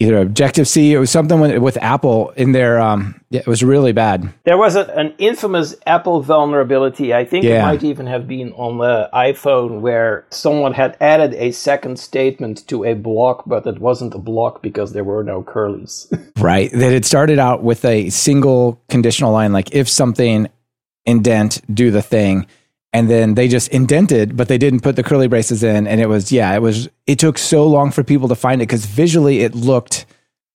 either 0.00 0.18
Objective 0.18 0.68
C 0.68 0.96
or 0.96 1.06
something 1.06 1.40
with, 1.40 1.58
with 1.58 1.76
Apple 1.78 2.30
in 2.30 2.52
there. 2.52 2.78
Um, 2.78 3.20
yeah, 3.30 3.40
it 3.40 3.46
was 3.46 3.64
really 3.64 3.92
bad. 3.92 4.32
There 4.44 4.56
was 4.56 4.76
a, 4.76 4.86
an 4.96 5.14
infamous 5.18 5.74
Apple 5.86 6.22
vulnerability. 6.22 7.12
I 7.12 7.24
think 7.24 7.44
yeah. 7.44 7.58
it 7.58 7.62
might 7.62 7.82
even 7.82 8.06
have 8.06 8.28
been 8.28 8.52
on 8.52 8.78
the 8.78 9.10
iPhone 9.12 9.80
where 9.80 10.24
someone 10.30 10.72
had 10.72 10.96
added 11.00 11.34
a 11.34 11.50
second 11.50 11.98
statement 11.98 12.66
to 12.68 12.84
a 12.84 12.94
block, 12.94 13.42
but 13.46 13.66
it 13.66 13.80
wasn't 13.80 14.14
a 14.14 14.18
block 14.18 14.62
because 14.62 14.92
there 14.92 15.04
were 15.04 15.24
no 15.24 15.42
curlies. 15.42 16.06
right. 16.38 16.70
That 16.70 16.92
it 16.92 17.04
started 17.04 17.38
out 17.38 17.62
with 17.62 17.84
a 17.84 18.08
single 18.10 18.80
conditional 18.88 19.32
line, 19.32 19.52
like 19.52 19.74
if 19.74 19.88
something 19.88 20.48
indent, 21.06 21.60
do 21.74 21.90
the 21.90 22.02
thing 22.02 22.46
and 22.92 23.10
then 23.10 23.34
they 23.34 23.48
just 23.48 23.68
indented 23.68 24.36
but 24.36 24.48
they 24.48 24.58
didn't 24.58 24.80
put 24.80 24.96
the 24.96 25.02
curly 25.02 25.28
braces 25.28 25.62
in. 25.62 25.86
And 25.86 26.00
it 26.00 26.08
was 26.08 26.32
yeah 26.32 26.54
it 26.54 26.62
was 26.62 26.88
it 27.06 27.18
took 27.18 27.38
so 27.38 27.66
long 27.66 27.90
for 27.90 28.02
people 28.02 28.28
to 28.28 28.34
find 28.34 28.60
it 28.60 28.66
because 28.66 28.86
visually 28.86 29.40
it 29.40 29.54
looked 29.54 30.06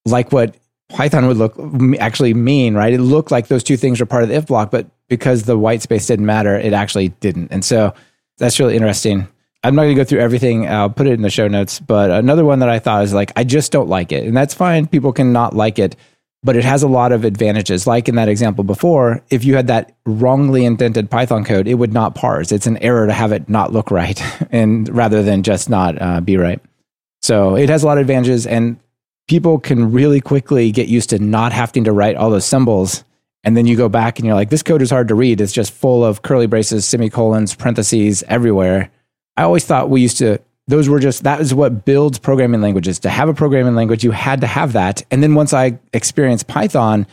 like 0.06 0.32
what 0.32 0.56
python 0.90 1.28
would 1.28 1.38
look 1.38 1.58
actually 2.00 2.34
mean 2.34 2.76
right? 2.76 2.94
It 2.94 3.02
looked 3.02 3.32
like 3.32 3.48
those 3.48 3.64
two 3.64 3.78
things 3.78 4.00
were 4.00 4.06
part 4.06 4.24
of 4.24 4.30
the 4.30 4.36
if 4.36 4.48
block 4.48 4.72
but 4.72 4.88
because 5.08 5.44
the 5.44 5.58
white 5.58 5.82
space 5.82 6.08
didn't 6.08 6.26
matter 6.26 6.56
it 6.56 6.74
actually 6.74 7.10
didn't. 7.10 7.52
And 7.52 7.64
so 7.64 7.94
that's 8.38 8.60
really 8.60 8.76
interesting. 8.76 9.28
I'm 9.66 9.76
not 9.76 9.84
going 9.84 9.96
to 9.96 10.02
go 10.02 10.04
through 10.04 10.20
everything. 10.20 10.68
I'll 10.68 10.90
put 10.90 11.08
it 11.08 11.14
in 11.14 11.22
the 11.22 11.30
show 11.30 11.48
notes 11.48 11.80
but 11.80 12.12
another 12.12 12.46
one 12.46 12.60
that 12.60 12.70
i 12.70 12.80
thought 12.80 13.04
is 13.04 13.14
like 13.14 13.32
i 13.36 13.44
just 13.44 13.72
don't 13.72 13.90
like 13.90 14.12
it. 14.12 14.26
And 14.26 14.36
that's 14.36 14.54
fine. 14.54 14.88
People 14.88 15.14
can 15.14 15.32
not 15.32 15.56
like 15.56 15.78
it 15.80 15.96
but 16.44 16.56
it 16.56 16.64
has 16.64 16.84
a 16.84 16.88
lot 16.88 17.12
of 17.12 17.24
advantages. 17.24 17.88
Like 17.88 18.10
in 18.10 18.16
that 18.16 18.28
example 18.28 18.64
before, 18.64 19.24
if 19.30 19.46
you 19.46 19.56
had 19.56 19.68
that 19.68 19.96
wrongly 20.06 20.66
indented 20.66 21.10
Python 21.10 21.46
code, 21.46 21.68
it 21.68 21.76
would 21.76 21.94
not 21.94 22.16
parse. 22.16 22.52
It's 22.52 22.68
an 22.68 22.78
error 22.78 23.08
to 23.08 23.14
have 23.14 23.32
it 23.32 23.48
not 23.48 23.72
look 23.72 23.92
right, 23.92 24.22
and 24.52 24.90
rather 24.90 25.24
than 25.24 25.44
just 25.44 25.70
not 25.70 26.02
uh, 26.02 26.22
be 26.22 26.38
right. 26.38 26.60
So 27.22 27.56
it 27.56 27.70
has 27.70 27.84
a 27.84 27.86
lot 27.86 27.98
of 27.98 28.02
advantages, 28.02 28.46
and 28.46 28.78
people 29.28 29.60
can 29.60 29.92
really 29.92 30.20
quickly 30.20 30.72
get 30.72 30.88
used 30.88 31.10
to 31.12 31.20
not 31.20 31.54
having 31.54 31.86
to 31.86 31.92
write 31.92 32.18
all 32.18 32.30
those 32.30 32.46
symbols. 32.46 33.04
And 33.46 33.58
then 33.58 33.66
you 33.66 33.76
go 33.76 33.90
back 33.90 34.20
and 34.20 34.26
you're 34.26 34.36
like, 34.36 34.50
this 34.50 34.64
code 34.64 34.82
is 34.82 34.90
hard 34.90 35.10
to 35.10 35.16
read. 35.16 35.42
It's 35.42 35.52
just 35.52 35.74
full 35.74 36.04
of 36.04 36.22
curly 36.22 36.48
braces, 36.48 36.86
semicolons, 36.86 37.54
parentheses 37.56 38.24
everywhere. 38.28 38.90
I 39.36 39.44
always 39.44 39.66
thought 39.66 39.90
we 39.90 40.02
used 40.02 40.18
to 40.20 40.40
those 40.68 40.88
were 40.88 41.00
just 41.00 41.24
that 41.24 41.42
is 41.42 41.54
what 41.54 41.86
builds 41.86 42.20
programming 42.20 42.62
languages. 42.62 43.00
To 43.00 43.10
have 43.10 43.30
a 43.30 43.34
programming 43.34 43.76
language, 43.76 44.04
you 44.04 44.12
had 44.12 44.42
to 44.42 44.48
have 44.48 44.74
that. 44.74 45.04
And 45.12 45.22
then 45.22 45.36
once 45.36 45.54
I 45.54 45.80
experienced 45.94 46.48
Python 46.48 47.06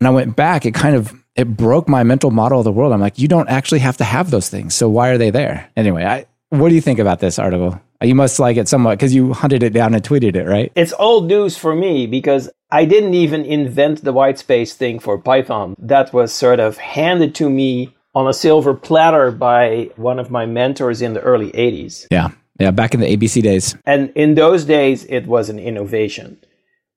and 0.00 0.06
I 0.06 0.10
went 0.10 0.36
back, 0.36 0.66
it 0.66 0.74
kind 0.74 0.94
of 0.94 1.12
it 1.36 1.56
broke 1.56 1.88
my 1.88 2.02
mental 2.02 2.30
model 2.30 2.58
of 2.58 2.64
the 2.64 2.72
world. 2.72 2.92
I'm 2.92 3.00
like, 3.00 3.18
you 3.18 3.28
don't 3.28 3.48
actually 3.48 3.78
have 3.80 3.96
to 3.98 4.04
have 4.04 4.30
those 4.30 4.48
things. 4.48 4.74
So 4.74 4.88
why 4.88 5.10
are 5.10 5.18
they 5.18 5.30
there? 5.30 5.70
Anyway, 5.76 6.04
I 6.04 6.26
what 6.50 6.68
do 6.68 6.74
you 6.74 6.80
think 6.80 6.98
about 6.98 7.20
this 7.20 7.38
article? 7.38 7.80
You 8.00 8.14
must 8.14 8.38
like 8.38 8.56
it 8.56 8.68
somewhat 8.68 8.98
because 8.98 9.14
you 9.14 9.32
hunted 9.32 9.62
it 9.62 9.72
down 9.72 9.94
and 9.94 10.02
tweeted 10.02 10.36
it, 10.36 10.44
right? 10.44 10.70
It's 10.76 10.94
old 10.98 11.26
news 11.26 11.56
for 11.56 11.74
me 11.74 12.06
because 12.06 12.48
I 12.70 12.84
didn't 12.84 13.14
even 13.14 13.44
invent 13.44 14.04
the 14.04 14.12
white 14.12 14.38
space 14.38 14.74
thing 14.74 14.98
for 14.98 15.18
Python. 15.18 15.74
That 15.78 16.12
was 16.12 16.32
sort 16.32 16.60
of 16.60 16.76
handed 16.76 17.34
to 17.36 17.50
me 17.50 17.94
on 18.14 18.28
a 18.28 18.32
silver 18.32 18.74
platter 18.74 19.30
by 19.30 19.90
one 19.96 20.18
of 20.18 20.30
my 20.30 20.46
mentors 20.46 21.02
in 21.02 21.14
the 21.14 21.20
early 21.20 21.50
80s. 21.52 22.06
Yeah. 22.10 22.30
Yeah, 22.58 22.72
back 22.72 22.94
in 22.94 23.00
the 23.00 23.16
ABC 23.16 23.42
days. 23.42 23.76
And 23.86 24.10
in 24.14 24.34
those 24.34 24.64
days, 24.64 25.04
it 25.04 25.26
was 25.26 25.48
an 25.48 25.58
innovation. 25.58 26.38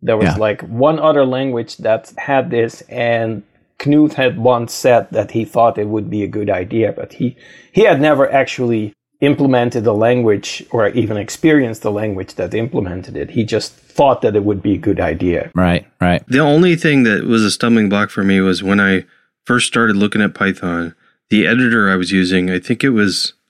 There 0.02 0.18
was 0.18 0.26
yeah. 0.26 0.36
like 0.36 0.62
one 0.64 1.00
other 1.00 1.26
language 1.26 1.78
that 1.78 2.12
had 2.18 2.50
this, 2.50 2.82
and 2.90 3.44
Knuth 3.78 4.14
had 4.14 4.40
once 4.40 4.74
said 4.74 5.08
that 5.12 5.32
he 5.32 5.46
thought 5.46 5.78
it 5.78 5.88
would 5.88 6.10
be 6.10 6.24
a 6.24 6.28
good 6.28 6.50
idea, 6.50 6.92
but 6.92 7.14
he, 7.14 7.38
he 7.72 7.82
had 7.82 8.02
never 8.02 8.32
actually 8.32 8.94
implemented 9.22 9.84
the 9.84 9.94
language 9.94 10.66
or 10.72 10.88
even 10.90 11.18
experienced 11.18 11.84
the 11.84 11.92
language 11.92 12.34
that 12.36 12.56
implemented 12.56 13.16
it. 13.16 13.30
He 13.30 13.44
just 13.44 13.72
thought 13.72 14.24
that 14.24 14.36
it 14.36 14.44
would 14.44 14.64
be 14.64 14.74
a 14.74 14.80
good 14.80 15.00
idea. 15.00 15.52
Right, 15.54 15.86
right. 16.00 16.24
The 16.28 16.40
only 16.40 16.76
thing 16.76 17.04
that 17.04 17.26
was 17.26 17.44
a 17.44 17.52
stumbling 17.52 17.88
block 17.88 18.10
for 18.10 18.24
me 18.24 18.42
was 18.42 18.64
when 18.64 18.80
I 18.80 19.06
first 19.46 19.68
started 19.68 19.96
looking 19.96 20.24
at 20.24 20.34
Python, 20.34 20.96
the 21.30 21.46
editor 21.46 21.92
I 21.92 21.96
was 21.96 22.12
using, 22.12 22.50
I 22.50 22.60
think 22.60 22.84
it 22.84 22.90
was 22.90 23.34
I 23.34 23.41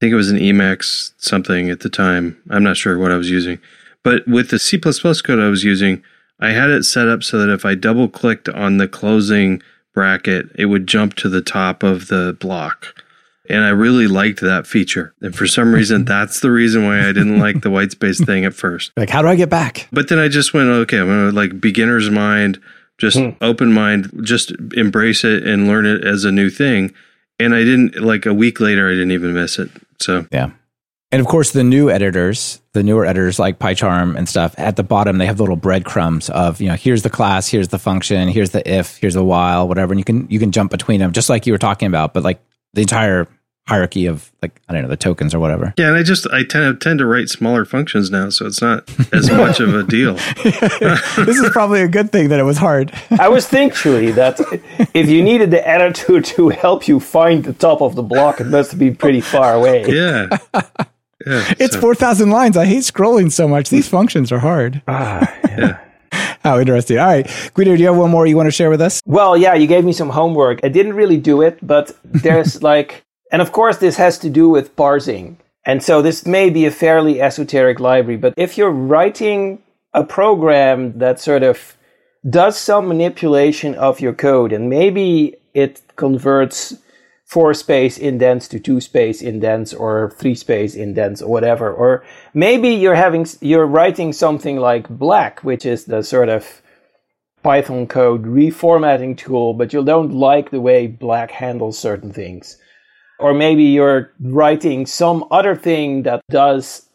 think 0.00 0.12
it 0.12 0.16
was 0.16 0.30
an 0.30 0.38
Emacs 0.38 1.12
something 1.18 1.70
at 1.70 1.80
the 1.80 1.88
time. 1.88 2.40
I'm 2.50 2.62
not 2.62 2.76
sure 2.76 2.98
what 2.98 3.12
I 3.12 3.16
was 3.16 3.30
using. 3.30 3.58
But 4.02 4.26
with 4.28 4.50
the 4.50 4.58
C 4.58 4.78
code 4.78 5.40
I 5.40 5.48
was 5.48 5.64
using, 5.64 6.02
I 6.38 6.50
had 6.50 6.70
it 6.70 6.84
set 6.84 7.08
up 7.08 7.22
so 7.22 7.38
that 7.38 7.52
if 7.52 7.64
I 7.64 7.74
double 7.74 8.08
clicked 8.08 8.48
on 8.48 8.76
the 8.76 8.88
closing 8.88 9.62
bracket, 9.94 10.50
it 10.54 10.66
would 10.66 10.86
jump 10.86 11.14
to 11.14 11.28
the 11.28 11.40
top 11.40 11.82
of 11.82 12.08
the 12.08 12.36
block. 12.38 13.02
And 13.48 13.64
I 13.64 13.70
really 13.70 14.06
liked 14.06 14.40
that 14.40 14.66
feature. 14.66 15.14
And 15.20 15.34
for 15.34 15.46
some 15.46 15.72
reason, 15.72 16.04
that's 16.04 16.40
the 16.40 16.50
reason 16.50 16.84
why 16.84 17.00
I 17.00 17.12
didn't 17.12 17.38
like 17.38 17.62
the 17.62 17.70
white 17.70 17.92
space 17.92 18.22
thing 18.22 18.44
at 18.44 18.54
first. 18.54 18.92
Like, 18.96 19.10
how 19.10 19.22
do 19.22 19.28
I 19.28 19.36
get 19.36 19.50
back? 19.50 19.88
But 19.90 20.08
then 20.08 20.18
I 20.18 20.28
just 20.28 20.52
went, 20.52 20.68
okay, 20.68 20.98
I'm 20.98 21.06
going 21.06 21.30
to 21.30 21.34
like 21.34 21.60
beginner's 21.60 22.10
mind, 22.10 22.60
just 22.98 23.18
hmm. 23.18 23.30
open 23.40 23.72
mind, 23.72 24.10
just 24.22 24.52
embrace 24.74 25.24
it 25.24 25.44
and 25.44 25.66
learn 25.66 25.86
it 25.86 26.04
as 26.04 26.24
a 26.24 26.32
new 26.32 26.50
thing. 26.50 26.94
And 27.38 27.54
I 27.54 27.64
didn't, 27.64 28.00
like 28.00 28.26
a 28.26 28.34
week 28.34 28.60
later, 28.60 28.88
I 28.88 28.92
didn't 28.92 29.12
even 29.12 29.34
miss 29.34 29.58
it. 29.58 29.70
So 30.00 30.26
yeah. 30.30 30.50
And 31.12 31.20
of 31.20 31.28
course, 31.28 31.52
the 31.52 31.62
new 31.62 31.88
editors, 31.88 32.60
the 32.72 32.82
newer 32.82 33.06
editors 33.06 33.38
like 33.38 33.58
PyCharm 33.58 34.16
and 34.16 34.28
stuff, 34.28 34.54
at 34.58 34.76
the 34.76 34.82
bottom 34.82 35.18
they 35.18 35.26
have 35.26 35.38
little 35.38 35.56
breadcrumbs 35.56 36.28
of 36.30 36.60
you 36.60 36.68
know 36.68 36.74
here's 36.74 37.02
the 37.02 37.10
class, 37.10 37.48
here's 37.48 37.68
the 37.68 37.78
function, 37.78 38.28
here's 38.28 38.50
the 38.50 38.68
if, 38.68 38.96
here's 38.96 39.14
the 39.14 39.24
while, 39.24 39.68
whatever, 39.68 39.92
and 39.92 40.00
you 40.00 40.04
can 40.04 40.26
you 40.28 40.38
can 40.38 40.52
jump 40.52 40.70
between 40.70 41.00
them 41.00 41.12
just 41.12 41.28
like 41.28 41.46
you 41.46 41.52
were 41.52 41.58
talking 41.58 41.86
about. 41.86 42.12
But 42.12 42.24
like 42.24 42.40
the 42.74 42.80
entire 42.80 43.28
hierarchy 43.68 44.06
of 44.06 44.32
like 44.42 44.60
I 44.68 44.72
don't 44.72 44.82
know 44.82 44.88
the 44.88 44.96
tokens 44.96 45.34
or 45.34 45.40
whatever. 45.40 45.74
Yeah, 45.76 45.88
and 45.88 45.96
I 45.96 46.02
just 46.02 46.26
I 46.28 46.44
tend 46.44 46.80
tend 46.80 46.98
to 47.00 47.06
write 47.06 47.28
smaller 47.28 47.64
functions 47.64 48.10
now, 48.10 48.28
so 48.30 48.46
it's 48.46 48.62
not 48.62 48.88
as 49.12 49.30
much 49.30 49.60
of 49.60 49.74
a 49.74 49.82
deal. 49.82 50.14
this 50.44 51.38
is 51.38 51.50
probably 51.50 51.82
a 51.82 51.88
good 51.88 52.12
thing 52.12 52.28
that 52.28 52.38
it 52.38 52.44
was 52.44 52.58
hard. 52.58 52.92
I 53.18 53.28
was 53.28 53.46
thinking 53.46 54.14
that 54.14 54.40
if 54.94 55.08
you 55.08 55.22
needed 55.22 55.50
the 55.50 55.66
editor 55.66 56.20
to 56.20 56.48
help 56.50 56.88
you 56.88 57.00
find 57.00 57.44
the 57.44 57.52
top 57.52 57.82
of 57.82 57.94
the 57.94 58.02
block, 58.02 58.40
it 58.40 58.46
must 58.46 58.78
be 58.78 58.90
pretty 58.90 59.20
far 59.20 59.54
away. 59.54 59.84
Yeah. 59.88 60.38
Yeah, 61.26 61.54
it's 61.58 61.74
so. 61.74 61.80
4,000 61.80 62.30
lines. 62.30 62.56
I 62.56 62.66
hate 62.66 62.82
scrolling 62.84 63.32
so 63.32 63.48
much. 63.48 63.70
These 63.70 63.88
functions 63.88 64.30
are 64.30 64.38
hard. 64.38 64.82
Ah, 64.86 65.34
yeah. 65.48 65.78
How 66.42 66.60
interesting. 66.60 66.98
All 66.98 67.06
right. 67.06 67.50
Guido, 67.54 67.74
do 67.74 67.82
you 67.82 67.88
have 67.88 67.96
one 67.96 68.10
more 68.10 68.26
you 68.26 68.36
want 68.36 68.46
to 68.46 68.52
share 68.52 68.70
with 68.70 68.80
us? 68.80 69.00
Well, 69.06 69.36
yeah, 69.36 69.54
you 69.54 69.66
gave 69.66 69.84
me 69.84 69.92
some 69.92 70.10
homework. 70.10 70.60
I 70.62 70.68
didn't 70.68 70.94
really 70.94 71.16
do 71.16 71.42
it, 71.42 71.58
but 71.66 71.96
there's 72.04 72.62
like 72.62 73.04
and 73.36 73.42
of 73.42 73.52
course, 73.52 73.76
this 73.76 73.98
has 73.98 74.16
to 74.20 74.30
do 74.30 74.48
with 74.48 74.74
parsing. 74.76 75.36
And 75.66 75.82
so 75.82 76.00
this 76.00 76.24
may 76.24 76.48
be 76.48 76.64
a 76.64 76.70
fairly 76.70 77.20
esoteric 77.20 77.78
library, 77.78 78.16
but 78.16 78.32
if 78.38 78.56
you're 78.56 78.70
writing 78.70 79.58
a 79.92 80.04
program 80.04 80.98
that 81.00 81.20
sort 81.20 81.42
of 81.42 81.76
does 82.30 82.56
some 82.56 82.88
manipulation 82.88 83.74
of 83.74 84.00
your 84.00 84.14
code 84.14 84.54
and 84.54 84.70
maybe 84.70 85.36
it 85.52 85.82
converts 85.96 86.78
four 87.26 87.52
space 87.52 87.98
indents 87.98 88.48
to 88.48 88.58
two 88.58 88.80
space 88.80 89.20
indents 89.20 89.74
or 89.74 90.14
three 90.16 90.34
space 90.34 90.74
indents 90.74 91.20
or 91.20 91.30
whatever 91.30 91.70
or 91.70 92.06
maybe 92.32 92.70
you're 92.70 92.94
having 92.94 93.26
you're 93.42 93.66
writing 93.66 94.14
something 94.14 94.56
like 94.56 94.88
black 94.88 95.44
which 95.44 95.66
is 95.66 95.84
the 95.84 96.02
sort 96.02 96.30
of 96.30 96.62
python 97.42 97.86
code 97.86 98.24
reformatting 98.24 99.14
tool 99.14 99.52
but 99.52 99.74
you 99.74 99.84
don't 99.84 100.12
like 100.14 100.50
the 100.50 100.60
way 100.60 100.86
black 100.86 101.30
handles 101.30 101.78
certain 101.78 102.14
things 102.14 102.56
or 103.18 103.34
maybe 103.34 103.64
you're 103.64 104.12
writing 104.20 104.86
some 104.86 105.24
other 105.30 105.54
thing 105.56 106.02
that 106.02 106.22
does 106.30 106.88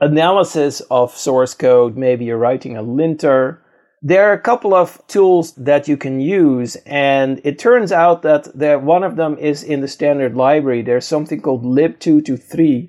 analysis 0.00 0.80
of 0.90 1.16
source 1.16 1.54
code. 1.54 1.96
Maybe 1.96 2.24
you're 2.24 2.38
writing 2.38 2.76
a 2.76 2.82
linter. 2.82 3.62
There 4.00 4.28
are 4.28 4.32
a 4.32 4.40
couple 4.40 4.74
of 4.74 5.04
tools 5.08 5.52
that 5.54 5.88
you 5.88 5.96
can 5.96 6.20
use, 6.20 6.76
and 6.86 7.40
it 7.42 7.58
turns 7.58 7.90
out 7.90 8.22
that 8.22 8.56
there, 8.56 8.78
one 8.78 9.02
of 9.02 9.16
them 9.16 9.36
is 9.38 9.64
in 9.64 9.80
the 9.80 9.88
standard 9.88 10.36
library. 10.36 10.82
There's 10.82 11.04
something 11.04 11.40
called 11.40 11.64
lib2to3, 11.64 12.88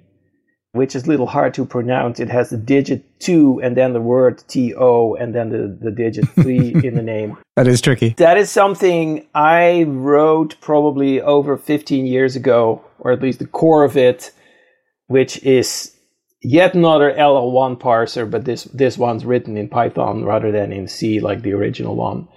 which 0.74 0.96
is 0.96 1.06
a 1.06 1.08
little 1.08 1.26
hard 1.26 1.54
to 1.56 1.66
pronounce. 1.66 2.20
It 2.20 2.30
has 2.30 2.50
the 2.50 2.58
digit 2.58 3.04
two 3.20 3.60
and 3.64 3.76
then 3.76 3.94
the 3.94 4.02
word 4.02 4.44
TO 4.48 5.18
and 5.20 5.34
then 5.34 5.50
the, 5.50 5.78
the 5.82 5.92
digit 5.92 6.28
three 6.30 6.76
in 6.84 6.96
the 6.96 7.02
name. 7.02 7.38
That 7.56 7.68
is 7.68 7.82
tricky. 7.82 8.10
That 8.18 8.38
is 8.38 8.52
something 8.52 9.26
I 9.34 9.84
wrote 9.84 10.56
probably 10.62 11.22
over 11.22 11.58
15 11.58 12.06
years 12.06 12.36
ago, 12.36 12.84
or 13.00 13.12
at 13.12 13.22
least 13.22 13.40
the 13.40 13.48
core 13.48 13.84
of 13.84 13.98
it, 13.98 14.32
which 15.08 15.42
is 15.44 15.96
yet 16.42 16.76
another 16.76 17.12
LL1 17.14 17.80
parser, 17.80 18.30
but 18.30 18.46
this, 18.46 18.66
this 18.66 18.98
one's 18.98 19.26
written 19.26 19.58
in 19.58 19.70
Python 19.70 20.24
rather 20.24 20.52
than 20.52 20.72
in 20.72 20.88
C 20.88 21.20
like 21.20 21.42
the 21.42 21.54
original 21.54 21.96
one. 21.96 22.28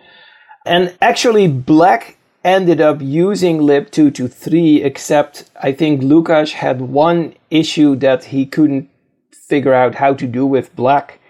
And 0.65 0.97
actually, 1.03 1.49
Black 1.49 2.17
ended 2.45 2.81
up 2.81 3.01
using 3.01 3.59
lib2to3, 3.59 4.85
except 4.85 5.51
I 5.63 5.73
think 5.73 6.03
Łukasz 6.03 6.53
had 6.53 6.81
one 6.81 7.35
issue 7.51 7.97
that 7.97 8.25
he 8.25 8.47
couldn't 8.47 8.91
figure 9.31 9.75
out 9.75 9.97
how 9.97 10.15
to 10.15 10.27
do 10.27 10.47
with 10.47 10.75
Black. 10.75 11.21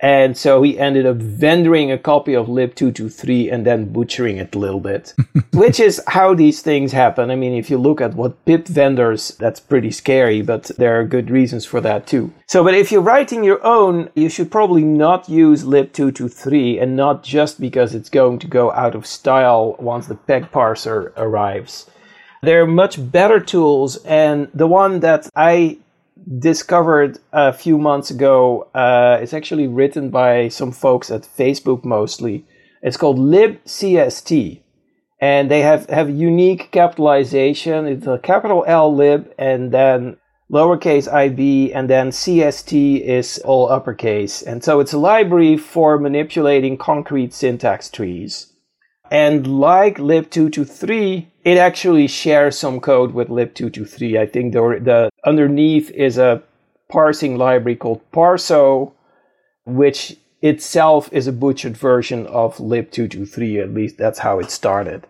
And 0.00 0.36
so 0.36 0.62
he 0.62 0.78
ended 0.78 1.06
up 1.06 1.16
vendoring 1.16 1.92
a 1.92 1.96
copy 1.96 2.34
of 2.34 2.48
lib2to3 2.48 3.50
and 3.50 3.64
then 3.64 3.92
butchering 3.92 4.36
it 4.36 4.54
a 4.54 4.58
little 4.58 4.80
bit, 4.80 5.14
which 5.54 5.80
is 5.80 6.02
how 6.06 6.34
these 6.34 6.60
things 6.60 6.92
happen. 6.92 7.30
I 7.30 7.36
mean, 7.36 7.54
if 7.54 7.70
you 7.70 7.78
look 7.78 8.02
at 8.02 8.14
what 8.14 8.44
pip 8.44 8.68
vendors, 8.68 9.28
that's 9.38 9.60
pretty 9.60 9.90
scary, 9.90 10.42
but 10.42 10.64
there 10.76 11.00
are 11.00 11.04
good 11.04 11.30
reasons 11.30 11.64
for 11.64 11.80
that 11.80 12.06
too. 12.06 12.30
So, 12.46 12.62
but 12.62 12.74
if 12.74 12.92
you're 12.92 13.00
writing 13.00 13.42
your 13.42 13.64
own, 13.64 14.10
you 14.14 14.28
should 14.28 14.50
probably 14.50 14.84
not 14.84 15.30
use 15.30 15.64
lib2to3 15.64 16.82
and 16.82 16.94
not 16.94 17.22
just 17.22 17.58
because 17.58 17.94
it's 17.94 18.10
going 18.10 18.38
to 18.40 18.46
go 18.46 18.72
out 18.72 18.94
of 18.94 19.06
style 19.06 19.76
once 19.78 20.06
the 20.06 20.14
peg 20.14 20.50
parser 20.52 21.12
arrives. 21.16 21.86
There 22.42 22.62
are 22.62 22.66
much 22.66 23.10
better 23.10 23.40
tools, 23.40 23.96
and 24.04 24.48
the 24.52 24.66
one 24.66 25.00
that 25.00 25.28
I 25.34 25.78
discovered 26.38 27.18
a 27.32 27.52
few 27.52 27.78
months 27.78 28.10
ago. 28.10 28.68
Uh, 28.74 29.18
it's 29.20 29.34
actually 29.34 29.68
written 29.68 30.10
by 30.10 30.48
some 30.48 30.72
folks 30.72 31.10
at 31.10 31.22
Facebook 31.22 31.84
mostly. 31.84 32.44
It's 32.82 32.96
called 32.96 33.18
libcst. 33.18 34.60
And 35.18 35.50
they 35.50 35.62
have, 35.62 35.88
have 35.88 36.10
unique 36.10 36.70
capitalization. 36.72 37.86
It's 37.86 38.06
a 38.06 38.18
capital 38.18 38.64
L 38.66 38.94
lib 38.94 39.32
and 39.38 39.72
then 39.72 40.18
lowercase 40.50 41.12
ib 41.12 41.72
and 41.72 41.90
then 41.90 42.10
cst 42.10 43.00
is 43.00 43.38
all 43.44 43.68
uppercase. 43.70 44.42
And 44.42 44.62
so 44.62 44.80
it's 44.80 44.92
a 44.92 44.98
library 44.98 45.56
for 45.56 45.98
manipulating 45.98 46.76
concrete 46.76 47.32
syntax 47.32 47.90
trees. 47.90 48.52
And 49.10 49.60
like 49.60 49.98
lib2to3, 49.98 51.26
it 51.44 51.58
actually 51.58 52.06
shares 52.08 52.58
some 52.58 52.80
code 52.80 53.12
with 53.12 53.28
lib2to3. 53.28 54.18
I 54.18 54.26
think 54.26 54.52
the, 54.52 54.80
the 54.82 55.10
underneath 55.24 55.90
is 55.90 56.18
a 56.18 56.42
parsing 56.88 57.36
library 57.36 57.76
called 57.76 58.00
Parso, 58.12 58.94
which 59.64 60.16
itself 60.42 61.08
is 61.12 61.26
a 61.26 61.32
butchered 61.32 61.76
version 61.76 62.26
of 62.26 62.56
lib2to3. 62.56 63.62
At 63.62 63.74
least 63.74 63.98
that's 63.98 64.20
how 64.20 64.38
it 64.38 64.50
started. 64.50 65.06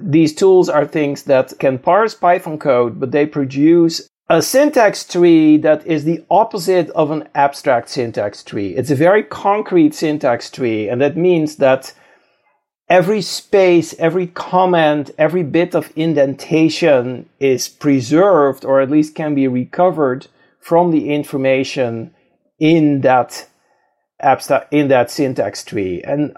These 0.00 0.34
tools 0.34 0.68
are 0.68 0.86
things 0.86 1.24
that 1.24 1.58
can 1.58 1.78
parse 1.78 2.14
Python 2.14 2.58
code, 2.58 3.00
but 3.00 3.10
they 3.10 3.26
produce 3.26 4.08
a 4.28 4.42
syntax 4.42 5.04
tree 5.04 5.56
that 5.56 5.86
is 5.86 6.04
the 6.04 6.24
opposite 6.30 6.90
of 6.90 7.10
an 7.10 7.28
abstract 7.34 7.88
syntax 7.88 8.44
tree. 8.44 8.76
It's 8.76 8.90
a 8.90 8.94
very 8.94 9.22
concrete 9.22 9.94
syntax 9.94 10.50
tree, 10.50 10.88
and 10.88 11.00
that 11.00 11.16
means 11.16 11.56
that 11.56 11.94
every 12.88 13.22
space, 13.22 13.94
every 13.98 14.26
comment, 14.26 15.10
every 15.18 15.42
bit 15.42 15.74
of 15.74 15.92
indentation 15.96 17.28
is 17.38 17.68
preserved 17.68 18.64
or 18.64 18.80
at 18.80 18.90
least 18.90 19.14
can 19.14 19.34
be 19.34 19.46
recovered 19.48 20.26
from 20.60 20.90
the 20.90 21.10
information 21.14 22.14
in 22.58 23.02
that 23.02 23.48
abstract, 24.20 24.72
in 24.72 24.88
that 24.88 25.10
syntax 25.10 25.64
tree. 25.64 26.02
And 26.02 26.36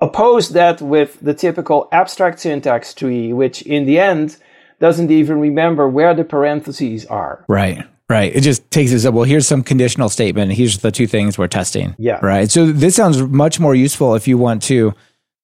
oppose 0.00 0.50
that 0.50 0.80
with 0.80 1.18
the 1.20 1.34
typical 1.34 1.88
abstract 1.92 2.40
syntax 2.40 2.94
tree, 2.94 3.32
which 3.32 3.62
in 3.62 3.86
the 3.86 3.98
end 3.98 4.36
doesn't 4.80 5.10
even 5.10 5.40
remember 5.40 5.88
where 5.88 6.14
the 6.14 6.24
parentheses 6.24 7.04
are. 7.06 7.44
Right. 7.48 7.84
Right. 8.08 8.34
It 8.34 8.40
just 8.40 8.70
takes 8.70 8.92
us 8.94 9.04
up. 9.04 9.12
Well, 9.12 9.24
here's 9.24 9.46
some 9.46 9.62
conditional 9.62 10.08
statement. 10.08 10.52
Here's 10.52 10.78
the 10.78 10.90
two 10.90 11.06
things 11.06 11.36
we're 11.36 11.46
testing. 11.46 11.94
Yeah. 11.98 12.18
Right. 12.22 12.50
So 12.50 12.72
this 12.72 12.96
sounds 12.96 13.20
much 13.20 13.60
more 13.60 13.74
useful 13.74 14.14
if 14.14 14.26
you 14.26 14.38
want 14.38 14.62
to 14.62 14.94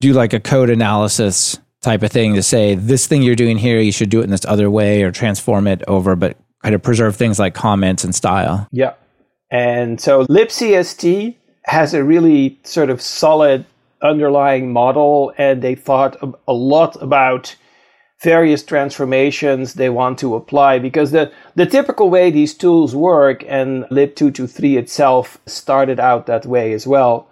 do 0.00 0.12
like 0.12 0.32
a 0.32 0.40
code 0.40 0.70
analysis 0.70 1.58
type 1.80 2.02
of 2.02 2.10
thing 2.10 2.34
to 2.34 2.42
say 2.42 2.74
this 2.74 3.06
thing 3.06 3.22
you're 3.22 3.36
doing 3.36 3.58
here, 3.58 3.80
you 3.80 3.92
should 3.92 4.10
do 4.10 4.20
it 4.20 4.24
in 4.24 4.30
this 4.30 4.44
other 4.46 4.70
way 4.70 5.02
or 5.02 5.12
transform 5.12 5.66
it 5.66 5.82
over, 5.86 6.16
but 6.16 6.36
kind 6.62 6.74
of 6.74 6.82
preserve 6.82 7.14
things 7.14 7.38
like 7.38 7.54
comments 7.54 8.04
and 8.04 8.14
style. 8.14 8.66
Yeah. 8.72 8.94
And 9.50 10.00
so 10.00 10.26
libcst 10.26 11.36
has 11.66 11.94
a 11.94 12.02
really 12.02 12.58
sort 12.64 12.90
of 12.90 13.00
solid 13.00 13.64
underlying 14.02 14.72
model, 14.72 15.32
and 15.38 15.62
they 15.62 15.74
thought 15.74 16.16
a 16.46 16.52
lot 16.52 17.00
about 17.02 17.56
various 18.22 18.62
transformations 18.62 19.74
they 19.74 19.90
want 19.90 20.18
to 20.18 20.34
apply 20.34 20.78
because 20.78 21.10
the, 21.10 21.30
the 21.54 21.66
typical 21.66 22.10
way 22.10 22.30
these 22.30 22.54
tools 22.54 22.94
work, 22.94 23.44
and 23.48 23.84
lib2to3 23.84 24.76
itself 24.76 25.38
started 25.46 26.00
out 26.00 26.26
that 26.26 26.46
way 26.46 26.72
as 26.72 26.86
well, 26.86 27.28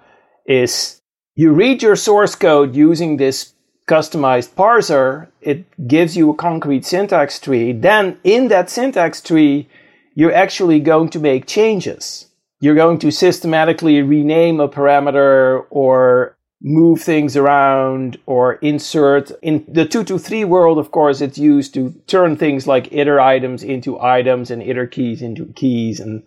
is 0.46 1.01
you 1.35 1.53
read 1.53 1.83
your 1.83 1.97
source 1.97 2.35
code 2.35 2.74
using 2.76 3.16
this 3.16 3.55
customized 3.89 4.51
parser, 4.51 5.28
it 5.41 5.64
gives 5.89 6.16
you 6.16 6.30
a 6.30 6.37
concrete 6.37 6.85
syntax 6.85 7.41
tree. 7.41 7.72
Then 7.72 8.18
in 8.22 8.49
that 8.49 8.70
syntax 8.70 9.20
tree, 9.20 9.68
you're 10.14 10.35
actually 10.35 10.80
going 10.80 11.09
to 11.11 11.18
make 11.18 11.47
changes. 11.47 12.26
You're 12.61 12.74
going 12.74 12.99
to 13.01 13.11
systematically 13.11 14.03
rename 14.03 14.61
a 14.61 14.68
parameter 14.68 15.64
or 15.70 16.37
move 16.62 17.03
things 17.03 17.37
around 17.37 18.18
or 18.26 18.55
insert. 18.55 19.33
In 19.43 19.64
the 19.66 19.85
2to3 19.85 20.45
world, 20.45 20.78
of 20.78 20.93
course, 20.93 21.20
it's 21.20 21.39
used 21.39 21.74
to 21.74 21.93
turn 22.07 22.37
things 22.37 22.68
like 22.68 22.93
iter 22.93 23.18
items 23.20 23.64
into 23.64 24.01
items 24.01 24.51
and 24.51 24.62
iter 24.62 24.87
keys 24.87 25.22
into 25.22 25.47
keys. 25.55 25.99
And 25.99 26.22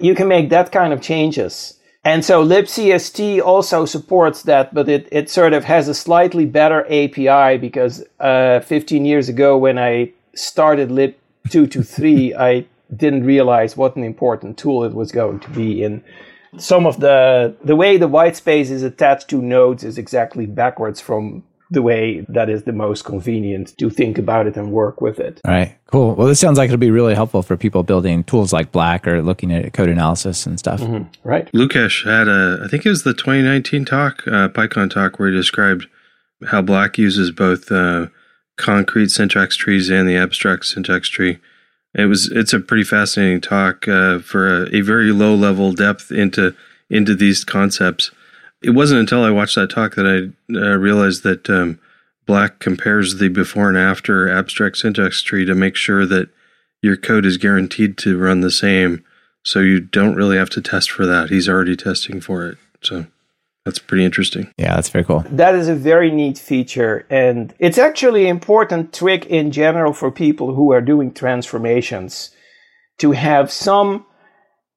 you 0.00 0.16
can 0.16 0.26
make 0.26 0.48
that 0.48 0.72
kind 0.72 0.92
of 0.92 1.00
changes. 1.00 1.75
And 2.06 2.24
so 2.24 2.46
libcst 2.46 3.44
also 3.44 3.84
supports 3.84 4.42
that, 4.42 4.72
but 4.72 4.88
it, 4.88 5.08
it 5.10 5.28
sort 5.28 5.52
of 5.52 5.64
has 5.64 5.88
a 5.88 5.94
slightly 5.94 6.46
better 6.46 6.84
API 6.84 7.58
because 7.58 8.04
uh, 8.20 8.60
15 8.60 9.04
years 9.04 9.28
ago 9.28 9.58
when 9.58 9.76
I 9.76 10.12
started 10.32 10.90
lib2to3, 10.90 12.36
I 12.38 12.66
didn't 12.94 13.24
realize 13.24 13.76
what 13.76 13.96
an 13.96 14.04
important 14.04 14.56
tool 14.56 14.84
it 14.84 14.94
was 14.94 15.10
going 15.10 15.40
to 15.40 15.50
be. 15.50 15.82
And 15.82 16.04
some 16.58 16.86
of 16.86 17.00
the 17.00 17.56
the 17.64 17.74
way 17.74 17.96
the 17.96 18.06
white 18.06 18.36
space 18.36 18.70
is 18.70 18.84
attached 18.84 19.28
to 19.30 19.42
nodes 19.42 19.82
is 19.82 19.98
exactly 19.98 20.46
backwards 20.46 21.00
from 21.00 21.42
the 21.70 21.82
way 21.82 22.24
that 22.28 22.48
is 22.48 22.62
the 22.64 22.72
most 22.72 23.04
convenient 23.04 23.76
to 23.78 23.90
think 23.90 24.18
about 24.18 24.46
it 24.46 24.56
and 24.56 24.70
work 24.70 25.00
with 25.00 25.18
it. 25.18 25.40
All 25.44 25.52
right, 25.52 25.76
cool. 25.86 26.14
Well, 26.14 26.28
this 26.28 26.38
sounds 26.38 26.58
like 26.58 26.68
it'll 26.68 26.78
be 26.78 26.90
really 26.90 27.14
helpful 27.14 27.42
for 27.42 27.56
people 27.56 27.82
building 27.82 28.24
tools 28.24 28.52
like 28.52 28.70
Black 28.72 29.06
or 29.06 29.22
looking 29.22 29.52
at 29.52 29.72
code 29.72 29.88
analysis 29.88 30.46
and 30.46 30.58
stuff. 30.58 30.80
Mm-hmm. 30.80 31.28
Right. 31.28 31.50
Łukasz 31.52 32.04
had 32.04 32.28
a, 32.28 32.64
I 32.64 32.68
think 32.68 32.86
it 32.86 32.90
was 32.90 33.02
the 33.02 33.14
2019 33.14 33.84
talk, 33.84 34.26
uh, 34.26 34.48
PyCon 34.48 34.90
talk, 34.90 35.18
where 35.18 35.30
he 35.30 35.36
described 35.36 35.86
how 36.48 36.62
Black 36.62 36.98
uses 36.98 37.30
both 37.30 37.72
uh, 37.72 38.06
concrete 38.56 39.10
syntax 39.10 39.56
trees 39.56 39.90
and 39.90 40.08
the 40.08 40.16
abstract 40.16 40.66
syntax 40.66 41.08
tree. 41.08 41.38
It 41.94 42.06
was 42.06 42.30
it's 42.30 42.52
a 42.52 42.60
pretty 42.60 42.84
fascinating 42.84 43.40
talk 43.40 43.88
uh, 43.88 44.18
for 44.18 44.64
a, 44.64 44.76
a 44.76 44.80
very 44.82 45.12
low 45.12 45.34
level 45.34 45.72
depth 45.72 46.12
into 46.12 46.54
into 46.90 47.14
these 47.14 47.42
concepts 47.42 48.10
it 48.66 48.74
wasn't 48.74 48.98
until 48.98 49.22
I 49.22 49.30
watched 49.30 49.54
that 49.54 49.70
talk 49.70 49.94
that 49.94 50.06
I 50.06 50.54
uh, 50.54 50.76
realized 50.76 51.22
that 51.22 51.48
um, 51.48 51.78
Black 52.26 52.58
compares 52.58 53.18
the 53.18 53.28
before 53.28 53.68
and 53.68 53.78
after 53.78 54.28
abstract 54.28 54.78
syntax 54.78 55.22
tree 55.22 55.44
to 55.44 55.54
make 55.54 55.76
sure 55.76 56.04
that 56.04 56.28
your 56.82 56.96
code 56.96 57.24
is 57.24 57.36
guaranteed 57.36 57.96
to 57.98 58.18
run 58.18 58.40
the 58.40 58.50
same. 58.50 59.04
So 59.44 59.60
you 59.60 59.78
don't 59.78 60.16
really 60.16 60.36
have 60.36 60.50
to 60.50 60.60
test 60.60 60.90
for 60.90 61.06
that. 61.06 61.30
He's 61.30 61.48
already 61.48 61.76
testing 61.76 62.20
for 62.20 62.48
it. 62.48 62.58
So 62.82 63.06
that's 63.64 63.78
pretty 63.78 64.04
interesting. 64.04 64.52
Yeah, 64.58 64.74
that's 64.74 64.88
very 64.88 65.04
cool. 65.04 65.24
That 65.30 65.54
is 65.54 65.68
a 65.68 65.74
very 65.76 66.10
neat 66.10 66.36
feature. 66.36 67.06
And 67.08 67.54
it's 67.60 67.78
actually 67.78 68.24
an 68.24 68.30
important 68.30 68.92
trick 68.92 69.26
in 69.26 69.52
general 69.52 69.92
for 69.92 70.10
people 70.10 70.56
who 70.56 70.72
are 70.72 70.80
doing 70.80 71.12
transformations 71.12 72.30
to 72.98 73.12
have 73.12 73.52
some 73.52 74.06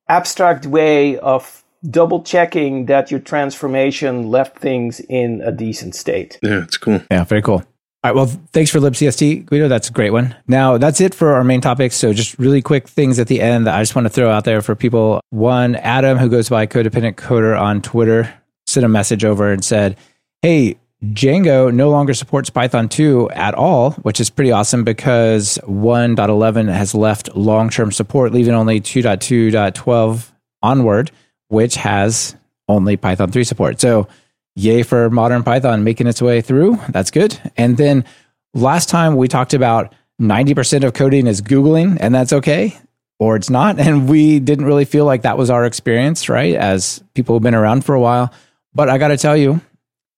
abstract 0.07 0.67
way 0.67 1.17
of 1.17 1.63
double 1.87 2.21
checking 2.23 2.85
that 2.85 3.11
your 3.11 3.19
transformation 3.19 4.29
left 4.29 4.57
things 4.57 4.99
in 5.01 5.41
a 5.41 5.51
decent 5.51 5.95
state. 5.95 6.39
Yeah, 6.41 6.63
it's 6.63 6.77
cool. 6.77 7.01
Yeah, 7.11 7.23
very 7.23 7.41
cool. 7.41 7.63
All 8.01 8.11
right. 8.11 8.15
Well, 8.15 8.27
thanks 8.53 8.71
for 8.71 8.79
libcst, 8.79 9.45
Guido. 9.45 9.67
That's 9.67 9.89
a 9.89 9.91
great 9.91 10.11
one. 10.11 10.33
Now, 10.47 10.77
that's 10.77 11.01
it 11.01 11.13
for 11.13 11.33
our 11.33 11.43
main 11.43 11.59
topics. 11.59 11.97
So, 11.97 12.13
just 12.13 12.39
really 12.39 12.61
quick 12.61 12.87
things 12.87 13.19
at 13.19 13.27
the 13.27 13.41
end 13.41 13.67
that 13.67 13.75
I 13.75 13.81
just 13.81 13.93
want 13.93 14.05
to 14.05 14.09
throw 14.09 14.29
out 14.29 14.45
there 14.45 14.61
for 14.61 14.73
people. 14.73 15.19
One, 15.31 15.75
Adam, 15.75 16.17
who 16.17 16.29
goes 16.29 16.47
by 16.47 16.65
Codependent 16.65 17.15
Coder 17.15 17.59
on 17.59 17.81
Twitter, 17.81 18.33
sent 18.67 18.85
a 18.85 18.89
message 18.89 19.25
over 19.25 19.51
and 19.51 19.65
said, 19.65 19.97
Hey, 20.41 20.77
Django 21.03 21.73
no 21.73 21.89
longer 21.89 22.13
supports 22.13 22.49
Python 22.49 22.89
2 22.89 23.31
at 23.31 23.53
all, 23.53 23.91
which 23.91 24.19
is 24.19 24.29
pretty 24.29 24.51
awesome 24.51 24.83
because 24.83 25.59
1.11 25.63 26.73
has 26.73 26.93
left 26.93 27.35
long 27.35 27.69
term 27.69 27.91
support, 27.91 28.33
leaving 28.33 28.53
only 28.53 28.79
2.2.12 28.79 30.31
onward, 30.61 31.11
which 31.49 31.75
has 31.75 32.35
only 32.67 32.95
Python 32.95 33.31
3 33.31 33.43
support. 33.43 33.81
So, 33.81 34.07
yay 34.55 34.83
for 34.83 35.09
modern 35.09 35.43
Python 35.43 35.83
making 35.83 36.07
its 36.07 36.21
way 36.21 36.41
through. 36.41 36.79
That's 36.89 37.11
good. 37.11 37.39
And 37.57 37.77
then 37.77 38.05
last 38.53 38.89
time 38.89 39.15
we 39.15 39.27
talked 39.27 39.53
about 39.53 39.93
90% 40.21 40.83
of 40.83 40.93
coding 40.93 41.27
is 41.27 41.41
Googling, 41.41 41.97
and 41.99 42.13
that's 42.13 42.33
okay, 42.33 42.77
or 43.19 43.35
it's 43.35 43.49
not. 43.49 43.79
And 43.79 44.07
we 44.09 44.39
didn't 44.39 44.65
really 44.65 44.85
feel 44.85 45.05
like 45.05 45.23
that 45.23 45.37
was 45.37 45.49
our 45.49 45.65
experience, 45.65 46.29
right? 46.29 46.55
As 46.55 47.03
people 47.13 47.35
who've 47.35 47.43
been 47.43 47.55
around 47.55 47.85
for 47.85 47.95
a 47.95 48.01
while. 48.01 48.33
But 48.73 48.89
I 48.89 48.97
got 48.97 49.09
to 49.09 49.17
tell 49.17 49.35
you, 49.35 49.61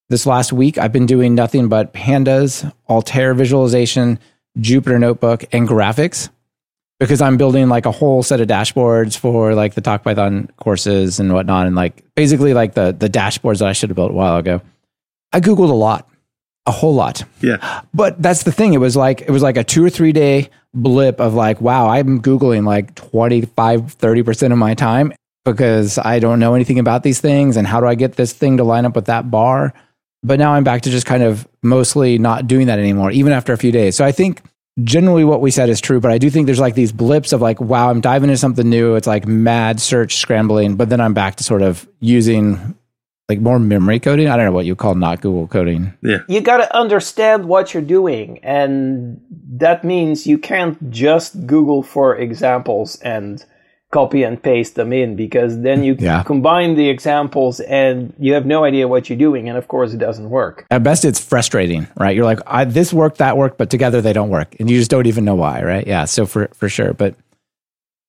this 0.09 0.25
last 0.25 0.51
week, 0.51 0.77
I've 0.77 0.91
been 0.91 1.05
doing 1.05 1.35
nothing 1.35 1.69
but 1.69 1.93
pandas, 1.93 2.69
Altair 2.89 3.33
visualization, 3.33 4.19
Jupyter 4.57 4.99
Notebook, 4.99 5.45
and 5.53 5.67
graphics 5.67 6.29
because 7.01 7.19
I'm 7.19 7.35
building 7.35 7.67
like 7.67 7.87
a 7.87 7.91
whole 7.91 8.21
set 8.21 8.41
of 8.41 8.47
dashboards 8.47 9.17
for 9.17 9.55
like 9.55 9.73
the 9.73 9.81
Talk 9.81 10.03
Python 10.03 10.47
courses 10.57 11.19
and 11.19 11.33
whatnot, 11.33 11.65
and 11.65 11.75
like 11.75 12.03
basically 12.15 12.53
like 12.53 12.75
the 12.75 12.91
the 12.91 13.09
dashboards 13.09 13.57
that 13.59 13.67
I 13.67 13.73
should 13.73 13.89
have 13.89 13.95
built 13.95 14.11
a 14.11 14.13
while 14.13 14.37
ago. 14.37 14.61
I 15.33 15.39
googled 15.39 15.71
a 15.71 15.73
lot, 15.73 16.07
a 16.67 16.71
whole 16.71 16.93
lot. 16.93 17.23
Yeah. 17.41 17.81
But 17.91 18.21
that's 18.21 18.43
the 18.43 18.51
thing. 18.51 18.73
It 18.73 18.77
was 18.77 18.95
like 18.95 19.21
it 19.21 19.31
was 19.31 19.41
like 19.41 19.57
a 19.57 19.63
two 19.63 19.83
or 19.83 19.89
three 19.89 20.11
day 20.11 20.51
blip 20.75 21.19
of 21.19 21.33
like, 21.33 21.59
wow, 21.59 21.89
I'm 21.89 22.21
googling 22.21 22.67
like 22.67 22.93
25, 22.93 23.93
30 23.93 24.23
percent 24.23 24.53
of 24.53 24.59
my 24.59 24.75
time 24.75 25.11
because 25.43 25.97
I 25.97 26.19
don't 26.19 26.39
know 26.39 26.53
anything 26.53 26.77
about 26.77 27.01
these 27.01 27.19
things 27.19 27.57
and 27.57 27.65
how 27.65 27.79
do 27.79 27.87
I 27.87 27.95
get 27.95 28.15
this 28.15 28.31
thing 28.31 28.57
to 28.57 28.63
line 28.63 28.85
up 28.85 28.95
with 28.95 29.05
that 29.05 29.31
bar 29.31 29.73
but 30.23 30.37
now 30.37 30.53
I'm 30.53 30.63
back 30.63 30.83
to 30.83 30.89
just 30.89 31.05
kind 31.05 31.23
of 31.23 31.47
mostly 31.63 32.17
not 32.17 32.47
doing 32.47 32.67
that 32.67 32.79
anymore, 32.79 33.11
even 33.11 33.33
after 33.33 33.53
a 33.53 33.57
few 33.57 33.71
days. 33.71 33.95
So 33.95 34.05
I 34.05 34.11
think 34.11 34.41
generally 34.83 35.23
what 35.23 35.41
we 35.41 35.51
said 35.51 35.69
is 35.69 35.81
true, 35.81 35.99
but 35.99 36.11
I 36.11 36.17
do 36.17 36.29
think 36.29 36.45
there's 36.45 36.59
like 36.59 36.75
these 36.75 36.91
blips 36.91 37.33
of 37.33 37.41
like, 37.41 37.59
wow, 37.59 37.89
I'm 37.89 38.01
diving 38.01 38.29
into 38.29 38.37
something 38.37 38.69
new. 38.69 38.95
It's 38.95 39.07
like 39.07 39.27
mad 39.27 39.81
search 39.81 40.17
scrambling, 40.17 40.75
but 40.75 40.89
then 40.89 41.01
I'm 41.01 41.13
back 41.13 41.35
to 41.37 41.43
sort 41.43 41.61
of 41.61 41.87
using 41.99 42.75
like 43.29 43.39
more 43.39 43.59
memory 43.59 43.99
coding. 43.99 44.27
I 44.27 44.35
don't 44.35 44.45
know 44.45 44.51
what 44.51 44.65
you 44.65 44.75
call 44.75 44.95
not 44.95 45.21
Google 45.21 45.47
coding. 45.47 45.93
Yeah. 46.01 46.19
You 46.27 46.41
got 46.41 46.57
to 46.57 46.75
understand 46.75 47.45
what 47.45 47.73
you're 47.73 47.83
doing. 47.83 48.39
And 48.43 49.21
that 49.53 49.83
means 49.83 50.27
you 50.27 50.37
can't 50.37 50.89
just 50.89 51.47
Google 51.47 51.81
for 51.83 52.15
examples 52.17 52.97
and 53.01 53.45
copy 53.91 54.23
and 54.23 54.41
paste 54.41 54.75
them 54.75 54.91
in 54.93 55.15
because 55.15 55.59
then 55.61 55.83
you 55.83 55.95
Yeah. 55.99 56.23
combine 56.23 56.75
the 56.75 56.89
examples 56.89 57.59
and 57.59 58.13
you 58.17 58.33
have 58.33 58.45
no 58.45 58.63
idea 58.63 58.87
what 58.87 59.09
you're 59.09 59.19
doing. 59.19 59.49
And 59.49 59.57
of 59.57 59.67
course, 59.67 59.93
it 59.93 59.97
doesn't 59.99 60.29
work. 60.29 60.65
At 60.71 60.81
best, 60.83 61.03
it's 61.05 61.19
frustrating, 61.19 61.87
right? 61.99 62.15
You're 62.15 62.25
like, 62.25 62.39
I, 62.47 62.63
this 62.65 62.93
worked, 62.93 63.17
that 63.17 63.37
worked, 63.37 63.57
but 63.57 63.69
together 63.69 64.01
they 64.01 64.13
don't 64.13 64.29
work, 64.29 64.55
and 64.59 64.69
you 64.69 64.77
just 64.79 64.89
don't 64.89 65.07
even 65.07 65.25
know 65.25 65.35
why, 65.35 65.61
right? 65.61 65.85
Yeah, 65.85 66.05
so 66.05 66.25
for 66.25 66.47
for 66.55 66.69
sure, 66.69 66.93
but 66.93 67.15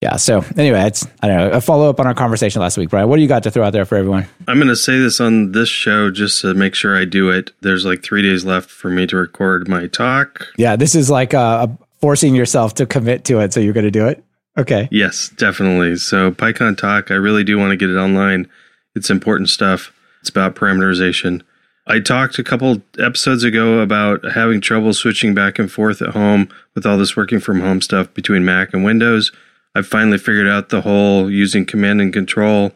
yeah. 0.00 0.16
So 0.16 0.44
anyway, 0.56 0.82
it's 0.86 1.06
I 1.22 1.28
don't 1.28 1.36
know. 1.36 1.50
A 1.50 1.60
follow 1.60 1.88
up 1.90 2.00
on 2.00 2.06
our 2.06 2.14
conversation 2.14 2.60
last 2.60 2.76
week, 2.76 2.88
Brian. 2.90 3.08
What 3.08 3.16
do 3.16 3.22
you 3.22 3.28
got 3.28 3.42
to 3.44 3.50
throw 3.50 3.64
out 3.64 3.72
there 3.72 3.84
for 3.84 3.96
everyone? 3.96 4.26
I'm 4.48 4.56
going 4.58 4.68
to 4.68 4.76
say 4.76 4.98
this 4.98 5.20
on 5.20 5.52
this 5.52 5.68
show 5.68 6.10
just 6.10 6.40
to 6.42 6.54
make 6.54 6.74
sure 6.74 6.96
I 6.96 7.04
do 7.04 7.30
it. 7.30 7.52
There's 7.60 7.84
like 7.84 8.02
three 8.02 8.22
days 8.22 8.44
left 8.44 8.68
for 8.70 8.90
me 8.90 9.06
to 9.08 9.16
record 9.16 9.68
my 9.68 9.86
talk. 9.86 10.46
Yeah, 10.56 10.74
this 10.76 10.94
is 10.96 11.08
like 11.10 11.34
uh, 11.34 11.68
forcing 12.00 12.34
yourself 12.34 12.74
to 12.74 12.86
commit 12.86 13.24
to 13.26 13.38
it, 13.40 13.52
so 13.52 13.60
you're 13.60 13.72
going 13.74 13.84
to 13.84 13.90
do 13.92 14.06
it. 14.08 14.24
Okay. 14.58 14.88
Yes, 14.90 15.30
definitely. 15.30 15.96
So 15.96 16.30
PyCon 16.30 16.76
Talk, 16.76 17.10
I 17.10 17.14
really 17.14 17.44
do 17.44 17.58
want 17.58 17.70
to 17.70 17.76
get 17.76 17.90
it 17.90 17.96
online. 17.96 18.48
It's 18.94 19.10
important 19.10 19.48
stuff. 19.48 19.92
It's 20.20 20.28
about 20.28 20.54
parameterization. 20.54 21.42
I 21.86 21.98
talked 21.98 22.38
a 22.38 22.44
couple 22.44 22.82
episodes 22.98 23.42
ago 23.42 23.80
about 23.80 24.24
having 24.34 24.60
trouble 24.60 24.94
switching 24.94 25.34
back 25.34 25.58
and 25.58 25.70
forth 25.70 26.00
at 26.00 26.10
home 26.10 26.48
with 26.74 26.86
all 26.86 26.96
this 26.96 27.16
working 27.16 27.40
from 27.40 27.60
home 27.60 27.80
stuff 27.80 28.12
between 28.14 28.44
Mac 28.44 28.72
and 28.72 28.84
Windows. 28.84 29.32
I've 29.74 29.86
finally 29.86 30.18
figured 30.18 30.46
out 30.46 30.68
the 30.68 30.82
whole 30.82 31.30
using 31.30 31.64
command 31.64 32.00
and 32.00 32.12
control. 32.12 32.72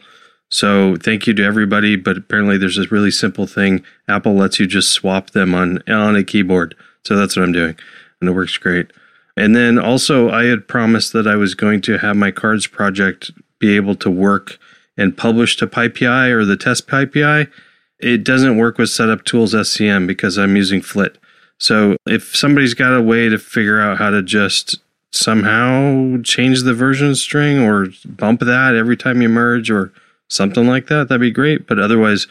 So 0.51 0.97
thank 0.97 1.27
you 1.27 1.35
to 1.35 1.45
everybody, 1.45 1.97
but 1.97 2.17
apparently 2.17 2.57
there's 2.57 2.77
this 2.77 2.91
really 2.91 3.11
simple 3.11 3.47
thing. 3.47 3.85
Apple 4.09 4.35
lets 4.35 4.59
you 4.59 4.67
just 4.67 4.93
swap 4.93 5.31
them 5.31 5.55
on 5.55 5.83
on 5.89 6.17
a 6.17 6.25
keyboard. 6.25 6.75
So 7.05 7.17
that's 7.17 7.37
what 7.37 7.43
I'm 7.43 7.53
doing. 7.53 7.77
And 8.21 8.31
it 8.31 8.33
works 8.33 8.57
great. 8.57 8.91
And 9.37 9.55
then 9.55 9.79
also, 9.79 10.31
I 10.31 10.45
had 10.45 10.67
promised 10.67 11.13
that 11.13 11.27
I 11.27 11.37
was 11.37 11.55
going 11.55 11.83
to 11.83 11.99
have 11.99 12.17
my 12.17 12.31
cards 12.31 12.67
project 12.67 13.31
be 13.59 13.77
able 13.77 13.95
to 13.97 14.11
work 14.11 14.59
and 14.97 15.17
publish 15.17 15.57
to 15.59 15.67
PyPI 15.67 16.31
or 16.31 16.45
the 16.45 16.57
test 16.57 16.87
PyPI. 16.87 17.51
It 17.99 18.25
doesn't 18.25 18.57
work 18.57 18.79
with 18.79 18.91
Setup 18.91 19.25
Tools 19.25 19.55
SCM 19.55 20.07
because 20.07 20.39
I'm 20.39 20.57
using 20.57 20.81
Flit. 20.81 21.19
So 21.59 21.97
if 22.07 22.37
somebody's 22.37 22.75
got 22.75 22.97
a 22.97 23.03
way 23.03 23.29
to 23.29 23.39
figure 23.39 23.81
out 23.81 23.99
how 23.99 24.11
to 24.11 24.23
just 24.23 24.79
somehow 25.13 26.19
change 26.23 26.63
the 26.63 26.75
version 26.75 27.15
string 27.15 27.59
or 27.59 27.89
bump 28.05 28.41
that 28.41 28.75
every 28.75 28.97
time 28.97 29.23
you 29.23 29.29
merge 29.29 29.71
or 29.71 29.93
something 30.29 30.67
like 30.67 30.89
that, 30.89 31.09
that'd 31.09 31.21
be 31.21 31.31
great. 31.31 31.67
But 31.67 31.79
otherwise, 31.79 32.27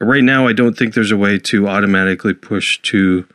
right 0.00 0.24
now, 0.24 0.46
I 0.46 0.52
don't 0.52 0.76
think 0.76 0.94
there's 0.94 1.10
a 1.10 1.16
way 1.16 1.38
to 1.40 1.68
automatically 1.68 2.34
push 2.34 2.80
to 2.82 3.26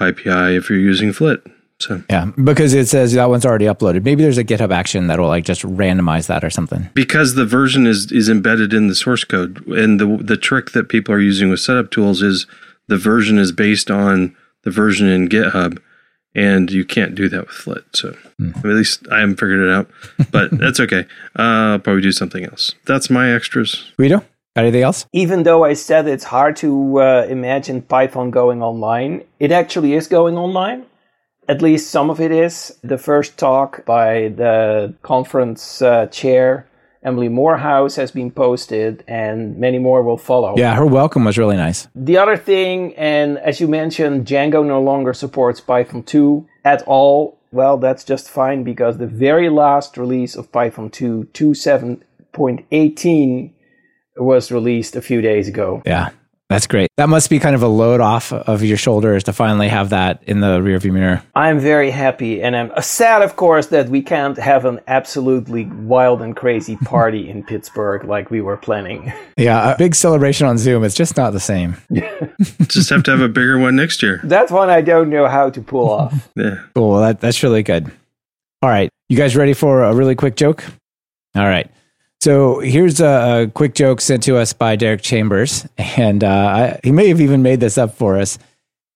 PyPI 0.00 0.56
if 0.56 0.70
you're 0.70 0.78
using 0.78 1.12
Flit. 1.12 1.42
So 1.82 2.02
Yeah, 2.08 2.30
because 2.42 2.74
it 2.74 2.88
says 2.88 3.12
that 3.12 3.28
one's 3.28 3.44
already 3.44 3.66
uploaded. 3.66 4.04
Maybe 4.04 4.22
there's 4.22 4.38
a 4.38 4.44
GitHub 4.44 4.72
action 4.72 5.06
that 5.08 5.18
will 5.18 5.28
like 5.28 5.44
just 5.44 5.62
randomize 5.62 6.26
that 6.28 6.44
or 6.44 6.50
something. 6.50 6.88
because 6.94 7.34
the 7.34 7.44
version 7.44 7.86
is 7.86 8.10
is 8.12 8.28
embedded 8.28 8.72
in 8.72 8.88
the 8.88 8.94
source 8.94 9.24
code, 9.24 9.66
and 9.66 10.00
the 10.00 10.18
the 10.22 10.36
trick 10.36 10.72
that 10.72 10.88
people 10.88 11.14
are 11.14 11.20
using 11.20 11.50
with 11.50 11.60
setup 11.60 11.90
tools 11.90 12.22
is 12.22 12.46
the 12.88 12.96
version 12.96 13.38
is 13.38 13.52
based 13.52 13.90
on 13.90 14.34
the 14.64 14.70
version 14.70 15.08
in 15.08 15.28
GitHub, 15.28 15.78
and 16.34 16.70
you 16.70 16.84
can't 16.84 17.14
do 17.14 17.28
that 17.28 17.46
with 17.46 17.56
Flit. 17.56 17.84
So 17.94 18.16
at 18.56 18.64
least 18.64 19.06
I 19.10 19.20
haven't 19.20 19.40
figured 19.40 19.60
it 19.66 19.70
out, 19.72 19.90
but 20.30 20.50
that's 20.58 20.80
okay. 20.80 21.06
Uh, 21.38 21.42
I'll 21.72 21.78
probably 21.78 22.02
do 22.02 22.12
something 22.12 22.44
else. 22.44 22.74
That's 22.86 23.10
my 23.10 23.32
extras. 23.32 23.90
Guido, 23.96 24.18
got 24.56 24.62
anything 24.64 24.82
else? 24.82 25.06
Even 25.12 25.42
though 25.42 25.64
I 25.64 25.74
said 25.74 26.06
it's 26.06 26.24
hard 26.24 26.56
to 26.56 27.00
uh, 27.00 27.26
imagine 27.28 27.82
PyCon 27.82 28.30
going 28.30 28.62
online, 28.62 29.22
it 29.40 29.50
actually 29.52 29.94
is 29.94 30.06
going 30.06 30.36
online. 30.36 30.86
At 31.48 31.60
least 31.60 31.90
some 31.90 32.10
of 32.10 32.20
it 32.20 32.30
is. 32.30 32.78
The 32.82 32.98
first 32.98 33.36
talk 33.36 33.84
by 33.84 34.28
the 34.28 34.94
conference 35.02 35.82
uh, 35.82 36.06
chair, 36.06 36.68
Emily 37.02 37.28
Morehouse, 37.28 37.96
has 37.96 38.12
been 38.12 38.30
posted, 38.30 39.02
and 39.08 39.58
many 39.58 39.78
more 39.78 40.04
will 40.04 40.16
follow. 40.16 40.54
Yeah, 40.56 40.76
her 40.76 40.86
welcome 40.86 41.24
was 41.24 41.36
really 41.36 41.56
nice. 41.56 41.88
The 41.96 42.16
other 42.16 42.36
thing, 42.36 42.94
and 42.94 43.38
as 43.38 43.60
you 43.60 43.66
mentioned, 43.66 44.24
Django 44.24 44.64
no 44.64 44.80
longer 44.80 45.12
supports 45.12 45.60
Python 45.60 46.04
2 46.04 46.46
at 46.64 46.82
all. 46.82 47.40
Well, 47.50 47.76
that's 47.76 48.04
just 48.04 48.30
fine 48.30 48.62
because 48.62 48.98
the 48.98 49.08
very 49.08 49.48
last 49.50 49.98
release 49.98 50.36
of 50.36 50.52
Python 50.52 50.90
2, 50.90 51.30
2.7.18, 51.34 53.50
was 54.16 54.52
released 54.52 54.94
a 54.94 55.02
few 55.02 55.20
days 55.20 55.48
ago. 55.48 55.82
Yeah, 55.84 56.10
that's 56.52 56.66
great. 56.66 56.90
That 56.96 57.08
must 57.08 57.30
be 57.30 57.38
kind 57.38 57.54
of 57.54 57.62
a 57.62 57.68
load 57.68 58.00
off 58.00 58.32
of 58.32 58.62
your 58.62 58.76
shoulders 58.76 59.24
to 59.24 59.32
finally 59.32 59.68
have 59.68 59.90
that 59.90 60.22
in 60.26 60.40
the 60.40 60.58
rearview 60.60 60.92
mirror. 60.92 61.22
I'm 61.34 61.58
very 61.58 61.90
happy, 61.90 62.42
and 62.42 62.54
I'm 62.56 62.70
sad, 62.80 63.22
of 63.22 63.36
course, 63.36 63.66
that 63.68 63.88
we 63.88 64.02
can't 64.02 64.36
have 64.38 64.64
an 64.64 64.80
absolutely 64.86 65.64
wild 65.66 66.22
and 66.22 66.36
crazy 66.36 66.76
party 66.84 67.28
in 67.28 67.42
Pittsburgh 67.42 68.04
like 68.04 68.30
we 68.30 68.40
were 68.40 68.56
planning. 68.56 69.12
Yeah, 69.36 69.72
a 69.72 69.78
big 69.78 69.94
celebration 69.94 70.46
on 70.46 70.58
Zoom. 70.58 70.84
It's 70.84 70.94
just 70.94 71.16
not 71.16 71.32
the 71.32 71.40
same. 71.40 71.76
Just 72.68 72.90
have 72.90 73.02
to 73.04 73.10
have 73.10 73.20
a 73.20 73.28
bigger 73.28 73.58
one 73.58 73.76
next 73.76 74.02
year. 74.02 74.20
That 74.24 74.50
one 74.50 74.70
I 74.70 74.80
don't 74.80 75.10
know 75.10 75.26
how 75.28 75.50
to 75.50 75.60
pull 75.60 75.90
off. 76.00 76.28
Yeah. 76.36 76.56
Cool. 76.74 76.90
Well, 76.90 77.00
that, 77.00 77.20
that's 77.20 77.42
really 77.42 77.62
good. 77.62 77.90
All 78.62 78.68
right. 78.70 78.90
You 79.08 79.16
guys 79.16 79.36
ready 79.36 79.54
for 79.54 79.82
a 79.82 79.94
really 79.94 80.14
quick 80.14 80.36
joke? 80.36 80.64
All 81.34 81.44
right. 81.44 81.70
So 82.22 82.60
here's 82.60 83.00
a, 83.00 83.42
a 83.42 83.46
quick 83.48 83.74
joke 83.74 84.00
sent 84.00 84.22
to 84.22 84.36
us 84.36 84.52
by 84.52 84.76
Derek 84.76 85.02
Chambers. 85.02 85.66
And 85.76 86.22
uh, 86.22 86.28
I, 86.28 86.80
he 86.84 86.92
may 86.92 87.08
have 87.08 87.20
even 87.20 87.42
made 87.42 87.58
this 87.58 87.76
up 87.76 87.96
for 87.96 88.16
us. 88.16 88.38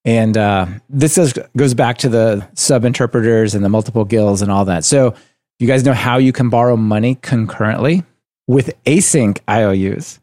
And 0.04 0.38
uh, 0.38 0.66
this 0.88 1.18
is, 1.18 1.34
goes 1.56 1.74
back 1.74 1.98
to 1.98 2.08
the 2.08 2.46
sub 2.54 2.84
interpreters 2.84 3.56
and 3.56 3.64
the 3.64 3.68
multiple 3.68 4.04
GILs 4.04 4.42
and 4.42 4.52
all 4.52 4.66
that. 4.66 4.84
So 4.84 5.16
you 5.58 5.66
guys 5.66 5.84
know 5.84 5.92
how 5.92 6.18
you 6.18 6.32
can 6.32 6.50
borrow 6.50 6.76
money 6.76 7.16
concurrently 7.16 8.04
with 8.46 8.80
async 8.84 9.40
IOUs. 9.48 10.20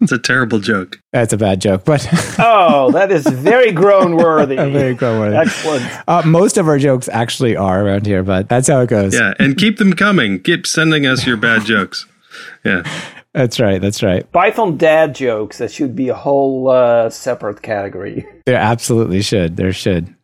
It's 0.00 0.10
a 0.10 0.18
terrible 0.18 0.58
joke. 0.58 0.98
That's 1.12 1.32
a 1.32 1.36
bad 1.36 1.60
joke, 1.60 1.84
but 1.84 2.08
Oh, 2.40 2.90
that 2.90 3.12
is 3.12 3.24
very 3.24 3.70
groan 3.70 4.16
worthy. 4.16 4.56
very 4.56 4.94
grown 4.94 5.20
worthy. 5.20 5.36
Excellent. 5.36 6.08
Uh, 6.08 6.22
most 6.26 6.58
of 6.58 6.66
our 6.66 6.80
jokes 6.80 7.08
actually 7.08 7.56
are 7.56 7.86
around 7.86 8.04
here, 8.04 8.24
but 8.24 8.48
that's 8.48 8.66
how 8.66 8.80
it 8.80 8.88
goes. 8.88 9.14
Yeah, 9.14 9.34
and 9.38 9.56
keep 9.56 9.78
them 9.78 9.92
coming. 9.92 10.40
Keep 10.42 10.66
sending 10.66 11.06
us 11.06 11.24
your 11.24 11.36
bad 11.36 11.64
jokes. 11.64 12.04
Yeah. 12.64 12.82
That's 13.34 13.60
right. 13.60 13.80
That's 13.80 14.02
right. 14.02 14.30
Python 14.32 14.76
dad 14.76 15.14
jokes, 15.14 15.58
that 15.58 15.70
should 15.70 15.94
be 15.94 16.08
a 16.08 16.14
whole 16.14 16.70
uh, 16.70 17.10
separate 17.10 17.62
category. 17.62 18.26
There 18.46 18.56
absolutely 18.56 19.22
should. 19.22 19.56
There 19.56 19.72
should. 19.72 20.14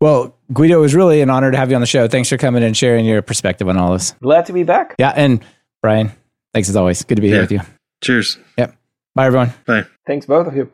Well, 0.00 0.36
Guido, 0.52 0.78
it 0.78 0.80
was 0.80 0.94
really 0.94 1.20
an 1.20 1.30
honor 1.30 1.50
to 1.50 1.56
have 1.56 1.70
you 1.70 1.76
on 1.76 1.80
the 1.80 1.86
show. 1.86 2.08
Thanks 2.08 2.28
for 2.28 2.36
coming 2.36 2.62
and 2.62 2.76
sharing 2.76 3.06
your 3.06 3.22
perspective 3.22 3.68
on 3.68 3.78
all 3.78 3.92
this. 3.92 4.12
Glad 4.22 4.46
to 4.46 4.52
be 4.52 4.64
back. 4.64 4.94
Yeah, 4.98 5.12
and 5.14 5.44
Brian, 5.80 6.10
thanks 6.52 6.68
as 6.68 6.76
always. 6.76 7.02
Good 7.04 7.16
to 7.16 7.22
be 7.22 7.28
here 7.28 7.40
with 7.40 7.52
you. 7.52 7.60
Cheers. 8.02 8.38
Yep. 8.58 8.76
Bye, 9.14 9.26
everyone. 9.26 9.54
Bye. 9.66 9.84
Thanks, 10.06 10.26
both 10.26 10.46
of 10.46 10.56
you. 10.56 10.70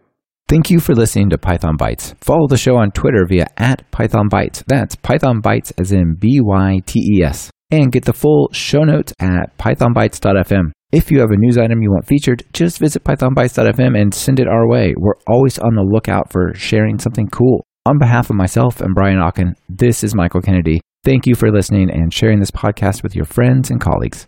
Thank 0.48 0.70
you 0.70 0.80
for 0.80 0.96
listening 0.96 1.30
to 1.30 1.38
Python 1.38 1.76
Bytes. 1.76 2.16
Follow 2.20 2.48
the 2.48 2.56
show 2.56 2.76
on 2.76 2.90
Twitter 2.90 3.24
via 3.28 3.46
at 3.56 3.88
Python 3.92 4.28
Bytes. 4.28 4.64
That's 4.66 4.96
Python 4.96 5.40
Bytes 5.40 5.72
as 5.78 5.92
in 5.92 6.16
B 6.18 6.40
Y 6.42 6.78
T 6.86 7.18
E 7.18 7.22
S. 7.22 7.50
And 7.70 7.92
get 7.92 8.04
the 8.04 8.12
full 8.12 8.50
show 8.52 8.82
notes 8.84 9.12
at 9.20 9.56
pythonbytes.fm. 9.58 10.72
If 10.92 11.10
you 11.10 11.20
have 11.20 11.30
a 11.30 11.36
news 11.36 11.56
item 11.56 11.82
you 11.82 11.90
want 11.90 12.06
featured, 12.06 12.42
just 12.52 12.78
visit 12.78 13.04
pythonbytes.fm 13.04 14.00
and 14.00 14.12
send 14.12 14.40
it 14.40 14.48
our 14.48 14.68
way. 14.68 14.94
We're 14.96 15.14
always 15.28 15.58
on 15.58 15.76
the 15.76 15.82
lookout 15.82 16.32
for 16.32 16.52
sharing 16.54 16.98
something 16.98 17.28
cool. 17.28 17.64
On 17.86 17.98
behalf 17.98 18.28
of 18.28 18.36
myself 18.36 18.80
and 18.80 18.94
Brian 18.94 19.18
Okken, 19.18 19.54
this 19.68 20.02
is 20.02 20.14
Michael 20.14 20.42
Kennedy. 20.42 20.80
Thank 21.04 21.26
you 21.26 21.34
for 21.34 21.50
listening 21.50 21.90
and 21.90 22.12
sharing 22.12 22.40
this 22.40 22.50
podcast 22.50 23.02
with 23.02 23.14
your 23.14 23.24
friends 23.24 23.70
and 23.70 23.80
colleagues. 23.80 24.26